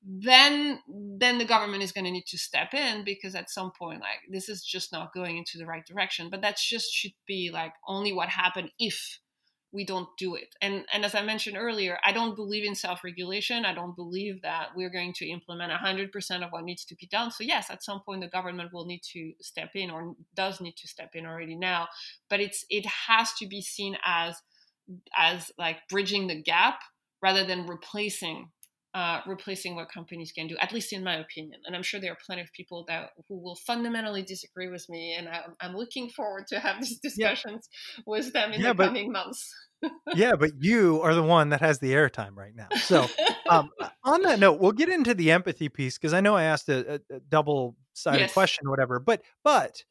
then 0.05 0.79
then 1.17 1.37
the 1.37 1.45
government 1.45 1.81
is 1.81 1.93
going 1.93 2.03
to 2.03 2.11
need 2.11 2.25
to 2.25 2.37
step 2.37 2.73
in 2.73 3.05
because 3.05 3.35
at 3.35 3.49
some 3.49 3.71
point 3.71 4.01
like 4.01 4.19
this 4.29 4.49
is 4.49 4.61
just 4.61 4.91
not 4.91 5.13
going 5.13 5.37
into 5.37 5.57
the 5.57 5.65
right 5.65 5.85
direction 5.85 6.29
but 6.29 6.41
that 6.41 6.57
just 6.57 6.91
should 6.91 7.13
be 7.25 7.49
like 7.53 7.71
only 7.87 8.11
what 8.11 8.27
happened 8.27 8.69
if 8.77 9.19
we 9.73 9.83
don't 9.83 10.07
do 10.17 10.35
it. 10.35 10.55
And 10.61 10.85
and 10.93 11.03
as 11.03 11.15
i 11.15 11.21
mentioned 11.21 11.57
earlier 11.57 11.97
i 12.05 12.11
don't 12.11 12.35
believe 12.35 12.63
in 12.63 12.75
self-regulation. 12.75 13.65
I 13.65 13.73
don't 13.73 13.95
believe 13.95 14.41
that 14.43 14.69
we're 14.75 14.91
going 14.91 15.13
to 15.13 15.27
implement 15.27 15.73
100% 15.73 16.45
of 16.45 16.51
what 16.51 16.63
needs 16.63 16.85
to 16.85 16.95
be 16.95 17.07
done. 17.07 17.31
So 17.31 17.43
yes 17.43 17.69
at 17.69 17.83
some 17.83 18.01
point 18.01 18.21
the 18.21 18.27
government 18.27 18.71
will 18.71 18.85
need 18.85 19.01
to 19.13 19.33
step 19.41 19.71
in 19.75 19.89
or 19.89 20.15
does 20.35 20.61
need 20.61 20.77
to 20.77 20.87
step 20.87 21.11
in 21.15 21.25
already 21.25 21.55
now. 21.55 21.87
But 22.29 22.39
it's 22.39 22.65
it 22.69 22.85
has 22.85 23.33
to 23.39 23.47
be 23.47 23.61
seen 23.61 23.97
as 24.05 24.41
as 25.17 25.51
like 25.57 25.77
bridging 25.89 26.27
the 26.27 26.41
gap 26.41 26.79
rather 27.21 27.45
than 27.45 27.65
replacing 27.65 28.49
uh, 28.93 29.21
replacing 29.25 29.75
what 29.75 29.89
companies 29.89 30.31
can 30.31 30.47
do, 30.47 30.55
at 30.61 30.71
least 30.71 30.93
in 30.93 31.03
my 31.03 31.15
opinion. 31.15 31.59
And 31.65 31.75
I'm 31.75 31.81
sure 31.81 31.99
there 31.99 32.11
are 32.11 32.17
plenty 32.25 32.41
of 32.43 32.53
people 32.53 32.85
that 32.87 33.09
who 33.27 33.41
will 33.41 33.55
fundamentally 33.55 34.21
disagree 34.21 34.69
with 34.69 34.87
me, 34.87 35.15
and 35.17 35.27
I'm, 35.27 35.55
I'm 35.59 35.75
looking 35.75 36.09
forward 36.09 36.45
to 36.47 36.59
have 36.59 36.79
these 36.81 36.99
discussions 36.99 37.67
yeah. 37.97 38.03
with 38.05 38.33
them 38.33 38.53
in 38.53 38.61
yeah, 38.61 38.69
the 38.69 38.75
but, 38.75 38.87
coming 38.87 39.11
months. 39.11 39.51
yeah, 40.15 40.33
but 40.35 40.51
you 40.59 41.01
are 41.01 41.15
the 41.15 41.23
one 41.23 41.49
that 41.49 41.59
has 41.59 41.79
the 41.79 41.93
airtime 41.93 42.35
right 42.35 42.55
now. 42.55 42.67
So, 42.77 43.07
um, 43.49 43.69
on 44.03 44.21
that 44.21 44.39
note, 44.39 44.59
we'll 44.59 44.71
get 44.71 44.89
into 44.89 45.13
the 45.13 45.31
empathy 45.31 45.69
piece 45.69 45.97
because 45.97 46.13
I 46.13 46.21
know 46.21 46.35
I 46.35 46.43
asked 46.43 46.69
a, 46.69 47.01
a 47.11 47.19
double-sided 47.29 48.19
yes. 48.19 48.33
question, 48.33 48.67
or 48.67 48.69
whatever. 48.69 48.99
But, 48.99 49.23
but 49.43 49.83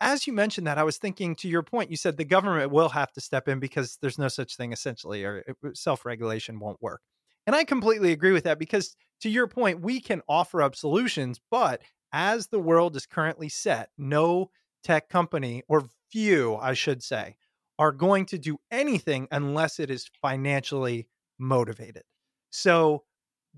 as 0.00 0.26
you 0.26 0.32
mentioned 0.32 0.66
that, 0.66 0.78
I 0.78 0.82
was 0.82 0.98
thinking 0.98 1.36
to 1.36 1.48
your 1.48 1.62
point. 1.62 1.90
You 1.90 1.96
said 1.96 2.16
the 2.16 2.24
government 2.24 2.70
will 2.70 2.90
have 2.90 3.12
to 3.12 3.20
step 3.20 3.48
in 3.48 3.60
because 3.60 3.96
there's 4.02 4.18
no 4.18 4.28
such 4.28 4.56
thing, 4.56 4.72
essentially, 4.72 5.24
or 5.24 5.44
uh, 5.48 5.70
self-regulation 5.72 6.58
won't 6.58 6.82
work. 6.82 7.00
And 7.46 7.54
I 7.54 7.64
completely 7.64 8.12
agree 8.12 8.32
with 8.32 8.44
that 8.44 8.58
because, 8.58 8.96
to 9.20 9.28
your 9.28 9.46
point, 9.46 9.80
we 9.80 10.00
can 10.00 10.22
offer 10.28 10.62
up 10.62 10.74
solutions, 10.74 11.40
but 11.50 11.82
as 12.12 12.48
the 12.48 12.58
world 12.58 12.96
is 12.96 13.06
currently 13.06 13.48
set, 13.48 13.90
no 13.98 14.50
tech 14.82 15.08
company, 15.08 15.62
or 15.68 15.84
few, 16.10 16.56
I 16.56 16.74
should 16.74 17.02
say, 17.02 17.36
are 17.78 17.92
going 17.92 18.26
to 18.26 18.38
do 18.38 18.58
anything 18.70 19.26
unless 19.30 19.80
it 19.80 19.90
is 19.90 20.08
financially 20.22 21.08
motivated. 21.38 22.04
So, 22.50 23.04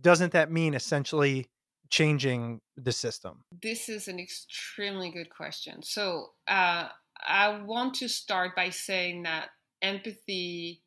doesn't 0.01 0.33
that 0.33 0.51
mean 0.51 0.75
essentially 0.75 1.47
changing 1.91 2.61
the 2.77 2.93
system? 2.93 3.45
This 3.63 3.89
is 3.89 4.09
an 4.09 4.19
extremely 4.19 5.11
good 5.11 5.31
question. 5.31 5.83
So, 5.83 6.29
uh, 6.49 6.89
I 7.27 7.61
want 7.61 7.95
to 7.97 8.09
start 8.09 8.57
by 8.57 8.71
saying 8.71 9.25
that 9.25 9.49
empathy 9.83 10.83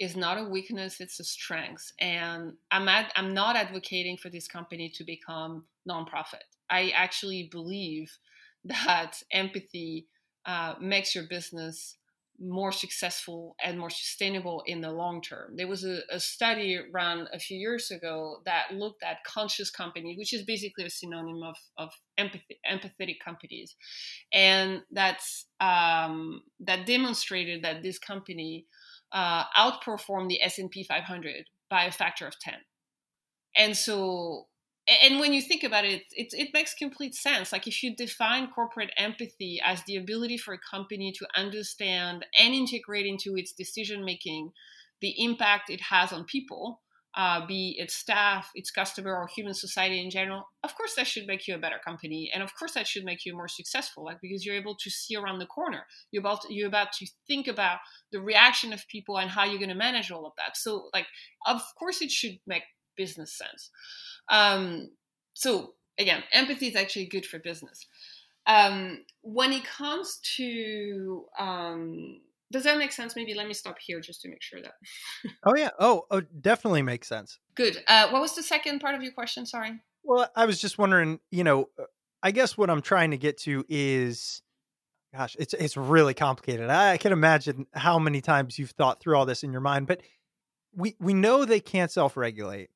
is 0.00 0.16
not 0.16 0.38
a 0.38 0.44
weakness 0.44 1.00
it's 1.00 1.20
a 1.20 1.24
strength. 1.24 1.92
And 2.00 2.54
i'm 2.70 2.88
ad- 2.88 3.12
i'm 3.16 3.34
not 3.34 3.56
advocating 3.56 4.16
for 4.16 4.30
this 4.30 4.48
company 4.48 4.90
to 4.96 5.04
become 5.04 5.64
nonprofit. 5.88 6.46
I 6.70 6.92
actually 6.94 7.48
believe 7.50 8.10
that 8.64 9.22
empathy 9.30 10.06
uh, 10.46 10.74
makes 10.80 11.14
your 11.14 11.24
business 11.24 11.96
more 12.40 12.72
successful 12.72 13.54
and 13.62 13.78
more 13.78 13.90
sustainable 13.90 14.62
in 14.66 14.80
the 14.80 14.90
long 14.90 15.22
term. 15.22 15.54
There 15.56 15.68
was 15.68 15.84
a, 15.84 16.00
a, 16.10 16.18
study 16.18 16.78
run 16.92 17.28
a 17.32 17.38
few 17.38 17.56
years 17.56 17.90
ago 17.90 18.38
that 18.44 18.74
looked 18.74 19.02
at 19.04 19.22
conscious 19.24 19.70
companies, 19.70 20.18
which 20.18 20.32
is 20.32 20.42
basically 20.42 20.84
a 20.84 20.90
synonym 20.90 21.42
of, 21.44 21.56
of 21.78 21.90
empathy, 22.18 22.58
empathetic 22.68 23.18
companies, 23.24 23.76
and 24.32 24.82
that's 24.90 25.46
um, 25.60 26.42
that 26.60 26.86
demonstrated 26.86 27.62
that 27.62 27.82
this 27.82 27.98
company 27.98 28.66
uh, 29.14 29.44
the 30.28 30.42
S&P 30.42 30.84
500 30.84 31.46
by 31.70 31.84
a 31.84 31.92
factor 31.92 32.26
of 32.26 32.38
10. 32.38 32.54
And 33.56 33.76
so 33.76 34.48
and 34.86 35.18
when 35.18 35.32
you 35.32 35.40
think 35.40 35.64
about 35.64 35.86
it, 35.86 36.02
it, 36.12 36.28
it 36.32 36.50
makes 36.52 36.74
complete 36.74 37.14
sense. 37.14 37.52
Like 37.52 37.66
if 37.66 37.82
you 37.82 37.96
define 37.96 38.50
corporate 38.50 38.90
empathy 38.98 39.60
as 39.64 39.82
the 39.84 39.96
ability 39.96 40.36
for 40.36 40.52
a 40.52 40.58
company 40.58 41.10
to 41.12 41.26
understand 41.34 42.26
and 42.38 42.52
integrate 42.54 43.06
into 43.06 43.34
its 43.36 43.52
decision 43.52 44.04
making 44.04 44.52
the 45.00 45.14
impact 45.24 45.70
it 45.70 45.80
has 45.80 46.12
on 46.12 46.24
people, 46.24 46.82
uh, 47.16 47.46
be 47.46 47.76
it 47.78 47.90
staff, 47.90 48.50
its 48.54 48.70
customer, 48.70 49.14
or 49.14 49.26
human 49.26 49.54
society 49.54 50.02
in 50.02 50.10
general, 50.10 50.48
of 50.64 50.74
course 50.74 50.94
that 50.96 51.06
should 51.06 51.26
make 51.26 51.46
you 51.46 51.54
a 51.54 51.58
better 51.58 51.78
company, 51.84 52.30
and 52.34 52.42
of 52.42 52.50
course 52.58 52.72
that 52.72 52.86
should 52.86 53.04
make 53.04 53.24
you 53.24 53.36
more 53.36 53.48
successful. 53.48 54.04
Like 54.04 54.20
because 54.20 54.44
you're 54.44 54.56
able 54.56 54.76
to 54.76 54.90
see 54.90 55.16
around 55.16 55.38
the 55.38 55.46
corner, 55.46 55.86
you're 56.10 56.20
about 56.20 56.42
to, 56.42 56.54
you're 56.54 56.68
about 56.68 56.92
to 56.94 57.06
think 57.26 57.46
about 57.46 57.78
the 58.10 58.20
reaction 58.20 58.72
of 58.72 58.86
people 58.88 59.18
and 59.18 59.30
how 59.30 59.44
you're 59.44 59.58
going 59.58 59.68
to 59.68 59.74
manage 59.74 60.10
all 60.10 60.26
of 60.26 60.32
that. 60.38 60.56
So 60.56 60.88
like 60.92 61.06
of 61.46 61.62
course 61.78 62.02
it 62.02 62.10
should 62.10 62.38
make 62.46 62.64
business 62.96 63.32
sense. 63.32 63.70
Um, 64.28 64.90
so 65.34 65.74
again, 65.98 66.22
empathy 66.32 66.68
is 66.68 66.76
actually 66.76 67.06
good 67.06 67.26
for 67.26 67.38
business. 67.38 67.86
Um, 68.46 69.04
when 69.22 69.52
it 69.52 69.64
comes 69.64 70.18
to 70.36 71.24
um, 71.38 72.20
does 72.54 72.62
that 72.62 72.78
make 72.78 72.92
sense? 72.92 73.16
Maybe 73.16 73.34
let 73.34 73.48
me 73.48 73.52
stop 73.52 73.78
here 73.80 74.00
just 74.00 74.22
to 74.22 74.28
make 74.28 74.40
sure 74.40 74.62
that. 74.62 74.74
oh 75.44 75.54
yeah. 75.56 75.70
Oh, 75.80 76.04
oh, 76.12 76.20
definitely 76.20 76.82
makes 76.82 77.08
sense. 77.08 77.40
Good. 77.56 77.82
Uh, 77.88 78.08
what 78.10 78.22
was 78.22 78.36
the 78.36 78.44
second 78.44 78.78
part 78.78 78.94
of 78.94 79.02
your 79.02 79.10
question? 79.10 79.44
Sorry. 79.44 79.72
Well, 80.04 80.30
I 80.36 80.46
was 80.46 80.60
just 80.60 80.78
wondering. 80.78 81.18
You 81.32 81.42
know, 81.42 81.68
uh, 81.76 81.86
I 82.22 82.30
guess 82.30 82.56
what 82.56 82.70
I'm 82.70 82.80
trying 82.80 83.10
to 83.10 83.18
get 83.18 83.38
to 83.38 83.64
is, 83.68 84.40
gosh, 85.12 85.34
it's 85.36 85.52
it's 85.54 85.76
really 85.76 86.14
complicated. 86.14 86.70
I 86.70 86.96
can 86.96 87.10
imagine 87.10 87.66
how 87.72 87.98
many 87.98 88.20
times 88.20 88.56
you've 88.56 88.70
thought 88.70 89.00
through 89.00 89.16
all 89.16 89.26
this 89.26 89.42
in 89.42 89.50
your 89.50 89.60
mind, 89.60 89.88
but 89.88 90.00
we 90.76 90.94
we 91.00 91.12
know 91.12 91.44
they 91.44 91.58
can't 91.58 91.90
self-regulate. 91.90 92.70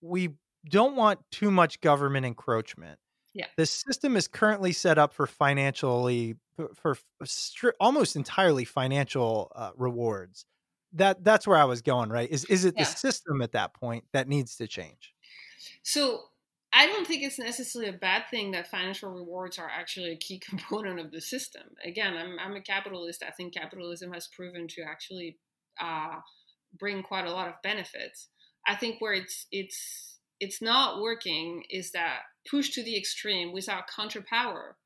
We 0.00 0.30
don't 0.70 0.94
want 0.94 1.18
too 1.32 1.50
much 1.50 1.80
government 1.80 2.24
encroachment. 2.24 3.00
Yeah. 3.34 3.46
The 3.56 3.66
system 3.66 4.16
is 4.16 4.28
currently 4.28 4.72
set 4.72 4.96
up 4.96 5.12
for 5.12 5.26
financially 5.26 6.36
for, 6.74 6.96
stri- 7.24 7.72
almost 7.80 8.14
entirely 8.14 8.64
financial 8.64 9.50
uh, 9.54 9.70
rewards. 9.76 10.46
That 10.92 11.24
that's 11.24 11.44
where 11.46 11.56
I 11.56 11.64
was 11.64 11.82
going. 11.82 12.10
Right? 12.10 12.30
Is 12.30 12.44
is 12.44 12.64
it 12.64 12.74
yeah. 12.76 12.84
the 12.84 12.90
system 12.90 13.42
at 13.42 13.52
that 13.52 13.74
point 13.74 14.04
that 14.12 14.28
needs 14.28 14.56
to 14.56 14.68
change? 14.68 15.12
So 15.82 16.20
I 16.72 16.86
don't 16.86 17.06
think 17.06 17.22
it's 17.22 17.38
necessarily 17.38 17.88
a 17.90 17.98
bad 17.98 18.24
thing 18.30 18.50
that 18.52 18.68
financial 18.68 19.10
rewards 19.10 19.58
are 19.58 19.70
actually 19.70 20.12
a 20.12 20.16
key 20.16 20.38
component 20.48 21.00
of 21.00 21.10
the 21.10 21.20
system. 21.20 21.62
Again, 21.84 22.16
I'm, 22.16 22.36
I'm 22.38 22.56
a 22.56 22.60
capitalist. 22.60 23.24
I 23.26 23.30
think 23.30 23.54
capitalism 23.54 24.12
has 24.12 24.28
proven 24.28 24.68
to 24.68 24.82
actually 24.82 25.38
uh, 25.80 26.20
bring 26.78 27.02
quite 27.02 27.26
a 27.26 27.32
lot 27.32 27.48
of 27.48 27.54
benefits. 27.62 28.28
I 28.66 28.76
think 28.76 29.00
where 29.00 29.12
it's 29.12 29.46
it's 29.50 30.13
it's 30.44 30.60
not 30.62 31.00
working 31.00 31.64
is 31.70 31.90
that 31.92 32.20
push 32.50 32.70
to 32.70 32.82
the 32.82 32.96
extreme 32.96 33.52
without 33.52 33.84
counterpower, 33.88 34.76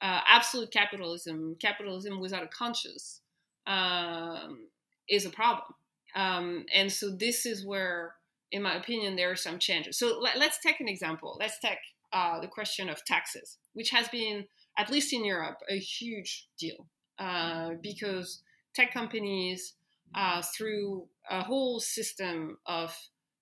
uh, 0.00 0.20
absolute 0.26 0.70
capitalism, 0.70 1.56
capitalism 1.60 2.20
without 2.20 2.42
a 2.42 2.48
conscience, 2.48 3.20
um, 3.66 4.68
is 5.08 5.24
a 5.26 5.30
problem. 5.30 5.74
Um, 6.14 6.66
and 6.74 6.90
so 6.90 7.10
this 7.10 7.46
is 7.46 7.64
where 7.64 8.14
in 8.52 8.62
my 8.62 8.74
opinion, 8.74 9.16
there 9.16 9.30
are 9.30 9.36
some 9.36 9.58
changes. 9.58 9.98
So 9.98 10.20
let, 10.20 10.36
us 10.36 10.58
take 10.58 10.78
an 10.80 10.88
example. 10.88 11.36
Let's 11.40 11.58
take 11.58 11.78
uh, 12.12 12.38
the 12.38 12.46
question 12.46 12.88
of 12.90 13.02
taxes, 13.04 13.56
which 13.72 13.90
has 13.90 14.08
been, 14.08 14.44
at 14.76 14.90
least 14.90 15.12
in 15.12 15.24
Europe, 15.24 15.58
a 15.68 15.78
huge 15.78 16.48
deal 16.58 16.86
uh, 17.18 17.70
because 17.82 18.42
tech 18.74 18.92
companies, 18.92 19.74
uh, 20.14 20.42
through 20.42 21.06
a 21.30 21.42
whole 21.42 21.80
system 21.80 22.58
of 22.66 22.94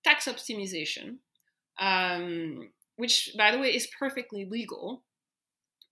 tax 0.05 0.27
optimization, 0.27 1.17
um, 1.81 2.71
which, 2.97 3.35
by 3.37 3.51
the 3.51 3.59
way, 3.59 3.75
is 3.75 3.89
perfectly 3.99 4.45
legal, 4.45 5.03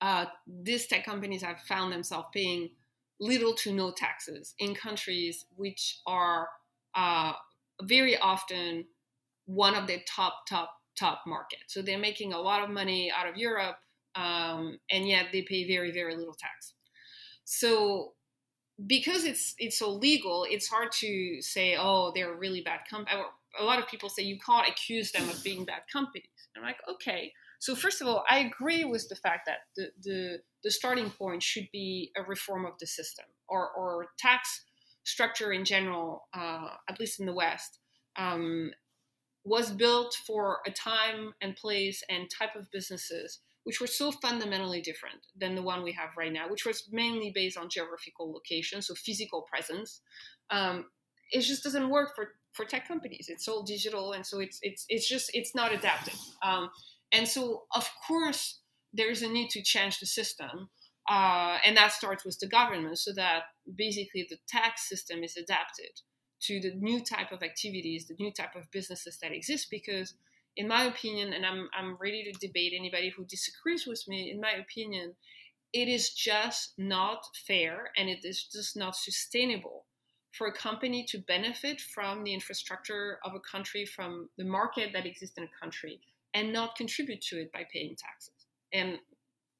uh, 0.01 0.27
these 0.47 0.87
tech 0.87 1.05
companies 1.05 1.43
have 1.43 1.61
found 1.63 1.93
themselves 1.93 2.29
paying 2.33 2.71
little 3.21 3.55
to 3.55 3.73
no 3.73 3.91
taxes 3.91 4.55
in 4.59 4.75
countries 4.75 5.47
which 5.57 6.01
are 6.07 6.49
uh, 6.95 7.33
very 7.83 8.17
often 8.17 8.85
one 9.47 9.75
of 9.75 9.87
their 9.87 10.01
top, 10.07 10.35
top, 10.49 10.71
top 10.97 11.23
markets. 11.27 11.75
So 11.75 11.83
they're 11.83 11.99
making 11.99 12.33
a 12.33 12.41
lot 12.41 12.63
of 12.63 12.71
money 12.71 13.11
out 13.11 13.29
of 13.29 13.37
Europe, 13.37 13.79
um, 14.15 14.79
and 14.91 15.09
yet 15.09 15.27
they 15.33 15.43
pay 15.43 15.67
very, 15.67 15.91
very 15.91 16.15
little 16.17 16.35
tax. 16.39 16.75
So 17.45 18.13
because 18.87 19.25
it's 19.25 19.55
it's 19.59 19.79
so 19.79 19.91
legal, 19.91 20.47
it's 20.49 20.69
hard 20.69 20.93
to 20.93 21.43
say, 21.43 21.77
oh, 21.79 22.13
they're 22.15 22.33
a 22.33 22.37
really 22.37 22.61
bad 22.61 22.81
company. 22.89 23.21
A 23.59 23.65
lot 23.65 23.79
of 23.79 23.89
people 23.89 24.09
say 24.09 24.23
you 24.23 24.39
can't 24.45 24.69
accuse 24.69 25.13
them 25.13 25.29
of 25.29 25.43
being 25.43 25.65
bad 25.65 25.83
companies. 25.93 26.29
I'm 26.57 26.63
like, 26.63 26.79
okay. 26.91 27.33
So 27.61 27.75
first 27.75 28.01
of 28.01 28.09
all, 28.09 28.25
I 28.31 28.39
agree 28.39 28.85
with 28.85 29.09
the 29.09 29.17
fact 29.17 29.47
that 29.47 29.59
the 29.77 29.91
the, 30.03 30.39
the 30.65 30.71
starting 30.71 31.11
point 31.11 31.43
should 31.43 31.69
be 31.73 32.11
a 32.17 32.23
reform 32.23 32.67
of 32.67 32.73
the 32.79 32.87
system 32.87 33.27
or 33.49 33.71
or 33.71 34.09
tax 34.19 34.65
structure 35.05 35.53
in 35.53 35.65
general, 35.65 36.29
uh, 36.35 36.69
at 36.89 37.01
least 37.01 37.19
in 37.19 37.27
the 37.27 37.33
West, 37.33 37.79
um, 38.17 38.71
was 39.45 39.71
built 39.71 40.15
for 40.27 40.59
a 40.67 40.71
time 40.71 41.33
and 41.41 41.57
place 41.57 42.03
and 42.11 42.29
type 42.31 42.55
of 42.55 42.71
businesses 42.71 43.41
which 43.69 43.83
were 43.83 43.87
so 43.87 44.11
fundamentally 44.11 44.81
different 44.81 45.27
than 45.39 45.55
the 45.55 45.61
one 45.61 45.83
we 45.83 45.93
have 45.93 46.09
right 46.17 46.33
now, 46.33 46.49
which 46.49 46.65
was 46.65 46.89
mainly 46.91 47.31
based 47.35 47.59
on 47.59 47.69
geographical 47.69 48.33
location, 48.33 48.81
so 48.81 48.95
physical 48.95 49.43
presence. 49.43 50.01
Um, 50.49 50.87
it 51.33 51.43
just 51.43 51.65
doesn't 51.65 51.91
work 51.91 52.17
for, 52.17 52.31
for 52.53 52.65
tech 52.65 52.87
companies. 52.89 53.27
It's 53.29 53.49
all 53.49 53.63
digital, 53.63 54.13
and 54.13 54.27
so 54.27 54.41
it's 54.41 54.59
it's 54.63 54.85
it's 54.89 55.09
just 55.09 55.31
it's 55.35 55.55
not 55.55 55.73
adapted. 55.73 56.15
Um, 56.43 56.71
and 57.13 57.27
so, 57.27 57.65
of 57.75 57.89
course, 58.07 58.61
there's 58.93 59.23
a 59.23 59.29
need 59.29 59.51
to 59.51 59.63
change 59.63 60.01
the 60.01 60.07
system, 60.07 60.69
uh, 61.09 61.59
and 61.65 61.77
that 61.77 61.93
starts 61.93 62.25
with 62.25 62.39
the 62.41 62.49
government, 62.49 62.99
so 62.99 63.13
that 63.15 63.45
basically 63.77 64.27
the 64.29 64.39
tax 64.49 64.89
system 64.89 65.23
is 65.23 65.37
adapted 65.37 66.01
to 66.41 66.61
the 66.61 66.73
new 66.75 67.03
type 67.05 67.33
of 67.33 67.43
activities, 67.43 68.07
the 68.07 68.17
new 68.19 68.33
type 68.33 68.55
of 68.55 68.71
businesses 68.71 69.19
that 69.23 69.33
exist. 69.33 69.69
Because, 69.71 70.15
in 70.57 70.69
my 70.69 70.85
opinion, 70.85 71.33
and 71.33 71.45
I'm, 71.45 71.69
I'm 71.77 71.97
ready 72.01 72.25
to 72.25 72.47
debate 72.47 72.73
anybody 72.77 73.13
who 73.17 73.25
disagrees 73.25 73.87
with 73.87 74.05
me, 74.07 74.31
in 74.31 74.41
my 74.41 74.53
opinion, 74.53 75.15
it 75.73 75.89
is 75.89 76.11
just 76.11 76.75
not 76.79 77.25
fair 77.47 77.91
and 77.97 78.09
it 78.09 78.25
is 78.25 78.45
just 78.45 78.77
not 78.77 78.97
sustainable 78.97 79.85
for 80.33 80.47
a 80.47 80.53
company 80.53 81.05
to 81.09 81.19
benefit 81.19 81.81
from 81.81 82.25
the 82.25 82.35
infrastructure 82.35 83.19
of 83.25 83.35
a 83.35 83.41
country, 83.41 83.87
from 83.87 84.29
the 84.37 84.45
market 84.45 84.91
that 84.93 85.07
exists 85.07 85.37
in 85.39 85.45
a 85.45 85.61
country, 85.61 86.01
and 86.35 86.53
not 86.53 86.77
contribute 86.77 87.21
to 87.23 87.41
it 87.41 87.53
by 87.53 87.67
paying 87.73 87.97
taxes. 87.97 88.47
And 88.73 88.99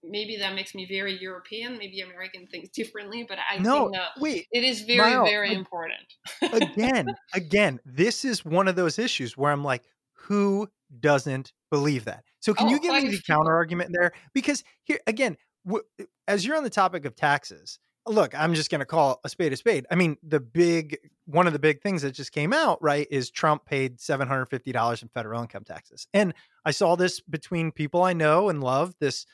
maybe 0.03 0.37
that 0.37 0.55
makes 0.55 0.75
me 0.75 0.87
very 0.87 1.19
European. 1.21 1.79
Maybe 1.79 2.01
American 2.01 2.47
thinks 2.49 2.69
differently, 2.75 3.25
but 3.29 3.39
I 3.39 3.59
no, 3.59 3.71
think 3.71 3.93
that 3.93 4.11
wait, 4.17 4.47
it 4.53 4.65
is 4.65 4.83
very, 4.83 5.19
very 5.19 5.55
important. 5.55 6.15
again, 6.53 7.17
again, 7.35 7.81
this 7.85 8.25
is 8.25 8.45
one 8.45 8.69
of 8.69 8.77
those 8.77 8.99
issues 8.99 9.37
where 9.37 9.53
I'm 9.53 9.65
like, 9.65 9.85
who 10.13 10.69
doesn't 11.01 11.53
believe 11.71 12.05
that? 12.07 12.25
So 12.41 12.55
can 12.55 12.69
Oh, 12.69 12.69
you 12.69 12.81
give 12.81 12.95
me 12.95 13.09
the 13.09 13.21
counter 13.21 13.53
argument 13.55 13.91
there? 13.93 14.13
Because 14.35 14.65
here 14.85 15.01
again, 15.07 15.37
w- 15.67 15.85
as 16.27 16.45
you're 16.45 16.57
on 16.57 16.65
the 16.65 16.71
topic 16.71 17.05
of 17.05 17.15
taxes, 17.15 17.79
look, 18.11 18.39
I'm 18.39 18.55
just 18.55 18.71
going 18.71 18.81
to 18.81 18.87
call 18.87 19.21
a 19.25 19.29
spade 19.29 19.53
a 19.53 19.57
spade. 19.57 19.87
I 19.91 19.95
mean, 19.95 20.17
the 20.23 20.41
big 20.41 20.99
one 21.27 21.47
of 21.47 21.53
the 21.53 21.59
big 21.59 21.83
things 21.83 22.03
that 22.03 22.13
just 22.13 22.33
came 22.33 22.53
out, 22.53 22.83
right, 22.83 23.07
is 23.11 23.31
Trump 23.31 23.65
paid 23.65 23.99
$750 23.99 25.03
in 25.03 25.09
federal 25.09 25.43
income 25.43 25.65
taxes. 25.65 26.07
And 26.15 26.35
I 26.65 26.71
saw 26.71 26.97
this 26.97 27.21
between 27.21 27.71
people 27.71 28.03
I 28.03 28.15
know 28.15 28.49
and 28.49 28.63
love, 28.63 28.95
this 29.01 29.27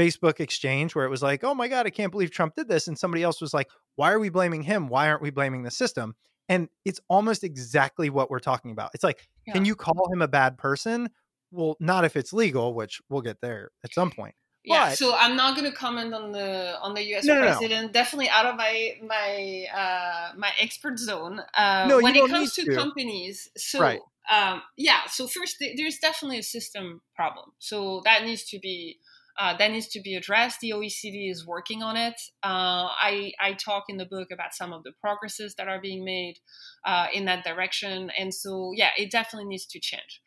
Facebook 0.00 0.40
exchange 0.40 0.94
where 0.94 1.04
it 1.04 1.10
was 1.10 1.22
like, 1.22 1.44
"Oh 1.44 1.54
my 1.54 1.68
god, 1.68 1.86
I 1.86 1.90
can't 1.90 2.10
believe 2.10 2.30
Trump 2.30 2.54
did 2.54 2.68
this." 2.68 2.88
And 2.88 2.98
somebody 2.98 3.22
else 3.22 3.40
was 3.40 3.52
like, 3.52 3.68
"Why 3.96 4.12
are 4.12 4.18
we 4.18 4.30
blaming 4.30 4.62
him? 4.62 4.88
Why 4.88 5.08
aren't 5.08 5.22
we 5.22 5.30
blaming 5.30 5.62
the 5.62 5.70
system?" 5.70 6.14
And 6.48 6.68
it's 6.84 7.00
almost 7.08 7.44
exactly 7.44 8.10
what 8.10 8.30
we're 8.30 8.40
talking 8.40 8.72
about. 8.72 8.90
It's 8.94 9.04
like, 9.04 9.26
can 9.50 9.64
you 9.64 9.74
call 9.74 10.12
him 10.12 10.22
a 10.22 10.28
bad 10.28 10.58
person? 10.58 11.08
Well, 11.50 11.76
not 11.80 12.04
if 12.04 12.16
it's 12.16 12.32
legal, 12.32 12.74
which 12.74 13.00
we'll 13.08 13.22
get 13.22 13.40
there 13.40 13.70
at 13.84 13.94
some 13.94 14.10
point. 14.16 14.34
Yeah, 14.64 14.90
But- 14.90 14.98
so 14.98 15.14
I'm 15.16 15.34
not 15.36 15.56
going 15.56 15.68
to 15.70 15.76
comment 15.76 16.14
on 16.14 16.30
the 16.32 16.78
on 16.80 16.94
the 16.94 17.02
U.S. 17.12 17.24
No, 17.24 17.34
no, 17.34 17.40
no. 17.40 17.46
president. 17.48 17.92
Definitely 17.92 18.28
out 18.28 18.46
of 18.46 18.56
my 18.56 18.96
my 19.02 19.66
uh, 19.74 20.32
my 20.36 20.52
expert 20.60 20.98
zone. 20.98 21.40
Uh, 21.54 21.86
No, 21.88 21.98
you 21.98 22.04
when 22.04 22.14
it 22.14 22.28
comes 22.30 22.54
to 22.54 22.64
to. 22.64 22.74
companies, 22.74 23.48
so 23.56 23.80
Right. 23.80 24.00
um, 24.30 24.62
yeah. 24.76 25.00
So 25.10 25.26
first, 25.26 25.58
th- 25.58 25.76
there's 25.76 25.98
definitely 25.98 26.38
a 26.38 26.42
system 26.44 27.02
problem. 27.16 27.52
So 27.58 28.02
that 28.04 28.22
needs 28.24 28.44
to 28.50 28.58
be 28.60 28.98
uh, 29.36 29.56
that 29.56 29.70
needs 29.72 29.88
to 29.88 30.00
be 30.00 30.14
addressed. 30.14 30.60
The 30.60 30.70
OECD 30.70 31.28
is 31.28 31.44
working 31.44 31.82
on 31.82 31.96
it. 31.96 32.20
Uh, 32.44 32.86
I 33.10 33.32
I 33.40 33.54
talk 33.54 33.86
in 33.88 33.96
the 33.96 34.06
book 34.06 34.30
about 34.30 34.54
some 34.54 34.72
of 34.72 34.84
the 34.84 34.92
progresses 35.00 35.56
that 35.56 35.66
are 35.66 35.80
being 35.80 36.04
made 36.04 36.38
uh, 36.84 37.06
in 37.12 37.24
that 37.24 37.42
direction, 37.42 38.12
and 38.16 38.32
so 38.32 38.70
yeah, 38.76 38.90
it 38.96 39.10
definitely 39.10 39.48
needs 39.48 39.66
to 39.66 39.80
change. 39.80 40.22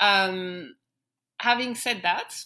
Um, 0.00 0.74
having 1.38 1.76
said 1.76 2.02
that. 2.02 2.42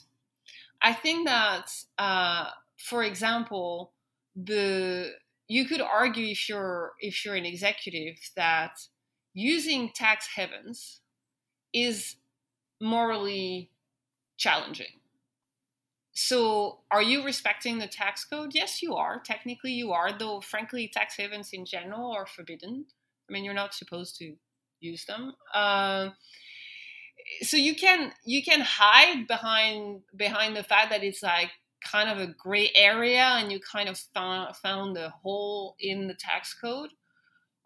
I 0.83 0.93
think 0.93 1.26
that, 1.26 1.72
uh, 1.99 2.49
for 2.78 3.03
example, 3.05 3.93
the 4.35 5.12
you 5.49 5.66
could 5.66 5.80
argue 5.80 6.28
if 6.28 6.49
you're 6.49 6.93
if 7.01 7.24
you're 7.24 7.35
an 7.35 7.45
executive 7.47 8.16
that 8.37 8.78
using 9.35 9.91
tax 9.95 10.28
havens 10.35 11.01
is 11.72 12.16
morally 12.80 13.70
challenging. 14.37 15.01
So, 16.14 16.80
are 16.91 17.03
you 17.03 17.24
respecting 17.24 17.78
the 17.78 17.87
tax 17.87 18.24
code? 18.24 18.53
Yes, 18.55 18.83
you 18.83 18.95
are. 18.95 19.18
Technically, 19.20 19.72
you 19.72 19.93
are. 19.93 20.12
Though, 20.16 20.41
frankly, 20.43 20.89
tax 20.93 21.16
havens 21.16 21.53
in 21.53 21.64
general 21.64 22.12
are 22.12 22.26
forbidden. 22.26 22.85
I 23.28 23.33
mean, 23.33 23.45
you're 23.45 23.55
not 23.55 23.74
supposed 23.74 24.16
to 24.18 24.35
use 24.80 25.07
them. 25.07 25.33
Uh, 25.55 26.11
so 27.43 27.57
you 27.57 27.75
can 27.75 28.12
you 28.25 28.43
can 28.43 28.61
hide 28.61 29.27
behind 29.27 30.03
behind 30.16 30.57
the 30.57 30.62
fact 30.62 30.91
that 30.91 31.03
it's 31.03 31.23
like 31.23 31.51
kind 31.85 32.09
of 32.09 32.18
a 32.18 32.33
gray 32.33 32.70
area 32.77 33.25
and 33.39 33.51
you 33.51 33.59
kind 33.59 33.89
of 33.89 33.99
found, 33.99 34.55
found 34.57 34.97
a 34.97 35.11
hole 35.11 35.75
in 35.81 36.07
the 36.07 36.14
tax 36.14 36.55
code 36.55 36.91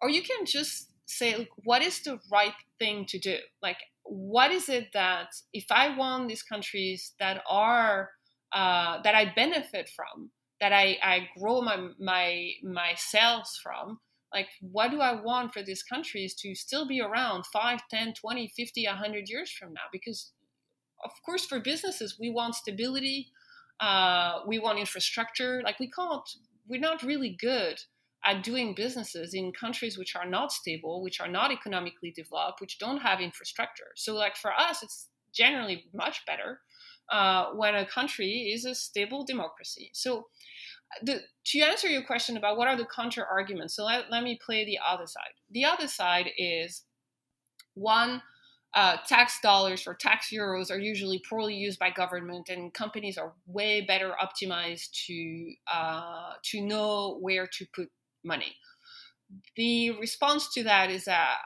or 0.00 0.08
you 0.08 0.22
can 0.22 0.46
just 0.46 0.90
say 1.04 1.36
look, 1.36 1.48
what 1.64 1.82
is 1.82 2.00
the 2.00 2.18
right 2.32 2.54
thing 2.78 3.04
to 3.06 3.18
do? 3.18 3.36
Like 3.62 3.78
what 4.06 4.52
is 4.52 4.68
it 4.68 4.88
that 4.92 5.28
if 5.52 5.66
i 5.70 5.96
want 5.96 6.28
these 6.28 6.42
countries 6.42 7.12
that 7.18 7.42
are 7.48 8.10
uh, 8.52 9.00
that 9.02 9.14
i 9.14 9.32
benefit 9.34 9.90
from 9.94 10.30
that 10.60 10.72
i, 10.72 10.96
I 11.02 11.28
grow 11.38 11.60
my 11.60 11.88
my 11.98 12.50
my 12.62 12.94
sales 12.96 13.58
from 13.62 14.00
like 14.36 14.48
what 14.60 14.90
do 14.90 15.00
i 15.00 15.12
want 15.28 15.52
for 15.52 15.62
these 15.62 15.82
countries 15.82 16.34
to 16.34 16.54
still 16.54 16.86
be 16.86 17.00
around 17.00 17.44
5 17.46 17.80
10 17.90 18.14
20 18.14 18.52
50 18.56 18.86
100 18.86 19.28
years 19.28 19.50
from 19.50 19.72
now? 19.72 19.86
Because 19.90 20.32
of 21.04 21.12
course 21.24 21.44
for 21.46 21.58
businesses 21.60 22.18
we 22.20 22.30
want 22.30 22.54
stability 22.54 23.32
uh, 23.80 24.40
we 24.46 24.58
want 24.58 24.78
infrastructure. 24.78 25.62
Like 25.64 25.78
we 25.80 25.90
can't 25.90 26.28
we're 26.68 26.80
not 26.80 27.02
really 27.02 27.36
good 27.38 27.80
at 28.24 28.42
doing 28.42 28.74
businesses 28.74 29.34
in 29.34 29.52
countries 29.52 29.96
which 29.96 30.16
are 30.16 30.28
not 30.28 30.50
stable 30.50 31.02
which 31.02 31.20
are 31.20 31.28
not 31.28 31.52
economically 31.52 32.10
developed 32.10 32.60
which 32.60 32.78
don't 32.78 33.02
have 33.08 33.20
infrastructure. 33.20 33.90
So 33.94 34.14
like 34.14 34.36
for 34.36 34.52
us 34.52 34.82
it's 34.82 35.08
generally 35.32 35.84
much 35.92 36.24
better 36.26 36.60
uh, 37.10 37.50
when 37.54 37.74
a 37.74 37.86
country 37.86 38.50
is 38.54 38.64
a 38.64 38.74
stable 38.74 39.24
democracy. 39.24 39.90
So 39.92 40.26
the, 41.02 41.20
to 41.46 41.60
answer 41.60 41.88
your 41.88 42.04
question 42.04 42.36
about 42.36 42.56
what 42.56 42.68
are 42.68 42.76
the 42.76 42.86
counter 42.86 43.24
arguments, 43.24 43.74
so 43.74 43.84
let, 43.84 44.10
let 44.10 44.22
me 44.22 44.38
play 44.44 44.64
the 44.64 44.78
other 44.86 45.06
side. 45.06 45.34
The 45.50 45.64
other 45.64 45.88
side 45.88 46.30
is 46.38 46.84
one, 47.74 48.22
uh, 48.74 48.98
tax 49.06 49.40
dollars 49.40 49.86
or 49.86 49.94
tax 49.94 50.28
euros 50.30 50.70
are 50.70 50.78
usually 50.78 51.22
poorly 51.28 51.54
used 51.54 51.78
by 51.78 51.90
government, 51.90 52.48
and 52.48 52.74
companies 52.74 53.16
are 53.16 53.32
way 53.46 53.80
better 53.80 54.12
optimized 54.22 54.90
to 55.06 55.52
uh, 55.72 56.32
to 56.44 56.60
know 56.60 57.18
where 57.20 57.46
to 57.46 57.66
put 57.74 57.88
money. 58.22 58.54
The 59.56 59.92
response 59.92 60.52
to 60.54 60.64
that 60.64 60.90
is 60.90 61.06
that 61.06 61.36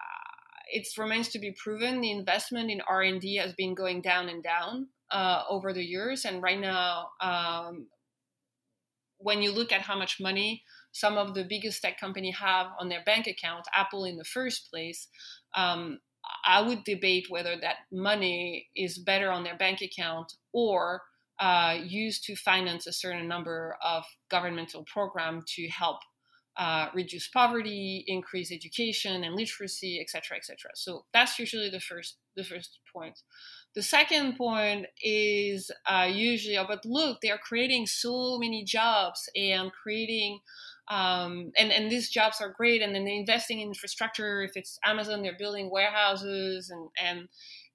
it 0.72 0.88
remains 0.98 1.28
to 1.28 1.38
be 1.38 1.52
proven. 1.52 2.00
The 2.00 2.10
investment 2.10 2.70
in 2.70 2.80
R 2.88 3.02
and 3.02 3.20
D 3.20 3.36
has 3.36 3.52
been 3.52 3.74
going 3.74 4.02
down 4.02 4.28
and 4.28 4.42
down 4.42 4.88
uh, 5.12 5.44
over 5.48 5.72
the 5.72 5.84
years, 5.84 6.24
and 6.24 6.42
right 6.42 6.60
now, 6.60 7.10
um, 7.20 7.86
when 9.20 9.42
you 9.42 9.52
look 9.52 9.72
at 9.72 9.82
how 9.82 9.96
much 9.96 10.18
money 10.20 10.62
some 10.92 11.16
of 11.16 11.34
the 11.34 11.44
biggest 11.44 11.82
tech 11.82 11.98
companies 12.00 12.36
have 12.36 12.68
on 12.78 12.88
their 12.88 13.02
bank 13.04 13.26
account, 13.26 13.64
Apple 13.74 14.04
in 14.04 14.16
the 14.16 14.24
first 14.24 14.70
place, 14.70 15.08
um, 15.56 15.98
I 16.44 16.60
would 16.62 16.84
debate 16.84 17.26
whether 17.28 17.56
that 17.60 17.76
money 17.92 18.68
is 18.76 18.98
better 18.98 19.30
on 19.30 19.44
their 19.44 19.56
bank 19.56 19.80
account 19.82 20.32
or 20.52 21.02
uh, 21.38 21.78
used 21.82 22.24
to 22.24 22.36
finance 22.36 22.86
a 22.86 22.92
certain 22.92 23.26
number 23.26 23.76
of 23.82 24.04
governmental 24.30 24.84
program 24.92 25.42
to 25.56 25.68
help 25.68 25.98
uh, 26.56 26.88
reduce 26.94 27.28
poverty, 27.28 28.04
increase 28.06 28.52
education 28.52 29.24
and 29.24 29.34
literacy, 29.34 30.00
etc., 30.00 30.36
etc. 30.36 30.70
So 30.74 31.04
that's 31.12 31.38
usually 31.38 31.70
the 31.70 31.80
first 31.80 32.16
the 32.36 32.44
first 32.44 32.78
point. 32.92 33.22
The 33.74 33.82
second 33.82 34.36
point 34.36 34.86
is 35.02 35.70
uh, 35.86 36.08
usually, 36.10 36.58
oh, 36.58 36.66
but 36.66 36.84
look, 36.84 37.20
they 37.20 37.30
are 37.30 37.38
creating 37.38 37.86
so 37.86 38.38
many 38.38 38.64
jobs 38.64 39.28
and 39.36 39.70
creating 39.72 40.40
um, 40.90 41.52
and 41.56 41.70
and 41.70 41.90
these 41.90 42.10
jobs 42.10 42.40
are 42.40 42.52
great 42.52 42.82
and 42.82 42.94
then 42.94 43.04
they're 43.04 43.14
investing 43.14 43.60
in 43.60 43.68
infrastructure 43.68 44.42
if 44.42 44.56
it's 44.56 44.78
amazon 44.84 45.22
they're 45.22 45.36
building 45.38 45.70
warehouses 45.70 46.68
and 46.68 46.88
and 47.00 47.28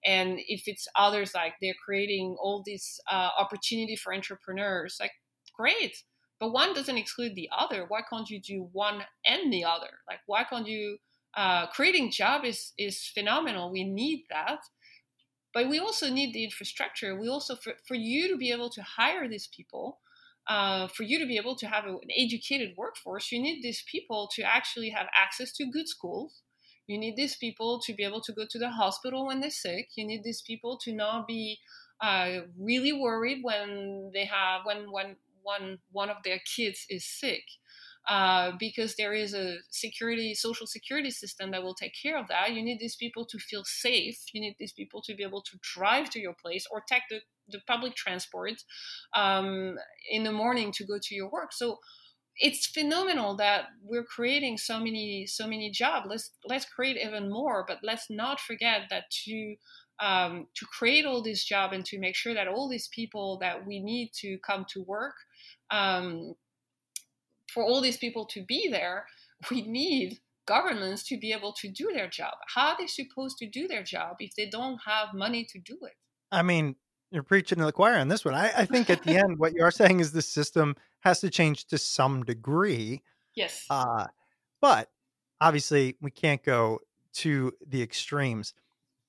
and 0.05 0.39
if 0.47 0.67
it's 0.67 0.88
others 0.97 1.34
like 1.34 1.53
they're 1.61 1.73
creating 1.84 2.36
all 2.39 2.61
this 2.65 2.99
uh, 3.09 3.30
opportunity 3.39 3.95
for 3.95 4.13
entrepreneurs 4.13 4.97
like 4.99 5.13
great 5.55 6.03
but 6.40 6.52
one 6.52 6.74
doesn't 6.74 6.98
exclude 6.98 7.36
the 7.36 7.50
other. 7.58 7.86
Why 7.88 8.02
can't 8.10 8.30
you 8.30 8.42
do 8.42 8.70
one 8.72 9.04
and 9.26 9.52
the 9.52 9.64
other? 9.64 10.00
Like 10.08 10.20
why 10.26 10.44
can't 10.44 10.68
you 10.68 10.98
uh, 11.36 11.68
creating 11.68 12.12
job 12.12 12.46
is 12.46 12.74
is 12.78 13.08
phenomenal. 13.14 13.72
We 13.72 13.84
need 13.84 14.26
that. 14.30 14.60
But 15.54 15.70
we 15.70 15.80
also 15.80 16.10
need 16.10 16.34
the 16.34 16.44
infrastructure. 16.44 17.18
We 17.18 17.30
also 17.30 17.56
for, 17.56 17.74
for 17.88 17.96
you 17.96 18.28
to 18.30 18.38
be 18.38 18.52
able 18.52 18.70
to 18.72 18.82
hire 18.82 19.28
these 19.30 19.48
people 19.48 20.00
uh, 20.48 20.88
for 20.88 21.04
you 21.04 21.18
to 21.20 21.26
be 21.26 21.38
able 21.38 21.56
to 21.56 21.68
have 21.68 21.86
a, 21.86 21.90
an 21.90 22.10
educated 22.16 22.74
workforce, 22.78 23.32
you 23.32 23.42
need 23.42 23.64
these 23.64 23.84
people 23.90 24.30
to 24.36 24.44
actually 24.44 24.90
have 24.90 25.08
access 25.16 25.52
to 25.54 25.66
good 25.66 25.88
schools. 25.88 26.42
You 26.88 27.00
need 27.00 27.16
these 27.16 27.36
people 27.36 27.82
to 27.82 27.94
be 27.94 28.04
able 28.04 28.22
to 28.22 28.32
go 28.32 28.46
to 28.48 28.60
the 28.60 28.70
hospital 28.70 29.26
when 29.26 29.40
they're 29.40 29.50
sick. 29.50 29.90
You 29.96 30.06
need 30.06 30.24
these 30.24 30.44
people 30.44 30.78
to 30.84 30.94
not 30.94 31.28
be 31.28 31.58
uh, 32.00 32.42
really 32.60 32.94
worried 32.94 33.40
when 33.42 34.12
they 34.14 34.26
have 34.26 34.62
when 34.66 34.92
when 34.92 35.16
one 35.46 35.80
one 35.91 36.10
of 36.10 36.18
their 36.26 36.41
kids 36.58 36.86
is 36.89 37.06
sick. 37.08 37.43
Uh, 38.08 38.52
because 38.60 38.96
there 38.98 39.14
is 39.14 39.34
a 39.34 39.58
security, 39.72 40.36
social 40.36 40.68
security 40.68 41.10
system 41.10 41.50
that 41.50 41.64
will 41.64 41.74
take 41.74 41.93
care 42.04 42.20
of 42.20 42.28
that. 42.28 42.54
You 42.54 42.62
need 42.62 42.78
these 42.80 42.96
people 42.96 43.26
to 43.26 43.39
feel 43.39 43.64
safe. 43.66 44.16
You 44.32 44.41
need 44.41 44.58
these 44.60 44.74
people 44.74 45.02
to 45.08 45.16
be 45.16 45.24
able 45.24 45.41
to 45.41 45.58
drive 45.74 46.12
to 46.12 46.20
your 46.20 46.36
place 46.39 46.68
or 46.72 46.84
take 46.88 47.02
the 47.10 47.22
the 47.50 47.62
public 47.68 47.96
transport 47.96 48.54
um, 49.16 49.76
in 50.10 50.24
the 50.24 50.32
morning 50.32 50.72
to 50.74 50.86
go 50.86 51.00
to 51.02 51.16
your 51.16 51.30
work. 51.32 51.54
So 51.54 51.78
it's 52.38 52.68
phenomenal 52.68 53.38
that 53.38 53.68
we're 53.82 54.04
creating 54.04 54.58
so 54.58 54.80
many 54.80 55.26
so 55.28 55.48
many 55.48 55.72
jobs. 55.72 56.08
Let's 56.10 56.32
let's 56.46 56.66
create 56.66 56.98
even 56.98 57.30
more, 57.30 57.66
but 57.68 57.80
let's 57.84 58.08
not 58.10 58.39
forget 58.39 58.84
that 58.89 59.06
to 59.26 59.56
um, 60.00 60.48
to 60.56 60.66
create 60.66 61.06
all 61.06 61.22
this 61.22 61.43
job 61.43 61.74
and 61.74 61.86
to 61.86 62.00
make 62.00 62.16
sure 62.16 62.34
that 62.34 62.48
all 62.48 62.70
these 62.70 62.88
people 62.89 63.38
that 63.39 63.66
we 63.66 63.80
need 63.80 64.12
to 64.22 64.38
come 64.39 64.66
to 64.70 64.84
work, 64.84 65.16
um, 65.72 66.36
for 67.54 67.64
all 67.64 67.82
these 67.82 67.98
people 67.98 68.26
to 68.28 68.43
be 68.43 68.70
there, 68.70 69.06
we 69.52 69.62
need 69.62 70.20
governments 70.46 71.04
to 71.08 71.18
be 71.18 71.34
able 71.34 71.54
to 71.54 71.68
do 71.68 71.91
their 71.93 72.08
job. 72.08 72.34
How 72.54 72.70
are 72.70 72.76
they 72.78 72.88
supposed 72.88 73.38
to 73.39 73.48
do 73.48 73.68
their 73.68 73.84
job 73.84 74.18
if 74.20 74.36
they 74.36 74.48
don't 74.48 74.80
have 74.86 75.14
money 75.14 75.46
to 75.52 75.60
do 75.60 75.78
it? 75.84 75.93
I 76.32 76.43
mean, 76.43 76.76
you're 77.12 77.24
preaching 77.24 77.60
to 77.60 77.66
the 77.66 77.72
choir 77.72 77.98
on 77.98 78.08
this 78.10 78.26
one. 78.26 78.34
I, 78.34 78.52
I 78.56 78.66
think 78.66 78.89
at 78.89 79.04
the 79.04 79.18
end, 79.18 79.39
what 79.39 79.54
you 79.54 79.64
are 79.64 79.72
saying 79.80 80.00
is 80.00 80.12
the 80.12 80.22
system 80.22 80.76
has 81.02 81.22
to 81.22 81.30
change 81.30 81.66
to 81.68 81.78
some 81.78 82.24
degree. 82.24 83.02
Yes. 83.36 83.66
Uh, 83.70 84.08
but 84.62 84.89
obviously, 85.39 85.96
we 86.02 86.12
can't 86.12 86.43
go 86.43 86.80
to 87.14 87.54
the 87.66 87.82
extremes. 87.82 88.54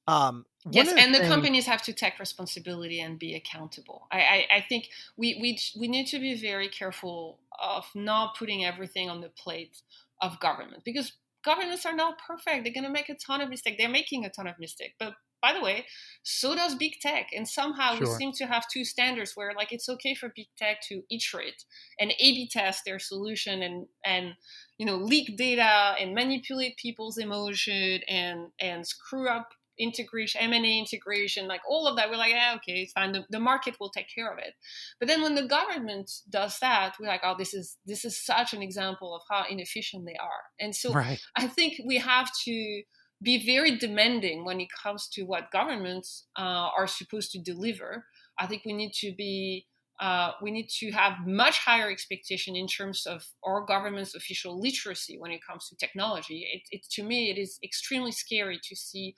Um, 0.07 0.45
yes, 0.71 0.93
and 0.97 1.15
the 1.15 1.21
companies 1.21 1.67
have 1.67 1.83
to 1.83 1.93
take 1.93 2.19
responsibility 2.19 3.01
and 3.01 3.19
be 3.19 3.35
accountable. 3.35 4.07
I, 4.11 4.19
I, 4.19 4.47
I, 4.57 4.65
think 4.69 4.89
we, 5.17 5.39
we 5.41 5.59
we 5.79 5.89
need 5.89 6.07
to 6.09 6.19
be 6.19 6.35
very 6.35 6.69
careful 6.69 7.39
of 7.63 7.85
not 7.95 8.37
putting 8.37 8.65
everything 8.65 9.09
on 9.09 9.21
the 9.21 9.29
plate 9.29 9.83
of 10.23 10.41
government 10.41 10.83
because 10.85 11.13
governments 11.45 11.87
are 11.87 11.95
not 11.95 12.19
perfect. 12.27 12.65
They're 12.65 12.73
going 12.73 12.85
to 12.85 12.91
make 12.91 13.09
a 13.09 13.15
ton 13.15 13.41
of 13.41 13.49
mistakes. 13.49 13.77
They're 13.79 13.89
making 13.89 14.25
a 14.25 14.31
ton 14.31 14.47
of 14.47 14.59
mistakes, 14.59 14.95
but 14.99 15.15
by 15.43 15.53
the 15.53 15.61
way, 15.61 15.87
so 16.23 16.55
does 16.57 16.75
big 16.75 16.95
tech. 17.01 17.29
And 17.35 17.47
somehow 17.47 17.95
sure. 17.95 18.09
we 18.09 18.15
seem 18.15 18.33
to 18.33 18.47
have 18.47 18.65
two 18.73 18.85
standards 18.85 19.33
where 19.35 19.53
like 19.57 19.73
it's 19.73 19.89
okay 19.89 20.15
for 20.15 20.33
big 20.35 20.47
tech 20.59 20.81
to 20.89 21.03
iterate 21.11 21.65
and 22.01 22.13
A/B 22.19 22.49
test 22.51 22.83
their 22.85 22.99
solution 22.99 23.63
and 23.63 23.87
and 24.05 24.35
you 24.79 24.87
know 24.87 24.97
leak 24.97 25.37
data 25.37 25.95
and 26.01 26.15
manipulate 26.15 26.77
people's 26.77 27.19
emotion 27.19 28.01
and 28.09 28.49
and 28.61 28.87
screw 28.87 29.29
up 29.29 29.51
integration, 29.79 30.41
M&A 30.43 30.79
integration, 30.79 31.47
like 31.47 31.61
all 31.69 31.87
of 31.87 31.97
that. 31.97 32.11
We're 32.11 32.17
like, 32.17 32.31
yeah, 32.31 32.55
okay, 32.57 32.81
it's 32.81 32.93
fine. 32.93 33.13
The, 33.13 33.25
the 33.31 33.41
market 33.41 33.77
will 33.81 33.91
take 33.91 34.07
care 34.13 34.33
of 34.33 34.39
it. 34.39 34.55
But 34.99 35.09
then 35.09 35.23
when 35.23 35.35
the 35.35 35.47
government 35.47 36.11
does 36.29 36.59
that, 36.61 36.97
we're 36.99 37.09
like, 37.09 37.23
oh, 37.25 37.35
this 37.39 37.55
is 37.55 37.77
this 37.87 38.05
is 38.05 38.25
such 38.25 38.53
an 38.53 38.63
example 38.63 39.15
of 39.15 39.23
how 39.31 39.45
inefficient 39.49 40.07
they 40.07 40.17
are. 40.17 40.43
And 40.61 40.75
so 40.75 40.93
right. 40.93 41.21
I 41.37 41.47
think 41.47 41.81
we 41.87 41.99
have 41.99 42.31
to 42.45 42.83
be 43.23 43.45
very 43.45 43.77
demanding 43.77 44.45
when 44.45 44.61
it 44.61 44.69
comes 44.83 45.09
to 45.09 45.23
what 45.23 45.51
governments 45.51 46.27
uh, 46.39 46.69
are 46.77 46.87
supposed 46.87 47.33
to 47.33 47.39
deliver. 47.39 48.05
I 48.39 48.47
think 48.47 48.63
we 48.65 48.73
need 48.73 48.93
to 49.01 49.15
be 49.17 49.67
uh, 49.99 50.33
we 50.43 50.51
need 50.51 50.69
to 50.69 50.91
have 50.91 51.27
much 51.27 51.59
higher 51.59 51.91
expectation 51.91 52.55
in 52.55 52.67
terms 52.67 53.07
of 53.07 53.25
our 53.43 53.65
government's 53.65 54.15
official 54.15 54.61
literacy 54.61 55.17
when 55.19 55.31
it 55.31 55.41
comes 55.49 55.69
to 55.69 55.77
technology. 55.77 56.47
It, 56.53 56.63
it 56.71 56.87
to 56.93 57.03
me, 57.03 57.31
it 57.31 57.39
is 57.41 57.59
extremely 57.65 58.13
scary 58.13 58.61
to 58.63 58.77
see 58.77 59.15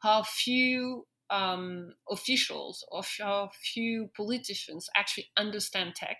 how 0.00 0.22
few 0.22 1.06
um, 1.30 1.94
officials 2.10 2.84
or 2.90 3.02
how 3.18 3.50
few 3.74 4.10
politicians 4.16 4.88
actually 4.96 5.28
understand 5.36 5.94
tech. 5.94 6.18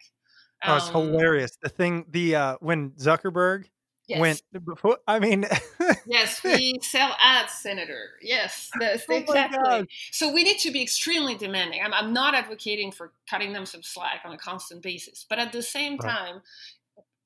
Um, 0.63 0.73
oh, 0.73 0.77
it's 0.77 0.89
um, 0.89 0.93
hilarious. 0.93 1.57
The 1.63 1.69
thing, 1.69 2.05
the 2.11 2.37
uh, 2.37 2.57
when 2.61 2.91
Zuckerberg 2.91 3.67
Yes. 4.09 4.21
Went 4.21 4.65
before. 4.65 4.97
I 5.07 5.19
mean, 5.19 5.47
yes, 6.07 6.43
we 6.43 6.79
sell 6.81 7.15
ads, 7.21 7.53
Senator. 7.53 8.13
Yes, 8.23 8.71
that's 8.81 9.05
oh 9.11 9.15
exactly. 9.15 9.87
So 10.13 10.33
we 10.33 10.45
need 10.45 10.59
to 10.61 10.71
be 10.71 10.83
extremely 10.83 11.35
demanding. 11.35 11.83
I'm, 11.85 11.93
I'm 11.93 12.15
not 12.15 12.35
advocating 12.35 12.91
for 12.91 13.13
cutting 13.29 13.53
them 13.53 13.67
some 13.67 13.83
slack 13.83 14.23
on 14.25 14.33
a 14.33 14.39
constant 14.39 14.83
basis, 14.83 15.27
but 15.29 15.39
at 15.39 15.53
the 15.53 15.63
same 15.63 15.99
right. 15.99 16.11
time, 16.11 16.41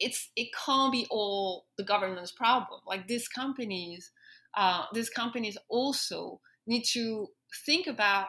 it's 0.01 0.31
it 0.35 0.49
can't 0.53 0.91
be 0.91 1.07
all 1.09 1.67
the 1.79 1.85
government's 1.85 2.33
problem. 2.33 2.81
Like 2.85 3.07
these 3.07 3.29
companies, 3.29 4.11
uh, 4.57 4.85
these 4.93 5.11
companies 5.11 5.57
also 5.69 6.41
need 6.67 6.85
to 6.93 7.29
think 7.67 7.87
about 7.87 8.29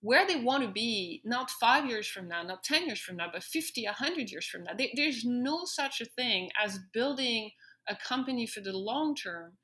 where 0.00 0.26
they 0.26 0.36
want 0.36 0.62
to 0.62 0.70
be 0.70 1.20
not 1.24 1.50
five 1.50 1.86
years 1.86 2.06
from 2.06 2.28
now 2.28 2.42
not 2.42 2.62
10 2.62 2.86
years 2.86 3.00
from 3.00 3.16
now 3.16 3.28
but 3.32 3.42
50 3.42 3.84
100 3.84 4.30
years 4.30 4.46
from 4.46 4.64
now. 4.64 4.72
There's 4.94 5.24
no 5.24 5.62
such 5.64 6.00
a 6.00 6.04
thing 6.04 6.50
as 6.62 6.78
building 6.92 7.50
a 7.88 7.96
company 7.96 8.46
for 8.46 8.60
the 8.60 8.72
long 8.72 9.14
term 9.14 9.54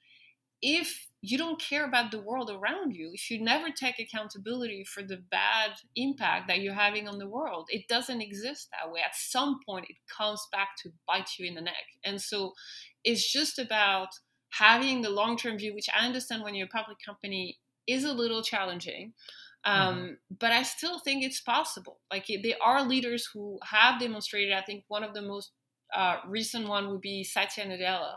if 0.61 1.09
you 1.23 1.37
don't 1.37 1.61
care 1.61 1.85
about 1.85 2.11
the 2.13 2.21
world 2.21 2.51
around 2.51 2.93
you 2.95 3.11
if 3.13 3.31
you 3.31 3.43
never 3.43 3.69
take 3.71 3.99
accountability 3.99 4.85
for 4.85 5.03
the 5.03 5.19
bad 5.31 5.73
impact 5.97 6.49
that 6.49 6.61
you're 6.61 6.75
having 6.75 7.09
on 7.09 7.19
the 7.19 7.29
world. 7.29 7.69
It 7.71 7.87
doesn't 7.89 8.21
exist 8.21 8.69
that 8.73 8.91
way. 8.91 9.01
At 9.01 9.15
some 9.15 9.59
point 9.67 9.87
it 9.89 9.97
comes 10.17 10.41
back 10.51 10.71
to 10.83 10.91
bite 11.07 11.31
you 11.39 11.47
in 11.47 11.55
the 11.55 11.61
neck. 11.61 11.87
And 12.05 12.21
so 12.21 12.53
it's 13.05 13.31
just 13.31 13.59
about 13.59 14.09
having 14.53 15.03
the 15.03 15.11
long-term 15.11 15.59
view 15.59 15.75
which 15.75 15.89
i 15.99 16.05
understand 16.05 16.43
when 16.43 16.55
you're 16.55 16.67
a 16.67 16.71
public 16.71 16.99
company 17.05 17.59
is 17.87 18.05
a 18.05 18.13
little 18.13 18.43
challenging. 18.43 19.13
Um, 19.65 19.97
mm-hmm. 19.97 20.13
But 20.39 20.53
I 20.53 20.63
still 20.63 20.99
think 20.99 21.23
it's 21.23 21.41
possible. 21.41 22.01
Like 22.11 22.27
there 22.27 22.55
are 22.63 22.87
leaders 22.87 23.29
who 23.33 23.59
have 23.63 24.01
demonstrated. 24.01 24.53
I 24.53 24.63
think 24.63 24.85
one 24.89 25.05
of 25.05 25.15
the 25.15 25.23
most 25.23 25.53
uh, 25.95 26.17
recent 26.27 26.69
one 26.69 26.91
would 26.91 27.01
be 27.01 27.23
Satya 27.23 27.67
Nadella, 27.67 28.17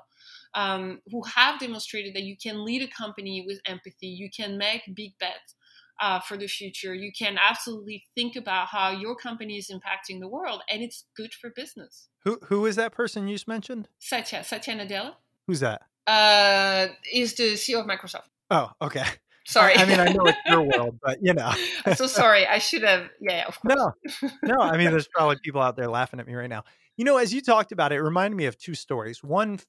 um, 0.54 1.02
who 1.12 1.22
have 1.24 1.60
demonstrated 1.60 2.16
that 2.16 2.24
you 2.24 2.36
can 2.42 2.66
lead 2.66 2.82
a 2.82 2.88
company 2.88 3.44
with 3.46 3.60
empathy. 3.66 4.08
You 4.08 4.30
can 4.36 4.58
make 4.58 4.84
big 4.96 5.18
bets. 5.20 5.56
Uh, 6.02 6.20
for 6.20 6.36
the 6.36 6.46
future, 6.46 6.94
you 6.94 7.10
can 7.18 7.38
absolutely 7.38 8.04
think 8.16 8.36
about 8.36 8.68
how 8.68 8.92
your 8.92 9.16
company 9.16 9.56
is 9.56 9.72
impacting 9.72 10.20
the 10.20 10.28
world, 10.28 10.62
and 10.70 10.84
it's 10.84 11.06
good 11.16 11.34
for 11.34 11.52
business. 11.52 12.10
Who 12.26 12.38
who 12.48 12.66
is 12.66 12.76
that 12.76 12.92
person 12.92 13.30
you 13.30 13.36
just 13.36 13.48
mentioned? 13.48 13.88
Satya 13.98 14.44
Satya 14.44 14.76
Nadella. 14.76 15.14
Who's 15.48 15.62
that? 15.62 15.84
Uh, 16.08 16.88
is 17.12 17.34
the 17.36 17.54
CEO 17.54 17.80
of 17.80 17.88
Microsoft. 17.88 18.28
Oh, 18.52 18.70
okay. 18.82 19.06
Sorry. 19.48 19.76
I, 19.76 19.86
mean, 19.86 20.00
I 20.00 20.06
know 20.12 20.26
it's 20.26 20.38
your 20.48 20.62
world, 20.78 21.00
but 21.02 21.20
you 21.22 21.34
know. 21.34 21.52
I'm 21.86 21.96
so 21.96 22.08
sorry. 22.08 22.48
I 22.48 22.58
should 22.58 22.84
have. 22.84 23.10
Yeah, 23.20 23.46
of 23.48 23.60
course. 23.60 23.76
No, 23.76 24.32
no. 24.44 24.60
I 24.60 24.78
mean, 24.78 24.92
there's 24.92 25.08
probably 25.14 25.38
people 25.44 25.62
out 25.62 25.76
there 25.76 25.88
laughing 25.88 26.20
at 26.20 26.28
me 26.28 26.34
right 26.34 26.50
now. 26.50 26.64
You 26.98 27.06
know, 27.06 27.18
as 27.18 27.34
you 27.34 27.42
talked 27.42 27.72
about 27.72 27.92
it, 27.92 27.96
it 27.96 28.02
reminded 28.02 28.38
me 28.38 28.46
of 28.46 28.58
two 28.58 28.74
stories. 28.74 29.24
One 29.24 29.60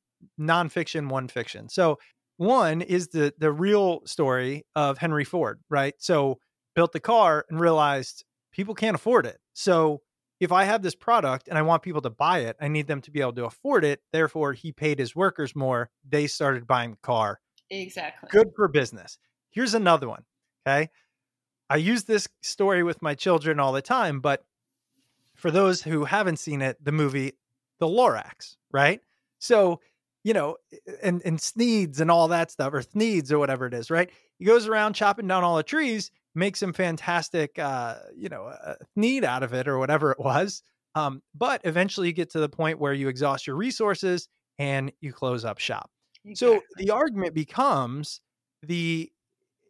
nonfiction, 0.41 1.09
one 1.09 1.29
fiction. 1.29 1.69
So 1.69 1.99
one 2.39 2.83
is 2.83 3.09
the 3.09 3.35
the 3.39 3.53
real 3.53 4.01
story 4.07 4.65
of 4.75 4.99
Henry 4.99 5.25
Ford, 5.25 5.61
right? 5.69 5.95
So 5.99 6.39
built 6.75 6.93
the 6.93 7.01
car 7.01 7.45
and 7.51 7.61
realized 7.61 8.25
people 8.53 8.75
can't 8.75 8.95
afford 8.95 9.27
it. 9.27 9.39
So 9.55 10.01
if 10.41 10.53
I 10.53 10.65
have 10.65 10.83
this 10.83 10.95
product 10.95 11.49
and 11.49 11.57
I 11.57 11.63
want 11.63 11.83
people 11.83 12.03
to 12.03 12.11
buy 12.11 12.41
it, 12.41 12.57
I 12.61 12.69
need 12.69 12.87
them 12.87 13.01
to 13.03 13.11
be 13.11 13.21
able 13.21 13.33
to 13.35 13.47
afford 13.47 13.85
it. 13.85 14.03
Therefore, 14.13 14.53
he 14.53 14.73
paid 14.73 14.99
his 14.99 15.17
workers 15.17 15.57
more. 15.57 15.91
They 16.09 16.27
started 16.27 16.67
buying 16.67 16.93
the 16.93 16.99
car. 16.99 17.41
Exactly. 17.71 18.29
Good 18.31 18.53
for 18.55 18.69
business. 18.69 19.19
Here's 19.51 19.75
another 19.75 20.09
one. 20.09 20.25
Okay. 20.67 20.91
I 21.69 21.77
use 21.77 22.05
this 22.05 22.29
story 22.43 22.83
with 22.83 23.03
my 23.03 23.15
children 23.15 23.59
all 23.59 23.73
the 23.73 23.83
time, 23.83 24.21
but 24.21 24.45
for 25.35 25.51
those 25.51 25.83
who 25.83 26.05
haven't 26.05 26.39
seen 26.39 26.63
it, 26.63 26.83
the 26.83 26.93
movie 26.93 27.33
The 27.81 27.87
Lorax, 27.87 28.57
right? 28.73 29.01
So, 29.39 29.81
you 30.23 30.33
know, 30.33 30.57
eh, 30.73 30.93
and 31.03 31.23
and 31.25 31.39
Sneeds 31.39 32.01
and 32.01 32.11
all 32.11 32.29
that 32.29 32.51
stuff, 32.51 32.73
or 32.73 32.83
Sneeds 32.83 33.33
or 33.33 33.39
whatever 33.39 33.67
it 33.67 33.75
is, 33.75 33.91
right? 33.91 34.11
He 34.39 34.45
goes 34.45 34.67
around 34.67 34.95
chopping 34.95 35.27
down 35.27 35.45
all 35.45 35.57
the 35.57 35.63
trees, 35.63 36.11
makes 36.37 36.61
some 36.61 36.73
fantastic, 36.73 37.59
uh, 37.59 37.97
you 38.17 38.29
know, 38.29 38.47
uh, 38.47 38.75
Thneed 38.97 39.25
out 39.25 39.43
of 39.43 39.53
it 39.55 39.67
or 39.67 39.79
whatever 39.79 40.13
it 40.13 40.19
was. 40.19 40.63
Um, 40.95 41.23
but 41.35 41.61
eventually, 41.65 42.09
you 42.09 42.13
get 42.13 42.31
to 42.31 42.41
the 42.41 42.49
point 42.49 42.79
where 42.79 42.93
you 42.93 43.09
exhaust 43.09 43.47
your 43.47 43.57
resources 43.57 44.29
and 44.59 44.93
you 45.01 45.13
close 45.13 45.45
up 45.45 45.59
shop. 45.59 45.91
So 46.35 46.63
the 46.77 46.91
argument 46.91 47.35
becomes 47.35 48.21
the 48.63 49.11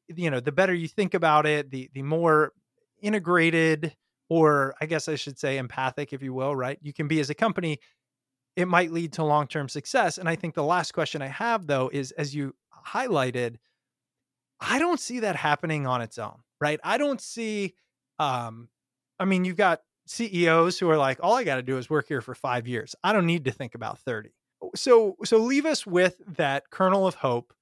you 0.08 0.30
know 0.30 0.40
the 0.40 0.52
better 0.52 0.72
you 0.72 0.88
think 0.88 1.14
about 1.14 1.46
it, 1.46 1.70
the 1.70 1.90
the 1.92 2.02
more 2.02 2.52
integrated 3.02 3.94
or 4.28 4.74
I 4.80 4.86
guess 4.86 5.08
I 5.08 5.16
should 5.16 5.38
say 5.38 5.58
empathic, 5.58 6.12
if 6.12 6.22
you 6.22 6.32
will, 6.32 6.54
right? 6.54 6.78
You 6.82 6.92
can 6.92 7.08
be 7.08 7.20
as 7.20 7.30
a 7.30 7.34
company, 7.34 7.78
it 8.56 8.66
might 8.66 8.90
lead 8.90 9.12
to 9.14 9.24
long 9.24 9.46
term 9.46 9.68
success. 9.68 10.18
And 10.18 10.28
I 10.28 10.36
think 10.36 10.54
the 10.54 10.64
last 10.64 10.92
question 10.92 11.22
I 11.22 11.28
have, 11.28 11.66
though, 11.66 11.90
is 11.92 12.12
as 12.12 12.34
you 12.34 12.54
highlighted, 12.86 13.56
I 14.60 14.78
don't 14.78 15.00
see 15.00 15.20
that 15.20 15.36
happening 15.36 15.86
on 15.86 16.00
its 16.00 16.18
own, 16.18 16.38
right? 16.60 16.80
I 16.82 16.98
don't 16.98 17.20
see, 17.20 17.74
um, 18.18 18.68
I 19.18 19.24
mean, 19.24 19.44
you've 19.44 19.56
got 19.56 19.80
CEOs 20.06 20.78
who 20.78 20.88
are 20.90 20.96
like, 20.96 21.18
all 21.22 21.34
I 21.34 21.44
got 21.44 21.56
to 21.56 21.62
do 21.62 21.78
is 21.78 21.90
work 21.90 22.08
here 22.08 22.20
for 22.20 22.34
five 22.34 22.66
years. 22.66 22.94
I 23.02 23.12
don't 23.12 23.26
need 23.26 23.44
to 23.46 23.52
think 23.52 23.74
about 23.74 23.98
30. 24.00 24.30
So, 24.74 25.16
so 25.24 25.38
leave 25.38 25.66
us 25.66 25.86
with 25.86 26.20
that 26.36 26.70
kernel 26.70 27.06
of 27.06 27.16
hope 27.16 27.52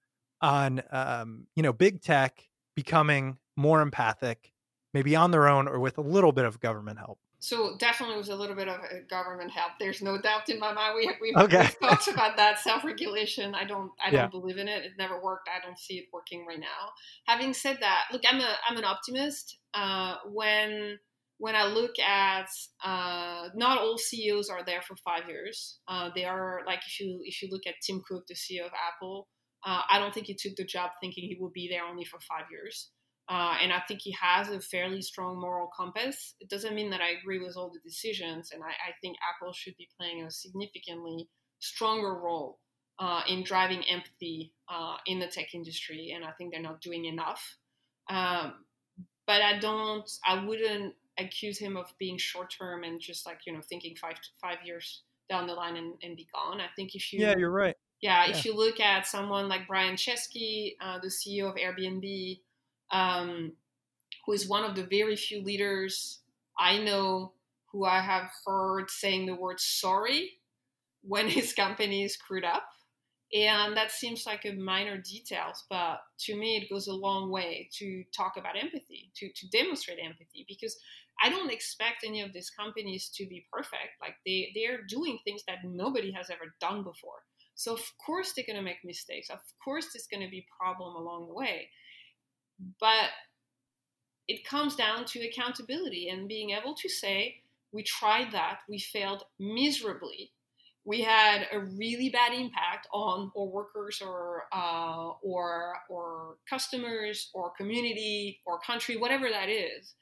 on, 0.40 0.82
um, 0.90 1.46
you 1.56 1.62
know, 1.62 1.72
big 1.72 2.02
tech 2.02 2.48
becoming 2.76 3.38
more 3.56 3.80
empathic, 3.80 4.52
maybe 4.92 5.16
on 5.16 5.30
their 5.30 5.48
own 5.48 5.68
or 5.68 5.78
with 5.78 5.98
a 5.98 6.02
little 6.02 6.32
bit 6.32 6.44
of 6.44 6.60
government 6.60 6.98
help. 6.98 7.18
So 7.44 7.76
definitely 7.76 8.16
was 8.16 8.30
a 8.30 8.36
little 8.36 8.56
bit 8.56 8.68
of 8.68 8.80
a 8.90 9.02
government 9.02 9.50
help. 9.50 9.72
There's 9.78 10.00
no 10.00 10.18
doubt 10.18 10.48
in 10.48 10.58
my 10.58 10.72
mind. 10.72 10.94
We 10.96 11.14
we 11.20 11.34
Okay. 11.36 11.60
we've 11.60 11.78
talked 11.90 12.08
about 12.08 12.38
that 12.38 12.58
self-regulation. 12.58 13.54
I 13.54 13.64
don't 13.64 13.90
I 14.02 14.10
don't 14.10 14.20
Yeah. 14.20 14.26
believe 14.28 14.56
in 14.56 14.66
it. 14.66 14.84
It 14.86 14.92
never 14.96 15.20
worked. 15.22 15.50
I 15.54 15.60
don't 15.64 15.78
see 15.78 15.96
it 15.98 16.06
working 16.10 16.46
right 16.46 16.58
now. 16.58 16.92
Having 17.26 17.52
said 17.52 17.76
that, 17.80 18.04
look, 18.12 18.22
I'm 18.26 18.40
a 18.40 18.56
I'm 18.66 18.78
an 18.78 18.84
optimist. 18.84 19.58
Uh, 19.74 20.16
when 20.32 20.98
when 21.36 21.54
I 21.54 21.66
look 21.66 21.98
at 21.98 22.48
uh, 22.82 23.50
not 23.54 23.76
all 23.78 23.98
CEOs 23.98 24.48
are 24.48 24.64
there 24.64 24.80
for 24.80 24.96
five 25.04 25.28
years. 25.28 25.80
Uh, 25.86 26.08
they 26.14 26.24
are 26.24 26.62
like 26.66 26.80
if 26.86 26.98
you 26.98 27.20
if 27.24 27.42
you 27.42 27.48
look 27.52 27.66
at 27.66 27.74
Tim 27.86 28.00
Cook, 28.08 28.24
the 28.26 28.34
CEO 28.34 28.64
of 28.64 28.72
Apple. 28.72 29.28
Uh, 29.66 29.82
I 29.90 29.98
don't 29.98 30.14
think 30.14 30.28
he 30.28 30.34
took 30.34 30.56
the 30.56 30.64
job 30.64 30.92
thinking 31.00 31.24
he 31.24 31.36
would 31.40 31.52
be 31.52 31.68
there 31.70 31.84
only 31.84 32.04
for 32.06 32.20
five 32.20 32.46
years. 32.50 32.90
Uh, 33.28 33.56
and 33.62 33.72
I 33.72 33.80
think 33.88 34.00
he 34.02 34.14
has 34.20 34.50
a 34.50 34.60
fairly 34.60 35.00
strong 35.00 35.40
moral 35.40 35.70
compass. 35.74 36.34
It 36.40 36.50
doesn't 36.50 36.74
mean 36.74 36.90
that 36.90 37.00
I 37.00 37.10
agree 37.18 37.38
with 37.38 37.56
all 37.56 37.70
the 37.70 37.80
decisions, 37.80 38.50
and 38.52 38.62
I, 38.62 38.68
I 38.68 38.92
think 39.00 39.16
Apple 39.26 39.52
should 39.52 39.76
be 39.78 39.88
playing 39.98 40.22
a 40.22 40.30
significantly 40.30 41.28
stronger 41.58 42.14
role 42.14 42.58
uh, 42.98 43.22
in 43.26 43.42
driving 43.42 43.82
empathy 43.84 44.52
uh, 44.68 44.96
in 45.06 45.18
the 45.18 45.26
tech 45.26 45.54
industry, 45.54 46.12
and 46.14 46.24
I 46.24 46.32
think 46.32 46.52
they're 46.52 46.62
not 46.62 46.82
doing 46.82 47.06
enough. 47.06 47.56
Um, 48.10 48.64
but 49.26 49.40
I 49.40 49.58
don't, 49.58 50.10
I 50.26 50.44
wouldn't 50.44 50.94
accuse 51.18 51.58
him 51.58 51.76
of 51.76 51.86
being 51.98 52.18
short 52.18 52.52
term 52.56 52.84
and 52.84 53.00
just 53.00 53.24
like 53.24 53.38
you 53.46 53.52
know 53.52 53.60
thinking 53.68 53.94
five 53.96 54.16
five 54.40 54.58
years 54.64 55.02
down 55.30 55.46
the 55.46 55.54
line 55.54 55.76
and, 55.76 55.94
and 56.02 56.16
be 56.16 56.28
gone. 56.34 56.60
I 56.60 56.66
think 56.76 56.94
if 56.94 57.12
you 57.12 57.20
Yeah, 57.20 57.34
you're 57.38 57.50
right. 57.50 57.76
yeah, 58.02 58.26
Yeah. 58.26 58.36
if 58.36 58.44
you 58.44 58.54
look 58.54 58.80
at 58.80 59.06
someone 59.06 59.48
like 59.48 59.66
Brian 59.66 59.96
Chesky, 59.96 60.76
uh, 60.82 60.98
the 60.98 61.08
CEO 61.08 61.48
of 61.48 61.54
Airbnb, 61.54 62.40
um, 62.94 63.52
who 64.24 64.32
is 64.32 64.48
one 64.48 64.64
of 64.64 64.74
the 64.74 64.84
very 64.84 65.16
few 65.16 65.42
leaders 65.42 66.20
I 66.58 66.78
know 66.78 67.32
who 67.72 67.84
I 67.84 68.00
have 68.00 68.30
heard 68.46 68.88
saying 68.90 69.26
the 69.26 69.34
word 69.34 69.58
sorry 69.60 70.30
when 71.02 71.28
his 71.38 71.52
company 71.52 72.04
is 72.04 72.14
screwed 72.14 72.44
up. 72.44 72.64
And 73.34 73.76
that 73.76 73.90
seems 73.90 74.26
like 74.26 74.44
a 74.44 74.52
minor 74.52 74.96
details, 74.98 75.64
but 75.68 76.02
to 76.20 76.36
me, 76.36 76.56
it 76.56 76.70
goes 76.70 76.86
a 76.86 76.92
long 76.92 77.32
way 77.32 77.68
to 77.78 78.04
talk 78.16 78.34
about 78.36 78.56
empathy, 78.56 79.10
to, 79.16 79.28
to 79.28 79.48
demonstrate 79.48 79.98
empathy, 80.00 80.44
because 80.46 80.76
I 81.20 81.30
don't 81.30 81.50
expect 81.50 82.04
any 82.06 82.20
of 82.20 82.32
these 82.32 82.50
companies 82.50 83.10
to 83.16 83.26
be 83.26 83.44
perfect. 83.52 83.98
Like 84.00 84.14
they, 84.24 84.52
they're 84.54 84.82
doing 84.88 85.18
things 85.24 85.42
that 85.48 85.64
nobody 85.64 86.12
has 86.12 86.30
ever 86.30 86.54
done 86.60 86.84
before. 86.84 87.24
So 87.56 87.72
of 87.72 87.82
course 88.04 88.32
they're 88.32 88.46
going 88.46 88.58
to 88.58 88.62
make 88.62 88.84
mistakes. 88.84 89.30
Of 89.30 89.40
course 89.64 89.86
there's 89.92 90.06
going 90.06 90.24
to 90.24 90.30
be 90.30 90.46
problem 90.60 90.94
along 90.94 91.26
the 91.26 91.34
way. 91.34 91.70
But 92.80 93.10
it 94.28 94.44
comes 94.44 94.76
down 94.76 95.04
to 95.06 95.20
accountability 95.26 96.08
and 96.08 96.28
being 96.28 96.50
able 96.50 96.74
to 96.74 96.88
say 96.88 97.42
we 97.72 97.82
tried 97.82 98.32
that, 98.32 98.60
we 98.68 98.78
failed 98.78 99.24
miserably. 99.38 100.30
We 100.86 101.00
had 101.00 101.48
a 101.50 101.60
really 101.60 102.10
bad 102.10 102.32
impact 102.32 102.86
on 102.92 103.32
our 103.36 103.46
workers 103.46 104.02
or 104.04 104.44
uh, 104.52 105.12
or 105.22 105.74
or 105.88 106.36
customers 106.48 107.30
or 107.34 107.52
community 107.56 108.40
or 108.46 108.60
country, 108.60 108.96
whatever 108.96 109.28
that 109.30 109.48
is, 109.48 109.94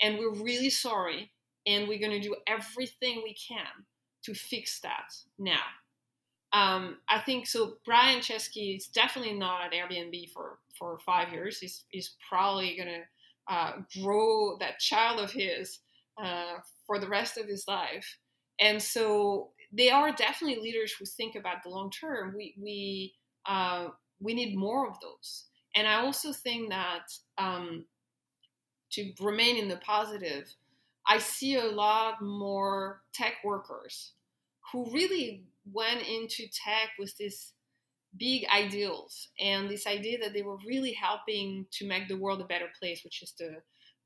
and 0.00 0.18
we're 0.18 0.34
really 0.34 0.70
sorry. 0.70 1.30
And 1.64 1.86
we're 1.86 2.00
going 2.00 2.10
to 2.10 2.28
do 2.28 2.34
everything 2.48 3.20
we 3.22 3.36
can 3.36 3.84
to 4.24 4.34
fix 4.34 4.80
that 4.80 5.12
now. 5.38 5.60
Um, 6.52 6.98
I 7.08 7.20
think 7.20 7.46
so. 7.46 7.74
Brian 7.86 8.20
Chesky 8.20 8.76
is 8.76 8.86
definitely 8.86 9.34
not 9.34 9.64
at 9.64 9.72
Airbnb 9.72 10.32
for, 10.32 10.58
for 10.78 10.98
five 11.04 11.32
years. 11.32 11.58
He's, 11.58 11.84
he's 11.90 12.14
probably 12.28 12.76
to 12.76 13.00
uh, 13.48 13.72
grow 14.02 14.56
that 14.60 14.78
child 14.78 15.20
of 15.20 15.32
his 15.32 15.80
uh, 16.22 16.56
for 16.86 16.98
the 16.98 17.08
rest 17.08 17.38
of 17.38 17.46
his 17.46 17.64
life. 17.66 18.18
And 18.60 18.82
so 18.82 19.50
they 19.72 19.90
are 19.90 20.12
definitely 20.12 20.62
leaders 20.62 20.92
who 20.92 21.06
think 21.06 21.34
about 21.36 21.62
the 21.62 21.70
long 21.70 21.90
term. 21.90 22.34
We, 22.36 22.54
we, 22.60 23.14
uh, 23.46 23.88
we 24.20 24.34
need 24.34 24.56
more 24.56 24.88
of 24.88 25.00
those. 25.00 25.46
And 25.74 25.88
I 25.88 25.94
also 25.94 26.32
think 26.32 26.68
that 26.68 27.06
um, 27.38 27.86
to 28.92 29.12
remain 29.20 29.56
in 29.56 29.68
the 29.68 29.78
positive, 29.78 30.54
I 31.06 31.18
see 31.18 31.56
a 31.56 31.64
lot 31.64 32.22
more 32.22 33.00
tech 33.14 33.36
workers 33.42 34.12
who 34.70 34.92
really 34.92 35.44
went 35.70 36.02
into 36.02 36.44
tech 36.48 36.90
with 36.98 37.16
this 37.18 37.52
big 38.18 38.44
ideals 38.54 39.28
and 39.40 39.70
this 39.70 39.86
idea 39.86 40.18
that 40.18 40.32
they 40.34 40.42
were 40.42 40.58
really 40.66 40.92
helping 40.92 41.66
to 41.72 41.86
make 41.86 42.08
the 42.08 42.16
world 42.16 42.40
a 42.40 42.46
better 42.46 42.68
place, 42.78 43.02
which 43.04 43.22
is 43.22 43.32
the 43.38 43.56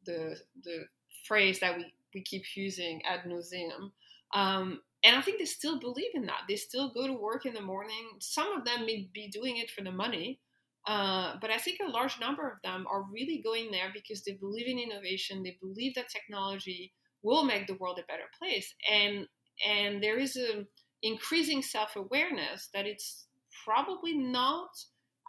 the 0.05 0.37
the 0.63 0.85
phrase 1.27 1.59
that 1.61 1.77
we, 1.77 1.93
we 2.15 2.23
keep 2.23 2.45
using 2.55 3.03
ad 3.05 3.21
nauseum. 3.27 3.91
Um, 4.35 4.81
and 5.05 5.17
I 5.17 5.21
think 5.21 5.39
they 5.39 5.45
still 5.45 5.79
believe 5.79 6.11
in 6.15 6.27
that. 6.27 6.43
They 6.49 6.57
still 6.57 6.93
go 6.93 7.07
to 7.07 7.13
work 7.13 7.47
in 7.47 7.55
the 7.55 7.61
morning. 7.61 8.17
Some 8.21 8.53
of 8.53 8.65
them 8.65 8.87
may 8.87 9.09
be 9.13 9.29
doing 9.29 9.59
it 9.59 9.71
for 9.71 9.83
the 9.83 9.93
money, 9.93 10.41
uh, 10.87 11.35
but 11.41 11.51
I 11.51 11.59
think 11.59 11.79
a 11.81 11.91
large 11.91 12.19
number 12.21 12.49
of 12.49 12.59
them 12.63 12.87
are 12.91 13.05
really 13.13 13.41
going 13.43 13.71
there 13.71 13.91
because 13.93 14.23
they 14.23 14.33
believe 14.33 14.69
in 14.69 14.79
innovation. 14.79 15.43
They 15.43 15.59
believe 15.61 15.95
that 15.95 16.09
technology 16.09 16.93
will 17.23 17.45
make 17.45 17.67
the 17.67 17.75
world 17.75 17.99
a 17.99 18.07
better 18.07 18.29
place, 18.39 18.73
and 18.91 19.27
and 19.67 20.03
there 20.03 20.19
is 20.19 20.37
a 20.37 20.65
increasing 21.07 21.63
self-awareness 21.63 22.69
that 22.75 22.87
it's 22.87 23.27
probably 23.65 24.17
not 24.17 24.71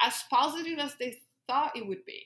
as 0.02 0.24
positive 0.30 0.80
as 0.80 0.96
they 1.00 1.18
thought 1.48 1.76
it 1.76 1.88
would 1.88 2.06
be, 2.06 2.26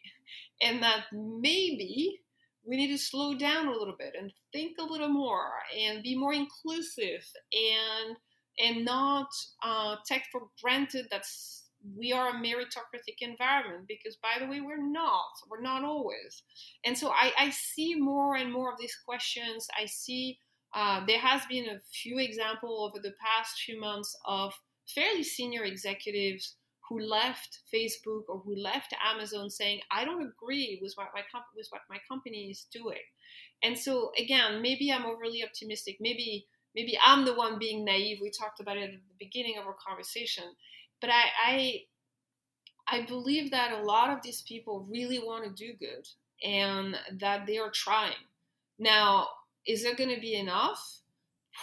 and 0.62 0.82
that 0.82 1.06
maybe 1.14 2.20
we 2.64 2.78
need 2.78 2.92
to 2.92 2.98
slow 2.98 3.34
down 3.34 3.68
a 3.68 3.72
little 3.72 3.96
bit 3.98 4.16
and 4.18 4.32
think 4.52 4.78
a 4.80 4.84
little 4.84 5.10
more 5.10 5.50
and 5.78 6.04
be 6.04 6.16
more 6.16 6.34
inclusive 6.34 7.26
and 7.54 8.18
and 8.60 8.86
not 8.86 9.30
uh, 9.64 9.96
take 10.08 10.24
for 10.32 10.42
granted 10.62 11.08
that 11.10 11.26
we 11.98 12.12
are 12.12 12.30
a 12.30 12.34
meritocratic 12.34 13.18
environment 13.22 13.88
because 13.88 14.18
by 14.18 14.40
the 14.40 14.50
way 14.50 14.62
we're 14.62 14.78
not. 14.78 15.32
We're 15.50 15.62
not 15.62 15.84
always. 15.84 16.44
And 16.86 16.98
so 16.98 17.10
i, 17.10 17.32
I 17.38 17.50
see 17.50 17.96
more 17.96 18.36
and 18.36 18.52
more 18.52 18.72
of 18.72 18.80
these 18.80 18.98
questions. 19.06 19.68
I 19.80 19.86
see 19.86 20.38
uh, 20.74 21.06
there 21.06 21.20
has 21.20 21.46
been 21.48 21.70
a 21.70 21.80
few 21.92 22.20
examples 22.20 22.90
over 22.90 23.02
the 23.02 23.14
past 23.20 23.62
few 23.62 23.80
months 23.80 24.16
of 24.26 24.54
fairly 24.88 25.24
senior 25.24 25.64
executives 25.64 26.56
who 26.88 27.00
left 27.00 27.60
Facebook 27.74 28.24
or 28.28 28.40
who 28.40 28.56
left 28.56 28.94
Amazon 29.14 29.50
saying, 29.50 29.80
I 29.92 30.04
don't 30.04 30.22
agree 30.24 30.80
with 30.82 30.94
what 30.96 31.08
my, 31.14 31.22
comp- 31.32 31.46
with 31.56 31.68
what 31.70 31.82
my 31.90 31.98
company 32.10 32.50
is 32.52 32.68
doing. 32.72 33.00
And 33.64 33.78
so 33.78 34.12
again, 34.18 34.62
maybe 34.62 34.92
I'm 34.92 35.06
overly 35.06 35.44
optimistic. 35.44 35.98
Maybe 36.00 36.48
maybe 36.76 36.98
I'm 37.06 37.26
the 37.26 37.34
one 37.34 37.60
being 37.60 37.86
naive. 37.86 38.20
We 38.22 38.30
talked 38.30 38.60
about 38.60 38.78
it 38.78 38.84
at 38.84 38.92
the 38.92 39.00
beginning 39.20 39.58
of 39.58 39.68
our 39.68 39.76
conversation. 39.88 40.44
But 41.00 41.12
I, 41.12 41.24
I 41.46 41.82
I 42.88 43.06
believe 43.06 43.52
that 43.52 43.72
a 43.72 43.84
lot 43.84 44.10
of 44.10 44.22
these 44.22 44.42
people 44.42 44.86
really 44.90 45.20
want 45.20 45.46
to 45.46 45.50
do 45.52 45.74
good 45.74 46.08
and 46.44 46.98
that 47.20 47.46
they 47.46 47.58
are 47.58 47.72
trying. 47.72 48.26
Now, 48.80 49.28
is 49.68 49.84
there 49.84 49.96
going 49.96 50.14
to 50.14 50.22
be 50.22 50.36
enough? 50.36 51.02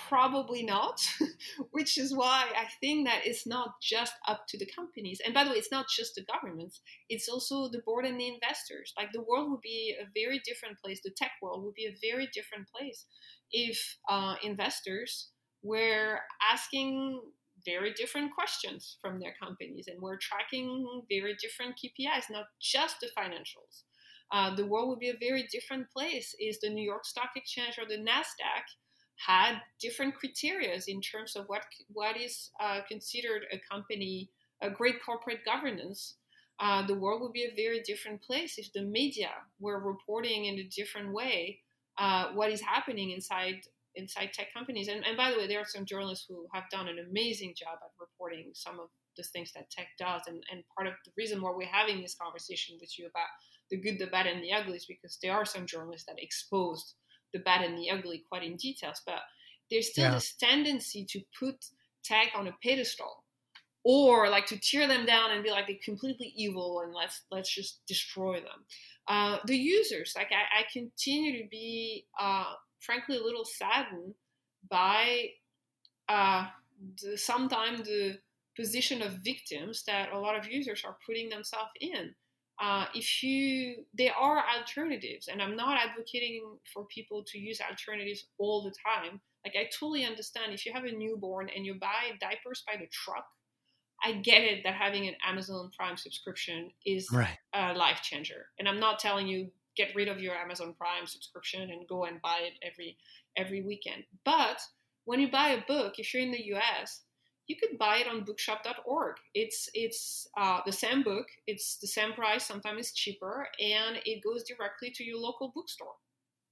Probably 0.09 0.62
not, 0.62 1.01
which 1.70 1.96
is 1.96 2.14
why 2.14 2.46
I 2.55 2.66
think 2.80 3.09
that 3.09 3.22
it's 3.24 3.46
not 3.46 3.80
just 3.82 4.12
up 4.26 4.44
to 4.49 4.59
the 4.59 4.70
companies. 4.76 5.20
And 5.24 5.32
by 5.32 5.44
the 5.44 5.51
way, 5.51 5.57
it's 5.57 5.72
not 5.72 5.86
just 5.88 6.14
the 6.14 6.26
governments, 6.30 6.80
it's 7.09 7.28
also 7.28 7.68
the 7.68 7.80
board 7.84 8.05
and 8.05 8.20
the 8.20 8.28
investors. 8.28 8.92
Like 8.99 9.12
the 9.12 9.22
world 9.22 9.51
would 9.51 9.62
be 9.62 9.96
a 9.99 10.07
very 10.14 10.40
different 10.44 10.78
place, 10.84 11.01
the 11.03 11.11
tech 11.16 11.32
world 11.40 11.64
would 11.64 11.74
be 11.74 11.86
a 11.86 11.96
very 12.03 12.28
different 12.34 12.68
place 12.68 13.07
if 13.51 13.96
uh, 14.11 14.34
investors 14.42 15.30
were 15.62 16.20
asking 16.53 17.20
very 17.64 17.92
different 17.92 18.32
questions 18.34 18.96
from 19.01 19.18
their 19.18 19.34
companies 19.42 19.88
and 19.88 20.01
we're 20.01 20.18
tracking 20.18 21.03
very 21.09 21.34
different 21.40 21.74
KPIs, 21.76 22.30
not 22.30 22.46
just 22.61 23.01
the 23.01 23.09
financials. 23.18 23.84
Uh, 24.31 24.55
the 24.55 24.66
world 24.66 24.89
would 24.89 24.99
be 24.99 25.09
a 25.09 25.16
very 25.18 25.47
different 25.51 25.91
place 25.91 26.35
if 26.39 26.61
the 26.61 26.68
New 26.68 26.85
York 26.85 27.05
Stock 27.05 27.31
Exchange 27.37 27.79
or 27.79 27.87
the 27.87 27.97
NASDAQ 27.97 28.64
had 29.26 29.61
different 29.81 30.14
criteria 30.14 30.79
in 30.87 31.01
terms 31.01 31.35
of 31.35 31.47
what, 31.47 31.62
what 31.93 32.16
is 32.16 32.51
uh, 32.61 32.81
considered 32.89 33.43
a 33.53 33.61
company, 33.70 34.31
a 34.62 34.70
great 34.70 34.97
corporate 35.05 35.45
governance. 35.45 36.16
Uh, 36.61 36.87
the 36.87 36.95
world 36.95 37.22
would 37.22 37.33
be 37.33 37.45
a 37.45 37.57
very 37.57 37.81
different 37.83 38.22
place 38.22 38.59
if 38.59 38.72
the 38.72 38.83
media 38.83 39.31
were 39.61 39.81
reporting 39.81 40.45
in 40.45 40.59
a 40.59 40.68
different 40.74 41.12
way 41.12 41.61
uh, 41.99 42.29
what 42.35 42.51
is 42.51 42.61
happening 42.61 43.11
inside 43.11 43.61
inside 43.97 44.33
tech 44.33 44.53
companies. 44.55 44.87
And, 44.89 45.05
and 45.05 45.16
by 45.16 45.31
the 45.31 45.39
way, 45.39 45.49
there 45.49 45.61
are 45.61 45.66
some 45.66 45.85
journalists 45.85 46.26
who 46.29 46.47
have 46.55 46.70
done 46.70 46.87
an 46.87 46.99
amazing 46.99 47.55
job 47.59 47.79
at 47.83 47.91
reporting 47.99 48.53
some 48.55 48.79
of 48.79 48.89
the 49.16 49.24
things 49.24 49.53
that 49.55 49.70
tech 49.70 49.89
does. 49.99 50.22
And, 50.29 50.43
and 50.53 50.62
part 50.76 50.87
of 50.87 50.95
the 51.05 51.11
reason 51.18 51.43
why 51.43 51.51
we're 51.53 51.66
having 51.66 52.01
this 52.01 52.14
conversation 52.14 52.79
with 52.81 52.97
you 52.97 53.07
about 53.07 53.26
the 53.70 53.76
good, 53.76 53.98
the 53.98 54.06
bad, 54.06 54.26
and 54.26 54.42
the 54.42 54.52
ugly 54.52 54.76
is 54.76 54.86
because 54.86 55.18
there 55.22 55.32
are 55.32 55.44
some 55.44 55.66
journalists 55.66 56.06
that 56.06 56.22
exposed 56.22 56.94
the 57.32 57.40
bad 57.40 57.64
and 57.64 57.76
the 57.76 57.90
ugly 57.90 58.24
quite 58.28 58.44
in 58.44 58.56
details. 58.56 59.02
But 59.06 59.20
there's 59.70 59.90
still 59.90 60.04
yeah. 60.04 60.14
this 60.14 60.34
tendency 60.34 61.04
to 61.10 61.20
put 61.38 61.56
tech 62.04 62.28
on 62.34 62.46
a 62.46 62.54
pedestal 62.62 63.24
or 63.84 64.28
like 64.28 64.46
to 64.46 64.58
tear 64.58 64.88
them 64.88 65.06
down 65.06 65.30
and 65.30 65.42
be 65.42 65.50
like 65.50 65.66
they're 65.66 65.76
completely 65.84 66.32
evil 66.36 66.82
and 66.84 66.94
let's 66.94 67.22
let's 67.30 67.54
just 67.54 67.80
destroy 67.86 68.34
them. 68.34 68.64
Uh, 69.06 69.38
the 69.46 69.56
users, 69.56 70.12
like 70.16 70.28
I, 70.30 70.60
I 70.60 70.64
continue 70.72 71.42
to 71.42 71.48
be 71.48 72.06
uh, 72.20 72.52
frankly 72.80 73.16
a 73.16 73.22
little 73.22 73.44
saddened 73.44 74.14
by 74.70 75.28
uh, 76.08 76.46
the, 77.02 77.16
sometimes 77.16 77.82
the 77.82 78.18
position 78.56 79.02
of 79.02 79.24
victims 79.24 79.84
that 79.86 80.12
a 80.12 80.18
lot 80.18 80.36
of 80.36 80.50
users 80.50 80.84
are 80.84 80.96
putting 81.06 81.28
themselves 81.28 81.70
in. 81.80 82.14
Uh, 82.61 82.86
if 82.94 83.22
you, 83.22 83.84
there 83.94 84.14
are 84.14 84.42
alternatives, 84.56 85.28
and 85.28 85.40
I'm 85.40 85.56
not 85.56 85.78
advocating 85.78 86.42
for 86.72 86.84
people 86.86 87.22
to 87.28 87.38
use 87.38 87.61
alternatives 87.61 88.26
all 88.38 88.62
the 88.64 88.72
time. 88.84 89.20
Like 89.44 89.54
I 89.56 89.68
totally 89.78 90.04
understand 90.04 90.52
if 90.52 90.66
you 90.66 90.72
have 90.72 90.84
a 90.84 90.90
newborn 90.90 91.50
and 91.54 91.64
you 91.64 91.74
buy 91.74 92.16
diapers 92.20 92.64
by 92.66 92.76
the 92.76 92.88
truck, 92.90 93.26
I 94.02 94.12
get 94.12 94.42
it 94.42 94.62
that 94.64 94.74
having 94.74 95.06
an 95.09 95.14
Amazon 95.26 95.70
Prime 95.76 95.96
subscription 95.96 96.70
is 96.84 97.09
right. 97.12 97.38
a 97.54 97.74
life 97.74 98.00
changer. 98.02 98.46
And 98.59 98.68
I'm 98.68 98.80
not 98.80 98.98
telling 98.98 99.26
you 99.26 99.50
get 99.76 99.94
rid 99.94 100.09
of 100.09 100.20
your 100.20 100.34
Amazon 100.34 100.74
Prime 100.76 101.06
subscription 101.06 101.70
and 101.70 101.88
go 101.88 102.04
and 102.04 102.20
buy 102.20 102.40
it 102.42 102.54
every 102.62 102.96
every 103.36 103.62
weekend. 103.62 104.04
But 104.24 104.61
when 105.04 105.20
you 105.20 105.30
buy 105.30 105.50
a 105.50 105.64
book, 105.66 105.94
if 105.98 106.12
you're 106.12 106.22
in 106.22 106.32
the 106.32 106.46
US, 106.54 107.02
you 107.49 107.57
could 107.57 107.78
buy 107.78 107.96
it 107.96 108.07
on 108.07 108.24
bookshop.org. 108.24 109.16
It's 109.34 109.68
it's 109.74 110.28
uh, 110.36 110.61
the 110.64 110.72
same 110.72 111.03
book, 111.03 111.26
it's 111.46 111.78
the 111.78 111.86
same 111.86 112.12
price, 112.12 112.44
sometimes 112.46 112.78
it's 112.80 112.92
cheaper, 112.92 113.49
and 113.59 113.99
it 114.05 114.22
goes 114.22 114.44
directly 114.44 114.90
to 114.92 115.05
your 115.05 115.18
local 115.18 115.51
bookstore. 115.55 115.96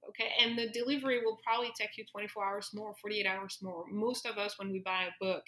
Okay, 0.09 0.31
and 0.41 0.57
the 0.57 0.69
delivery 0.69 1.19
will 1.23 1.37
probably 1.45 1.71
take 1.77 1.97
you 1.97 2.05
24 2.11 2.45
hours 2.45 2.69
more, 2.73 2.95
48 3.01 3.27
hours 3.27 3.57
more. 3.61 3.85
Most 3.91 4.25
of 4.25 4.37
us, 4.37 4.57
when 4.57 4.71
we 4.71 4.79
buy 4.79 5.03
a 5.03 5.23
book, 5.23 5.43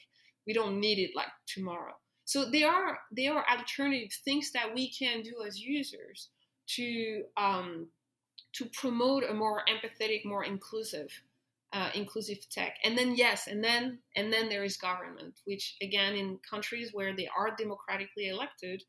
we 0.45 0.53
don't 0.53 0.79
need 0.79 0.99
it 0.99 1.11
like 1.15 1.27
tomorrow. 1.47 1.93
So 2.25 2.49
there 2.51 2.69
are 2.69 2.99
there 3.11 3.33
are 3.33 3.45
alternative 3.49 4.11
things 4.23 4.51
that 4.51 4.73
we 4.73 4.91
can 4.91 5.23
do 5.23 5.43
as 5.47 5.59
users 5.59 6.29
to 6.75 7.23
um, 7.37 7.87
to 8.53 8.65
promote 8.65 9.23
a 9.23 9.33
more 9.33 9.63
empathetic, 9.67 10.25
more 10.25 10.43
inclusive, 10.43 11.09
uh, 11.73 11.89
inclusive 11.93 12.37
tech. 12.49 12.75
And 12.83 12.97
then 12.97 13.15
yes, 13.15 13.47
and 13.47 13.63
then 13.63 13.99
and 14.15 14.31
then 14.33 14.49
there 14.49 14.63
is 14.63 14.77
government, 14.77 15.39
which 15.45 15.75
again 15.81 16.15
in 16.15 16.39
countries 16.49 16.91
where 16.93 17.15
they 17.15 17.29
are 17.37 17.55
democratically 17.55 18.27
elected, 18.27 18.83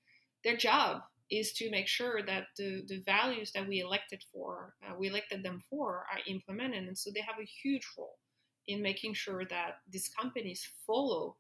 their 0.45 0.57
job 0.57 1.03
is 1.31 1.53
to 1.53 1.71
make 1.71 1.87
sure 1.87 2.23
that 2.27 2.47
the, 2.57 2.83
the 2.89 2.99
values 3.07 3.53
that 3.53 3.67
we 3.69 3.81
elected 3.81 4.25
for, 4.33 4.75
uh, 4.85 4.95
we 4.99 5.09
elected 5.09 5.45
them 5.45 5.63
for, 5.71 6.05
are 6.13 6.19
implemented. 6.27 6.89
And 6.89 6.99
so 6.99 7.11
they 7.15 7.21
have 7.21 7.39
a 7.41 7.45
huge 7.63 7.87
role 7.97 8.19
in 8.67 8.83
making 8.83 9.15
sure 9.15 9.45
that 9.49 9.79
these 9.91 10.09
companies 10.09 10.69
follow 10.87 11.37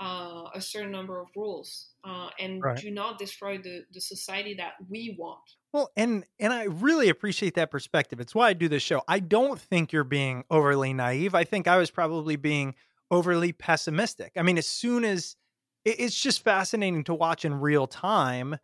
uh, 0.00 0.44
a 0.54 0.60
certain 0.60 0.92
number 0.92 1.20
of 1.20 1.26
rules 1.36 1.88
uh, 2.04 2.28
and 2.38 2.62
right. 2.62 2.78
do 2.78 2.90
not 2.90 3.18
destroy 3.18 3.58
the, 3.58 3.84
the 3.92 4.00
society 4.00 4.54
that 4.54 4.74
we 4.88 5.16
want. 5.18 5.42
Well, 5.72 5.90
and 5.96 6.24
and 6.38 6.52
I 6.52 6.64
really 6.64 7.08
appreciate 7.08 7.54
that 7.54 7.70
perspective. 7.70 8.20
It's 8.20 8.34
why 8.34 8.48
I 8.48 8.52
do 8.52 8.68
this 8.68 8.82
show. 8.82 9.02
I 9.08 9.20
don't 9.20 9.58
think 9.58 9.92
you're 9.92 10.04
being 10.04 10.44
overly 10.50 10.92
naive. 10.92 11.34
I 11.34 11.44
think 11.44 11.66
I 11.66 11.78
was 11.78 11.90
probably 11.90 12.36
being 12.36 12.74
overly 13.10 13.52
pessimistic. 13.52 14.32
I 14.36 14.42
mean, 14.42 14.58
as 14.58 14.66
soon 14.66 15.04
as 15.04 15.36
it's 15.84 16.18
just 16.20 16.44
fascinating 16.44 17.04
to 17.04 17.14
watch 17.14 17.44
in 17.44 17.54
real 17.54 17.86
time 17.86 18.56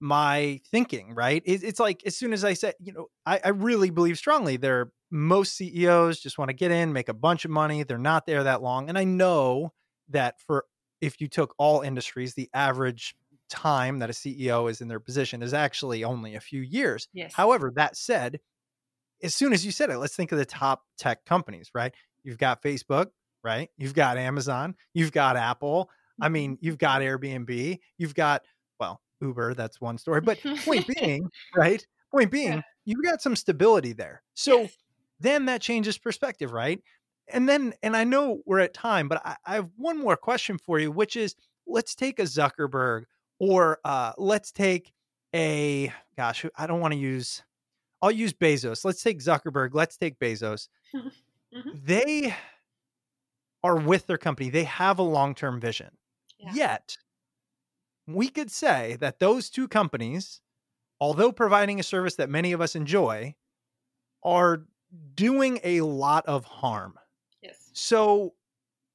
my 0.00 0.60
thinking, 0.70 1.14
right? 1.14 1.42
It's 1.46 1.80
like 1.80 2.04
as 2.06 2.16
soon 2.16 2.32
as 2.32 2.44
I 2.44 2.54
said, 2.54 2.74
you 2.80 2.92
know, 2.92 3.06
I, 3.26 3.40
I 3.44 3.48
really 3.50 3.90
believe 3.90 4.18
strongly 4.18 4.56
there 4.56 4.92
most 5.10 5.56
CEOs 5.56 6.20
just 6.20 6.38
want 6.38 6.50
to 6.50 6.54
get 6.54 6.70
in, 6.70 6.92
make 6.92 7.08
a 7.08 7.14
bunch 7.14 7.44
of 7.44 7.50
money. 7.50 7.82
They're 7.82 7.98
not 7.98 8.26
there 8.26 8.44
that 8.44 8.62
long. 8.62 8.88
And 8.88 8.98
I 8.98 9.04
know 9.04 9.72
that 10.10 10.40
for 10.40 10.66
if 11.00 11.20
you 11.20 11.28
took 11.28 11.54
all 11.58 11.80
industries, 11.82 12.34
the 12.34 12.50
average 12.54 13.14
time 13.48 13.98
that 13.98 14.10
a 14.10 14.12
CEO 14.12 14.70
is 14.70 14.80
in 14.80 14.88
their 14.88 15.00
position 15.00 15.42
is 15.42 15.54
actually 15.54 16.04
only 16.04 16.34
a 16.34 16.40
few 16.40 16.60
years. 16.60 17.08
Yes. 17.12 17.32
However, 17.34 17.72
that 17.76 17.96
said, 17.96 18.40
as 19.22 19.34
soon 19.34 19.52
as 19.52 19.64
you 19.64 19.72
said 19.72 19.90
it, 19.90 19.98
let's 19.98 20.14
think 20.14 20.32
of 20.32 20.38
the 20.38 20.44
top 20.44 20.82
tech 20.98 21.24
companies, 21.24 21.70
right? 21.74 21.94
You've 22.22 22.38
got 22.38 22.62
Facebook, 22.62 23.06
right? 23.42 23.70
You've 23.76 23.94
got 23.94 24.16
Amazon, 24.16 24.74
you've 24.94 25.12
got 25.12 25.36
Apple. 25.36 25.90
I 26.20 26.26
mm-hmm. 26.26 26.32
mean, 26.32 26.58
you've 26.60 26.78
got 26.78 27.02
Airbnb, 27.02 27.78
you've 27.96 28.14
got, 28.14 28.42
well, 28.78 29.00
Uber, 29.20 29.54
that's 29.54 29.80
one 29.80 29.98
story. 29.98 30.20
But 30.20 30.40
point 30.64 30.86
being, 31.00 31.28
right? 31.56 31.84
Point 32.12 32.30
being, 32.30 32.54
yeah. 32.54 32.62
you've 32.84 33.04
got 33.04 33.20
some 33.20 33.36
stability 33.36 33.92
there. 33.92 34.22
So 34.34 34.62
yes. 34.62 34.76
then 35.20 35.46
that 35.46 35.60
changes 35.60 35.98
perspective, 35.98 36.52
right? 36.52 36.80
and 37.30 37.48
then 37.48 37.74
and 37.82 37.96
i 37.96 38.04
know 38.04 38.40
we're 38.46 38.60
at 38.60 38.74
time 38.74 39.08
but 39.08 39.20
I, 39.24 39.36
I, 39.44 39.54
have 39.56 39.68
one 39.76 39.98
more 39.98 40.16
question 40.16 40.58
for 40.58 40.78
you 40.78 40.90
which 40.90 41.16
is 41.16 41.34
let's 41.66 41.94
take 41.94 42.18
a 42.18 42.22
zuckerberg 42.22 43.04
or 43.38 43.78
uh, 43.84 44.12
let's 44.18 44.50
take 44.52 44.92
a 45.34 45.92
gosh 46.16 46.44
i 46.56 46.66
don't 46.66 46.80
want 46.80 46.92
to 46.92 46.98
use 46.98 47.42
i'll 48.00 48.10
use 48.10 48.32
bezos 48.32 48.84
let's 48.84 49.02
take 49.02 49.20
zuckerberg 49.20 49.70
let's 49.72 49.96
take 49.98 50.18
bezos 50.18 50.68
mm-hmm. 50.94 51.70
they 51.84 52.34
are 53.62 53.76
with 53.76 54.06
their 54.06 54.16
company 54.16 54.48
they 54.48 54.64
have 54.64 54.98
a 54.98 55.02
long-term 55.02 55.60
vision 55.60 55.90
yeah. 56.38 56.52
yet 56.54 56.96
we 58.06 58.28
could 58.28 58.50
say 58.50 58.96
that 59.00 59.18
those 59.18 59.50
two 59.50 59.68
companies 59.68 60.40
although 60.98 61.30
providing 61.30 61.78
a 61.78 61.82
service 61.82 62.14
that 62.14 62.30
many 62.30 62.52
of 62.52 62.60
us 62.62 62.74
enjoy 62.74 63.34
are 64.22 64.64
doing 65.14 65.60
a 65.62 65.82
lot 65.82 66.24
of 66.26 66.46
harm 66.46 66.94
Yes. 67.42 67.70
so, 67.72 68.34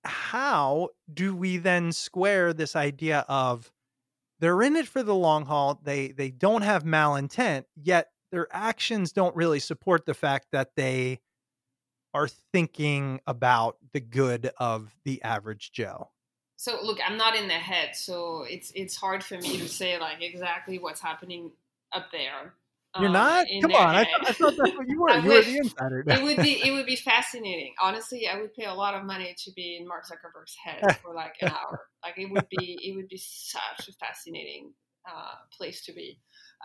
how 0.03 0.90
do 1.14 1.34
we 1.36 1.57
then 1.57 1.94
square 1.94 2.53
this 2.53 2.76
idea 2.76 3.26
of 3.30 3.72
they're 4.44 4.61
in 4.61 4.76
it 4.76 4.90
for 4.90 5.03
the 5.03 5.15
long 5.15 5.45
haul, 5.45 5.80
they 5.86 6.10
they 6.10 6.30
don't 6.30 6.64
have 6.64 6.84
malintent, 6.84 7.64
yet 7.82 8.10
their 8.30 8.45
actions 8.52 9.14
don't 9.14 9.34
really 9.38 9.60
support 9.60 10.06
the 10.06 10.14
fact 10.14 10.48
that 10.52 10.72
they 10.76 11.22
are 12.14 12.28
thinking 12.52 13.22
about 13.26 13.78
the 13.94 14.02
good 14.02 14.52
of 14.57 14.94
the 15.06 15.22
average 15.24 15.72
Joe? 15.72 16.10
So 16.57 16.78
look, 16.84 16.99
I'm 17.06 17.15
not 17.15 17.38
in 17.38 17.48
their 17.48 17.57
head, 17.57 17.95
so 17.95 18.44
it's 18.44 18.74
it's 18.76 18.98
hard 18.98 19.24
for 19.24 19.38
me 19.38 19.57
to 19.60 19.70
say 19.70 19.98
like 19.98 20.22
exactly 20.22 20.78
what's 20.78 20.99
happening 20.99 21.52
up 21.94 22.11
there. 22.11 22.53
You're 22.99 23.10
uh, 23.10 23.14
not? 23.14 23.48
Come 23.61 23.72
there. 23.72 23.82
on. 23.82 23.95
I, 23.95 24.03
thought- 24.03 24.28
I 24.28 24.32
thought 24.34 24.53
that's 24.57 24.78
what 24.78 24.88
you 24.88 25.02
were. 25.02 25.10
I 25.11 25.18
you 25.20 25.30
were 25.30 25.41
the 25.41 25.57
insider. 25.57 26.03
it 26.07 26.24
would 26.24 26.38
be 26.38 26.61
it 26.65 26.72
would 26.72 26.86
be 26.86 26.95
fascinating. 27.11 27.74
Honestly, 27.82 28.28
I 28.28 28.40
would 28.40 28.53
pay 28.53 28.65
a 28.65 28.74
lot 28.74 28.94
of 28.94 29.03
money 29.03 29.36
to 29.45 29.52
be 29.52 29.78
in 29.80 29.88
Mark 29.88 30.06
Zuckerberg's 30.06 30.56
head 30.64 30.99
for 31.02 31.14
like 31.14 31.36
an 31.41 31.49
hour. 31.49 31.88
Like 32.03 32.18
it 32.18 32.32
would 32.32 32.48
be 32.49 32.80
it 32.84 32.95
would 32.95 33.07
be 33.07 33.18
such 33.18 33.88
a 33.88 33.94
fascinating 33.94 34.74
uh, 35.07 35.36
place 35.57 35.84
to 35.86 35.94
be. 35.94 36.20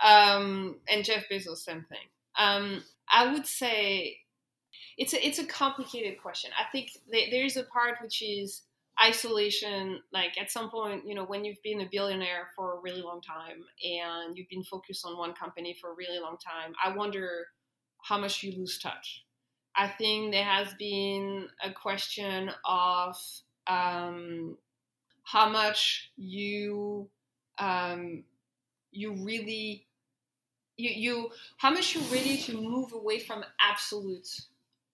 Um, 0.05 0.77
and 0.89 1.05
Jeff 1.05 1.25
Bezos, 1.31 1.59
same 1.59 1.85
thing. 1.89 2.07
Um, 2.39 2.85
I 3.13 3.33
would 3.33 3.47
say 3.47 4.19
it's 4.97 5.15
a 5.15 5.27
it's 5.27 5.39
a 5.39 5.47
complicated 5.47 6.21
question. 6.21 6.51
I 6.59 6.71
think 6.71 6.91
th- 7.11 7.31
there 7.31 7.45
is 7.45 7.57
a 7.57 7.65
part 7.65 7.97
which 8.03 8.23
is 8.23 8.63
isolation. 9.03 10.01
Like 10.13 10.39
at 10.41 10.51
some 10.51 10.71
point, 10.71 11.07
you 11.07 11.15
know, 11.15 11.25
when 11.25 11.45
you've 11.45 11.63
been 11.63 11.81
a 11.81 11.89
billionaire 11.91 12.49
for 12.57 12.77
a 12.77 12.81
really 12.81 13.03
long 13.03 13.21
time 13.21 13.65
and 13.83 14.37
you've 14.37 14.49
been 14.49 14.65
focused 14.65 15.05
on 15.05 15.17
one 15.17 15.35
company 15.35 15.77
for 15.81 15.93
a 15.93 15.95
really 15.95 16.19
long 16.19 16.37
time, 16.39 16.73
I 16.85 16.97
wonder 16.97 17.47
how 18.03 18.19
much 18.19 18.43
you 18.43 18.53
lose 18.53 18.79
touch. 18.79 19.25
I 19.77 19.89
think 19.89 20.33
there 20.33 20.45
has 20.45 20.75
been 20.75 21.49
a 21.63 21.73
question 21.73 22.51
of 22.65 23.17
um, 23.67 24.57
how 25.23 25.49
much 25.49 26.11
you 26.17 27.09
um, 27.59 28.25
you 28.91 29.13
really 29.25 29.87
you, 30.77 30.91
you 30.91 31.31
how 31.59 31.71
much 31.71 31.95
you're 31.95 32.05
ready 32.05 32.39
to 32.39 32.55
move 32.55 32.93
away 32.93 33.19
from 33.21 33.45
absolute 33.61 34.29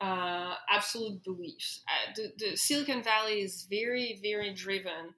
uh, 0.01 0.55
absolute 0.69 1.23
beliefs. 1.25 1.83
Uh, 1.89 2.13
the, 2.17 2.33
the 2.39 2.57
Silicon 2.57 3.03
Valley 3.03 3.41
is 3.41 3.67
very 3.71 4.19
very 4.23 4.53
driven 4.53 5.15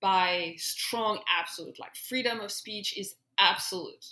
by 0.00 0.54
strong 0.58 1.18
absolute 1.28 1.78
like 1.80 1.96
freedom 1.96 2.40
of 2.40 2.52
speech 2.52 2.96
is 2.96 3.16
absolute 3.38 4.04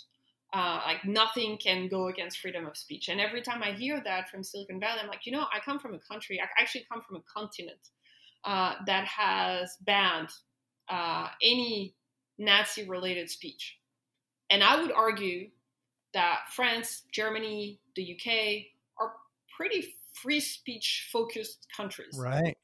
uh, 0.53 0.79
like 0.85 1.03
nothing 1.05 1.57
can 1.57 1.87
go 1.87 2.07
against 2.07 2.39
freedom 2.39 2.65
of 2.65 2.77
speech. 2.77 3.09
And 3.09 3.19
every 3.19 3.41
time 3.41 3.61
I 3.61 3.71
hear 3.71 4.01
that 4.03 4.29
from 4.29 4.43
Silicon 4.43 4.79
Valley, 4.79 4.99
I'm 5.03 5.07
like, 5.07 5.25
you 5.25 5.31
know, 5.31 5.45
I 5.53 5.59
come 5.59 5.79
from 5.79 5.93
a 5.93 5.99
country, 5.99 6.39
I 6.41 6.45
actually 6.59 6.85
come 6.89 7.01
from 7.01 7.17
a 7.17 7.21
continent 7.21 7.89
uh, 8.45 8.75
that 8.85 9.05
has 9.05 9.77
banned 9.81 10.29
uh, 10.89 11.27
any 11.43 11.95
Nazi 12.37 12.87
related 12.87 13.29
speech. 13.29 13.77
And 14.49 14.63
I 14.63 14.79
would 14.81 14.91
argue 14.91 15.49
that 16.13 16.43
France, 16.51 17.03
Germany, 17.11 17.79
the 17.95 18.15
UK 18.15 18.67
are 18.99 19.13
pretty 19.55 19.95
free 20.21 20.39
speech 20.39 21.09
focused 21.11 21.67
countries. 21.75 22.17
right. 22.19 22.57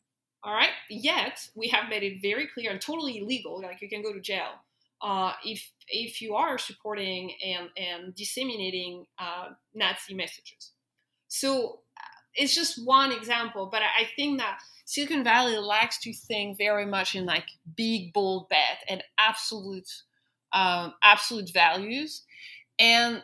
All 0.44 0.54
right. 0.54 0.72
Yet 0.90 1.48
we 1.56 1.70
have 1.70 1.90
made 1.90 2.04
it 2.04 2.22
very 2.22 2.48
clear 2.48 2.72
and 2.72 2.82
totally 2.82 3.20
illegal. 3.20 3.62
Like 3.62 3.82
you 3.82 3.90
can 3.90 4.02
go 4.02 4.12
to 4.12 4.20
jail 4.20 4.60
uh, 5.04 5.34
if 5.44 5.72
if 5.88 6.22
you 6.22 6.36
are 6.36 6.58
supporting 6.58 7.34
and 7.46 7.70
and 7.78 8.16
disseminating 8.16 9.06
uh, 9.20 9.50
Nazi 9.74 10.14
messages. 10.14 10.72
So 11.28 11.80
uh, 11.98 12.04
it's 12.36 12.56
just 12.56 12.84
one 12.86 13.12
example, 13.12 13.70
but 13.72 13.82
I, 13.82 14.04
I 14.04 14.08
think 14.16 14.40
that 14.40 14.60
Silicon 14.86 15.24
Valley 15.24 15.58
likes 15.58 16.00
to 16.02 16.14
think 16.14 16.58
very 16.58 16.86
much 16.86 17.16
in 17.16 17.26
like 17.26 17.48
big 17.76 18.14
bold 18.14 18.50
bet 18.50 18.84
and 18.90 19.04
absolute 19.18 19.90
um, 20.54 20.94
absolute 21.04 21.52
values. 21.52 22.24
And 22.80 23.24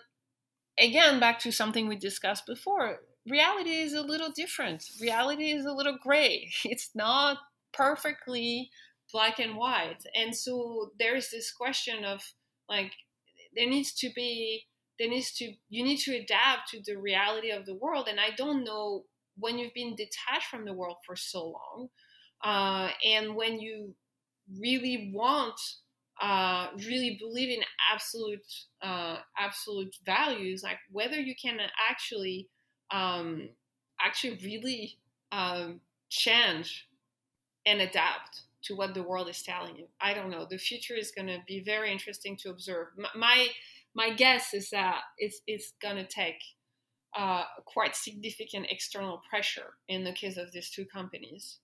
again, 0.77 1.19
back 1.19 1.39
to 1.39 1.51
something 1.51 1.87
we 1.87 1.95
discussed 1.95 2.45
before, 2.45 2.99
reality 3.29 3.71
is 3.71 3.93
a 3.93 4.01
little 4.01 4.31
different. 4.31 4.83
Reality 5.01 5.51
is 5.51 5.65
a 5.65 5.73
little 5.73 5.97
gray. 6.01 6.51
It's 6.65 6.89
not 6.95 7.37
perfectly 7.73 8.69
black 9.11 9.39
and 9.39 9.55
white. 9.55 10.03
And 10.15 10.35
so 10.35 10.91
there's 10.99 11.29
this 11.29 11.51
question 11.51 12.03
of 12.03 12.21
like, 12.67 12.91
there 13.55 13.69
needs 13.69 13.93
to 13.95 14.09
be, 14.15 14.65
there 14.99 15.09
needs 15.09 15.31
to, 15.37 15.51
you 15.69 15.83
need 15.83 15.97
to 15.99 16.15
adapt 16.15 16.69
to 16.69 16.81
the 16.85 16.97
reality 16.97 17.51
of 17.51 17.65
the 17.65 17.75
world. 17.75 18.07
And 18.07 18.19
I 18.19 18.29
don't 18.35 18.63
know 18.63 19.05
when 19.37 19.57
you've 19.57 19.73
been 19.73 19.95
detached 19.95 20.47
from 20.49 20.65
the 20.65 20.73
world 20.73 20.97
for 21.05 21.15
so 21.15 21.45
long, 21.45 21.89
uh, 22.43 22.89
and 23.05 23.35
when 23.35 23.59
you 23.59 23.95
really 24.59 25.11
want 25.13 25.59
uh, 26.21 26.67
really 26.85 27.17
believe 27.19 27.49
in 27.49 27.63
absolute 27.93 28.45
uh, 28.81 29.17
absolute 29.37 29.95
values, 30.05 30.61
like 30.63 30.79
whether 30.91 31.19
you 31.19 31.33
can 31.41 31.59
actually 31.89 32.49
um, 32.91 33.49
actually 34.01 34.39
really 34.43 34.97
um, 35.31 35.81
change 36.09 36.87
and 37.65 37.81
adapt 37.81 38.43
to 38.63 38.75
what 38.75 38.93
the 38.93 39.03
world 39.03 39.29
is 39.29 39.41
telling 39.43 39.75
you. 39.75 39.87
I 40.01 40.13
don't 40.13 40.29
know. 40.29 40.45
The 40.45 40.57
future 40.57 40.95
is 40.95 41.11
going 41.11 41.27
to 41.27 41.39
be 41.47 41.61
very 41.61 41.91
interesting 41.91 42.37
to 42.37 42.49
observe. 42.49 42.89
M- 42.97 43.05
My 43.19 43.49
my 43.95 44.11
guess 44.13 44.53
is 44.53 44.69
that 44.71 45.01
it's 45.17 45.41
it's 45.47 45.73
going 45.81 45.97
to 45.97 46.05
take 46.07 46.41
uh, 47.17 47.43
quite 47.65 47.95
significant 47.95 48.67
external 48.69 49.21
pressure 49.29 49.75
in 49.87 50.03
the 50.03 50.13
case 50.13 50.37
of 50.37 50.51
these 50.51 50.69
two 50.69 50.85
companies 50.85 51.59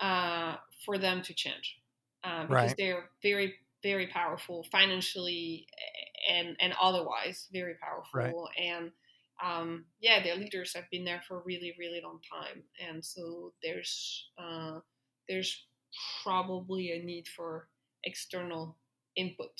uh, 0.00 0.56
for 0.84 0.98
them 0.98 1.22
to 1.22 1.34
change 1.34 1.80
uh, 2.24 2.46
because 2.46 2.74
Right. 2.74 2.78
they're 2.78 3.10
very 3.22 3.54
very 3.82 4.08
powerful 4.08 4.64
financially 4.72 5.66
and 6.30 6.56
and 6.60 6.74
otherwise 6.80 7.48
very 7.52 7.74
powerful 7.74 8.48
and 8.58 8.92
um, 9.44 9.84
yeah 10.00 10.22
their 10.22 10.36
leaders 10.36 10.72
have 10.74 10.84
been 10.90 11.04
there 11.04 11.22
for 11.26 11.38
a 11.38 11.42
really 11.44 11.74
really 11.78 12.00
long 12.02 12.20
time 12.30 12.62
and 12.86 13.04
so 13.04 13.52
there's 13.62 14.30
uh, 14.38 14.78
there's 15.28 15.66
probably 16.22 16.92
a 16.92 17.04
need 17.04 17.26
for 17.28 17.68
external 18.04 18.76
input 19.16 19.50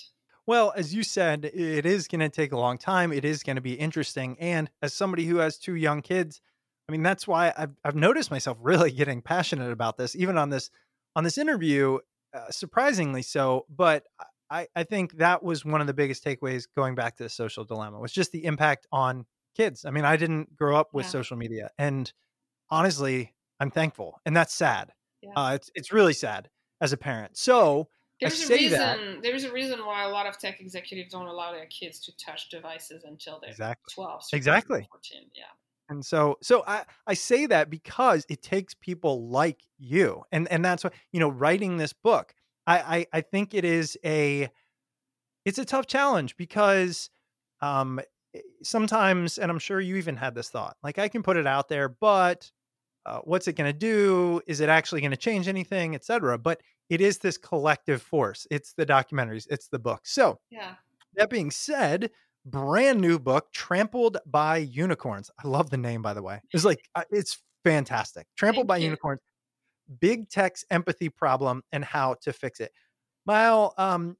Well, 0.46 0.72
as 0.76 0.94
you 0.94 1.02
said, 1.02 1.44
it 1.44 1.84
is 1.84 2.06
going 2.08 2.20
to 2.20 2.28
take 2.28 2.52
a 2.52 2.58
long 2.58 2.78
time. 2.78 3.12
It 3.12 3.24
is 3.24 3.42
going 3.42 3.56
to 3.56 3.62
be 3.62 3.74
interesting. 3.74 4.36
And 4.38 4.70
as 4.80 4.94
somebody 4.94 5.26
who 5.26 5.36
has 5.36 5.58
two 5.58 5.74
young 5.74 6.00
kids, 6.00 6.40
I 6.88 6.92
mean, 6.92 7.02
that's 7.02 7.28
why 7.28 7.52
I've, 7.56 7.74
I've 7.84 7.94
noticed 7.94 8.30
myself 8.30 8.56
really 8.62 8.90
getting 8.90 9.20
passionate 9.20 9.70
about 9.72 9.98
this, 9.98 10.16
even 10.16 10.38
on 10.38 10.50
this 10.50 10.70
on 11.16 11.24
this 11.24 11.38
interview, 11.38 11.98
uh, 12.32 12.50
surprisingly 12.50 13.22
so. 13.22 13.66
But 13.68 14.04
I, 14.50 14.68
I 14.74 14.84
think 14.84 15.18
that 15.18 15.42
was 15.42 15.64
one 15.64 15.80
of 15.80 15.86
the 15.86 15.94
biggest 15.94 16.24
takeaways 16.24 16.66
going 16.74 16.94
back 16.94 17.16
to 17.16 17.24
the 17.24 17.28
social 17.28 17.64
dilemma 17.64 17.98
was 17.98 18.12
just 18.12 18.32
the 18.32 18.44
impact 18.44 18.86
on 18.92 19.26
kids. 19.58 19.84
I 19.84 19.90
mean, 19.90 20.04
I 20.04 20.16
didn't 20.16 20.56
grow 20.56 20.76
up 20.76 20.94
with 20.94 21.06
Yeah. 21.06 21.10
social 21.10 21.36
media, 21.36 21.70
and 21.78 22.10
honestly, 22.70 23.34
I'm 23.60 23.70
thankful, 23.70 24.20
and 24.24 24.36
that's 24.36 24.54
sad. 24.54 24.92
Yeah. 25.22 25.32
Uh, 25.36 25.54
it's 25.54 25.70
it's 25.74 25.92
really 25.92 26.12
sad 26.14 26.48
as 26.80 26.92
a 26.92 26.96
parent. 26.96 27.36
So 27.36 27.88
There's 28.20 28.48
a 28.48 28.54
reason. 28.54 28.78
that- 28.78 29.22
There's 29.22 29.44
a 29.44 29.52
reason 29.52 29.84
why 29.84 30.02
a 30.04 30.08
lot 30.08 30.26
of 30.26 30.38
tech 30.38 30.60
executives 30.60 31.12
don't 31.12 31.26
allow 31.26 31.52
their 31.52 31.66
kids 31.66 32.00
to 32.06 32.12
touch 32.16 32.48
devices 32.50 33.04
until 33.04 33.38
they're 33.40 33.50
Exactly. 33.50 33.92
12, 33.94 34.22
13, 34.30 34.36
Exactly. 34.38 34.86
14. 34.90 35.30
Yeah. 35.34 35.44
And 35.88 36.04
so 36.04 36.36
so 36.42 36.62
I 36.66 36.84
I 37.06 37.14
say 37.14 37.46
that 37.46 37.70
because 37.70 38.26
it 38.28 38.42
takes 38.42 38.74
people 38.74 39.28
like 39.28 39.60
you. 39.78 40.22
And 40.32 40.46
and 40.52 40.64
that's 40.64 40.84
what 40.84 40.92
you 41.12 41.18
know 41.20 41.28
writing 41.30 41.78
this 41.78 41.92
book. 41.92 42.34
I 42.66 42.78
I, 42.98 43.06
I 43.18 43.20
think 43.22 43.54
it 43.54 43.64
is 43.64 43.96
a 44.04 44.50
it's 45.44 45.58
a 45.58 45.64
tough 45.64 45.86
challenge 45.86 46.36
because 46.36 47.10
um 47.60 48.00
sometimes 48.62 49.38
and 49.38 49.50
I'm 49.50 49.58
sure 49.58 49.80
you 49.80 49.96
even 49.96 50.16
had 50.16 50.34
this 50.34 50.50
thought. 50.50 50.76
Like 50.82 50.98
I 50.98 51.08
can 51.08 51.22
put 51.22 51.36
it 51.36 51.46
out 51.46 51.68
there 51.68 51.88
but 51.88 52.50
uh, 53.06 53.20
what's 53.24 53.48
it 53.48 53.54
going 53.54 53.72
to 53.72 53.78
do? 53.78 54.40
Is 54.46 54.60
it 54.60 54.68
actually 54.68 55.00
going 55.00 55.12
to 55.12 55.16
change 55.16 55.48
anything, 55.48 55.94
etc. 55.94 56.36
But 56.38 56.60
it 56.90 57.00
is 57.00 57.18
this 57.18 57.38
collective 57.38 58.02
force. 58.02 58.46
It's 58.50 58.74
the 58.74 58.84
documentaries, 58.84 59.46
it's 59.50 59.68
the 59.68 59.78
book. 59.78 60.00
So, 60.04 60.38
Yeah. 60.50 60.74
that 61.14 61.30
being 61.30 61.50
said, 61.50 62.10
brand 62.44 63.00
new 63.00 63.18
book, 63.18 63.50
Trampled 63.52 64.18
by 64.26 64.58
Unicorns. 64.58 65.30
I 65.42 65.48
love 65.48 65.70
the 65.70 65.76
name, 65.78 66.02
by 66.02 66.12
the 66.14 66.22
way. 66.22 66.40
It's 66.52 66.64
like, 66.64 66.80
uh, 66.94 67.04
it's 67.10 67.42
fantastic. 67.64 68.26
Trampled 68.36 68.62
Thank 68.64 68.68
by 68.68 68.76
you. 68.78 68.84
Unicorns, 68.84 69.20
big 70.00 70.28
tech's 70.28 70.64
empathy 70.70 71.08
problem 71.08 71.62
and 71.72 71.84
how 71.84 72.14
to 72.22 72.32
fix 72.32 72.60
it. 72.60 72.72
Maëlle, 73.28 73.72
um, 73.78 74.16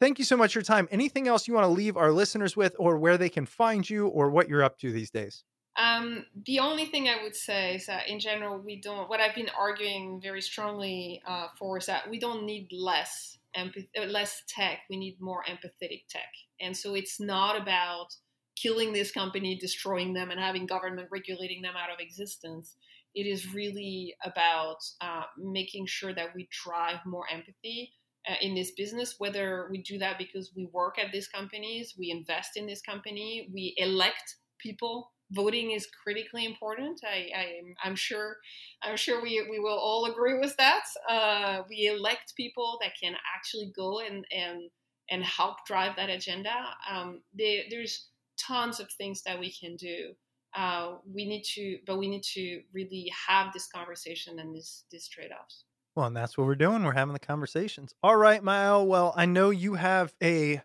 thank 0.00 0.18
you 0.18 0.24
so 0.24 0.36
much 0.36 0.52
for 0.52 0.58
your 0.58 0.64
time. 0.64 0.88
Anything 0.90 1.28
else 1.28 1.48
you 1.48 1.54
want 1.54 1.64
to 1.64 1.68
leave 1.72 1.96
our 1.96 2.12
listeners 2.12 2.56
with, 2.56 2.74
or 2.78 2.98
where 2.98 3.18
they 3.18 3.28
can 3.28 3.46
find 3.46 3.88
you, 3.88 4.06
or 4.08 4.30
what 4.30 4.48
you're 4.48 4.62
up 4.62 4.78
to 4.78 4.92
these 4.92 5.10
days? 5.10 5.44
Um, 5.78 6.26
the 6.44 6.58
only 6.58 6.86
thing 6.86 7.08
I 7.08 7.22
would 7.22 7.36
say 7.36 7.76
is 7.76 7.86
that 7.86 8.08
in 8.08 8.18
general, 8.18 8.58
we 8.58 8.80
don't, 8.80 9.08
what 9.08 9.20
I've 9.20 9.34
been 9.34 9.50
arguing 9.56 10.20
very 10.20 10.40
strongly 10.40 11.22
uh, 11.26 11.46
for 11.56 11.78
is 11.78 11.86
that 11.86 12.10
we 12.10 12.18
don't 12.18 12.44
need 12.44 12.68
less 12.72 13.38
empathy, 13.54 13.88
uh, 13.96 14.06
less 14.06 14.42
tech. 14.48 14.80
We 14.90 14.96
need 14.96 15.18
more 15.20 15.44
empathetic 15.48 16.02
tech. 16.08 16.28
And 16.60 16.76
so 16.76 16.94
it's 16.94 17.20
not 17.20 17.60
about 17.60 18.08
killing 18.56 18.92
this 18.92 19.12
company, 19.12 19.56
destroying 19.56 20.14
them, 20.14 20.32
and 20.32 20.40
having 20.40 20.66
government 20.66 21.08
regulating 21.12 21.62
them 21.62 21.74
out 21.76 21.90
of 21.90 22.00
existence. 22.00 22.74
It 23.14 23.26
is 23.26 23.54
really 23.54 24.16
about 24.24 24.78
uh, 25.00 25.22
making 25.38 25.86
sure 25.86 26.12
that 26.12 26.34
we 26.34 26.48
drive 26.64 26.98
more 27.06 27.24
empathy 27.32 27.92
uh, 28.28 28.34
in 28.40 28.54
this 28.54 28.72
business, 28.72 29.16
whether 29.18 29.68
we 29.70 29.82
do 29.82 29.98
that 29.98 30.18
because 30.18 30.52
we 30.54 30.66
work 30.72 30.98
at 30.98 31.12
these 31.12 31.28
companies, 31.28 31.94
we 31.98 32.10
invest 32.10 32.56
in 32.56 32.66
this 32.66 32.82
company, 32.82 33.48
we 33.52 33.74
elect 33.78 34.36
people 34.58 35.12
voting 35.32 35.72
is 35.72 35.86
critically 36.02 36.44
important. 36.44 37.00
I, 37.04 37.60
I'm 37.82 37.96
sure 37.96 38.36
I'm 38.82 38.96
sure 38.96 39.22
we, 39.22 39.46
we 39.50 39.58
will 39.58 39.78
all 39.78 40.06
agree 40.06 40.38
with 40.38 40.56
that. 40.56 40.84
Uh, 41.08 41.62
we 41.68 41.86
elect 41.86 42.34
people 42.36 42.78
that 42.82 42.92
can 43.00 43.14
actually 43.36 43.72
go 43.76 44.00
and 44.00 44.24
and 44.32 44.70
and 45.10 45.24
help 45.24 45.56
drive 45.66 45.96
that 45.96 46.10
agenda. 46.10 46.54
Um, 46.90 47.22
there, 47.34 47.62
there's 47.70 48.08
tons 48.38 48.78
of 48.78 48.90
things 48.92 49.22
that 49.22 49.38
we 49.40 49.50
can 49.50 49.76
do. 49.76 50.12
Uh, 50.54 50.96
we 51.10 51.26
need 51.26 51.44
to, 51.54 51.78
but 51.86 51.98
we 51.98 52.08
need 52.08 52.22
to 52.34 52.60
really 52.74 53.10
have 53.28 53.52
this 53.52 53.68
conversation 53.68 54.38
and 54.38 54.54
this 54.54 54.84
these 54.90 55.08
trade 55.08 55.30
offs. 55.30 55.64
Well, 55.96 56.06
and 56.06 56.16
that's 56.16 56.38
what 56.38 56.46
we're 56.46 56.54
doing. 56.54 56.84
We're 56.84 56.92
having 56.92 57.12
the 57.12 57.18
conversations. 57.18 57.94
All 58.02 58.16
right, 58.16 58.42
Maëlle. 58.42 58.86
Well, 58.86 59.12
I 59.16 59.26
know 59.26 59.50
you 59.50 59.74
have 59.74 60.14
a 60.22 60.62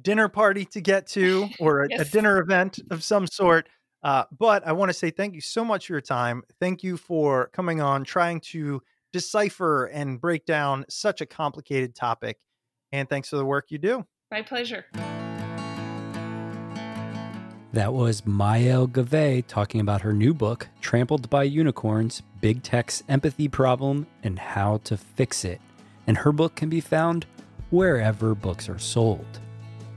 dinner 0.00 0.28
party 0.28 0.64
to 0.66 0.80
get 0.80 1.06
to 1.08 1.48
or 1.58 1.84
a, 1.84 1.86
Yes. 1.90 2.08
a 2.08 2.10
dinner 2.12 2.38
event 2.38 2.80
of 2.90 3.02
some 3.02 3.26
sort. 3.26 3.68
Uh, 4.02 4.24
but 4.38 4.66
I 4.66 4.72
want 4.72 4.90
to 4.90 4.92
say 4.94 5.10
thank 5.10 5.34
you 5.34 5.40
so 5.40 5.64
much 5.64 5.86
for 5.86 5.94
your 5.94 6.00
time. 6.02 6.42
Thank 6.60 6.82
you 6.82 6.98
for 6.98 7.48
coming 7.54 7.80
on, 7.80 8.04
trying 8.04 8.40
to 8.40 8.82
decipher 9.14 9.86
and 9.86 10.20
break 10.20 10.44
down 10.44 10.84
such 10.90 11.20
a 11.22 11.26
complicated 11.26 11.94
topic. 11.94 12.38
And 12.92 13.08
thanks 13.08 13.30
for 13.30 13.36
the 13.36 13.46
work 13.46 13.70
you 13.70 13.78
do. 13.78 14.04
My 14.30 14.42
pleasure. 14.42 14.84
That 17.74 17.92
was 17.92 18.20
Maëlle 18.20 18.86
Gavet 18.86 19.48
talking 19.48 19.80
about 19.80 20.02
her 20.02 20.12
new 20.12 20.32
book, 20.32 20.68
Trampled 20.80 21.28
by 21.28 21.42
Unicorns 21.42 22.22
Big 22.40 22.62
Tech's 22.62 23.02
Empathy 23.08 23.48
Problem 23.48 24.06
and 24.22 24.38
How 24.38 24.76
to 24.84 24.96
Fix 24.96 25.44
It. 25.44 25.60
And 26.06 26.18
her 26.18 26.30
book 26.30 26.54
can 26.54 26.68
be 26.68 26.80
found 26.80 27.26
wherever 27.70 28.36
books 28.36 28.68
are 28.68 28.78
sold. 28.78 29.40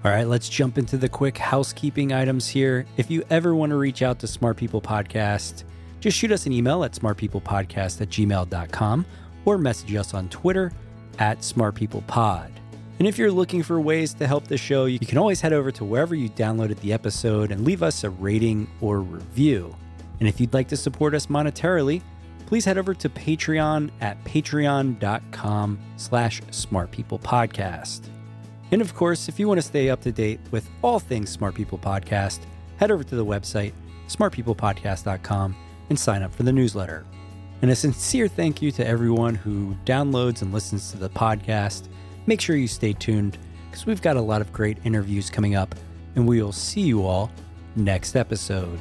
All 0.03 0.09
right, 0.09 0.27
let's 0.27 0.49
jump 0.49 0.79
into 0.79 0.97
the 0.97 1.07
quick 1.07 1.37
housekeeping 1.37 2.13
items 2.13 2.47
here. 2.47 2.87
If 2.97 3.11
you 3.11 3.23
ever 3.29 3.53
want 3.53 3.69
to 3.69 3.77
reach 3.77 4.01
out 4.01 4.17
to 4.21 4.27
Smart 4.27 4.57
People 4.57 4.81
Podcast, 4.81 5.63
just 5.99 6.17
shoot 6.17 6.31
us 6.31 6.47
an 6.47 6.53
email 6.53 6.83
at 6.83 6.93
smartpeoplepodcast 6.93 8.01
at 8.01 8.09
gmail.com 8.09 9.05
or 9.45 9.57
message 9.59 9.93
us 9.93 10.15
on 10.15 10.29
Twitter 10.29 10.71
at 11.19 11.41
smartpeoplepod. 11.41 12.56
And 12.99 13.07
if 13.07 13.17
you're 13.17 13.31
looking 13.31 13.61
for 13.61 13.79
ways 13.79 14.13
to 14.15 14.25
help 14.25 14.47
the 14.47 14.57
show, 14.57 14.85
you 14.85 14.99
can 14.99 15.17
always 15.17 15.41
head 15.41 15.53
over 15.53 15.71
to 15.71 15.85
wherever 15.85 16.15
you 16.15 16.29
downloaded 16.29 16.79
the 16.79 16.93
episode 16.93 17.51
and 17.51 17.63
leave 17.63 17.83
us 17.83 18.03
a 18.03 18.09
rating 18.09 18.67
or 18.81 19.01
review. 19.01 19.75
And 20.19 20.27
if 20.27 20.39
you'd 20.39 20.53
like 20.53 20.67
to 20.69 20.77
support 20.77 21.13
us 21.13 21.27
monetarily, 21.27 22.01
please 22.47 22.65
head 22.65 22.77
over 22.77 22.95
to 22.95 23.09
Patreon 23.09 23.91
at 24.01 24.23
patreon.com 24.23 25.79
slash 25.97 26.41
smartpeoplepodcast. 26.41 28.09
And 28.71 28.81
of 28.81 28.95
course, 28.95 29.29
if 29.29 29.39
you 29.39 29.47
want 29.47 29.59
to 29.59 29.67
stay 29.67 29.89
up 29.89 30.01
to 30.01 30.11
date 30.11 30.39
with 30.51 30.67
all 30.81 30.99
things 30.99 31.29
Smart 31.29 31.55
People 31.55 31.77
Podcast, 31.77 32.39
head 32.77 32.89
over 32.91 33.03
to 33.03 33.15
the 33.15 33.25
website, 33.25 33.73
smartpeoplepodcast.com, 34.07 35.55
and 35.89 35.99
sign 35.99 36.23
up 36.23 36.33
for 36.33 36.43
the 36.43 36.51
newsletter. 36.51 37.05
And 37.61 37.71
a 37.71 37.75
sincere 37.75 38.27
thank 38.27 38.61
you 38.61 38.71
to 38.71 38.85
everyone 38.85 39.35
who 39.35 39.75
downloads 39.85 40.41
and 40.41 40.53
listens 40.53 40.91
to 40.91 40.97
the 40.97 41.09
podcast. 41.09 41.87
Make 42.27 42.41
sure 42.41 42.57
you 42.57 42.67
stay 42.67 42.91
tuned 42.91 43.37
because 43.71 43.85
we've 43.85 44.01
got 44.01 44.17
a 44.17 44.21
lot 44.21 44.41
of 44.41 44.51
great 44.51 44.77
interviews 44.83 45.29
coming 45.29 45.55
up, 45.55 45.73
and 46.15 46.27
we 46.27 46.41
will 46.41 46.51
see 46.51 46.81
you 46.81 47.05
all 47.05 47.31
next 47.77 48.17
episode. 48.17 48.79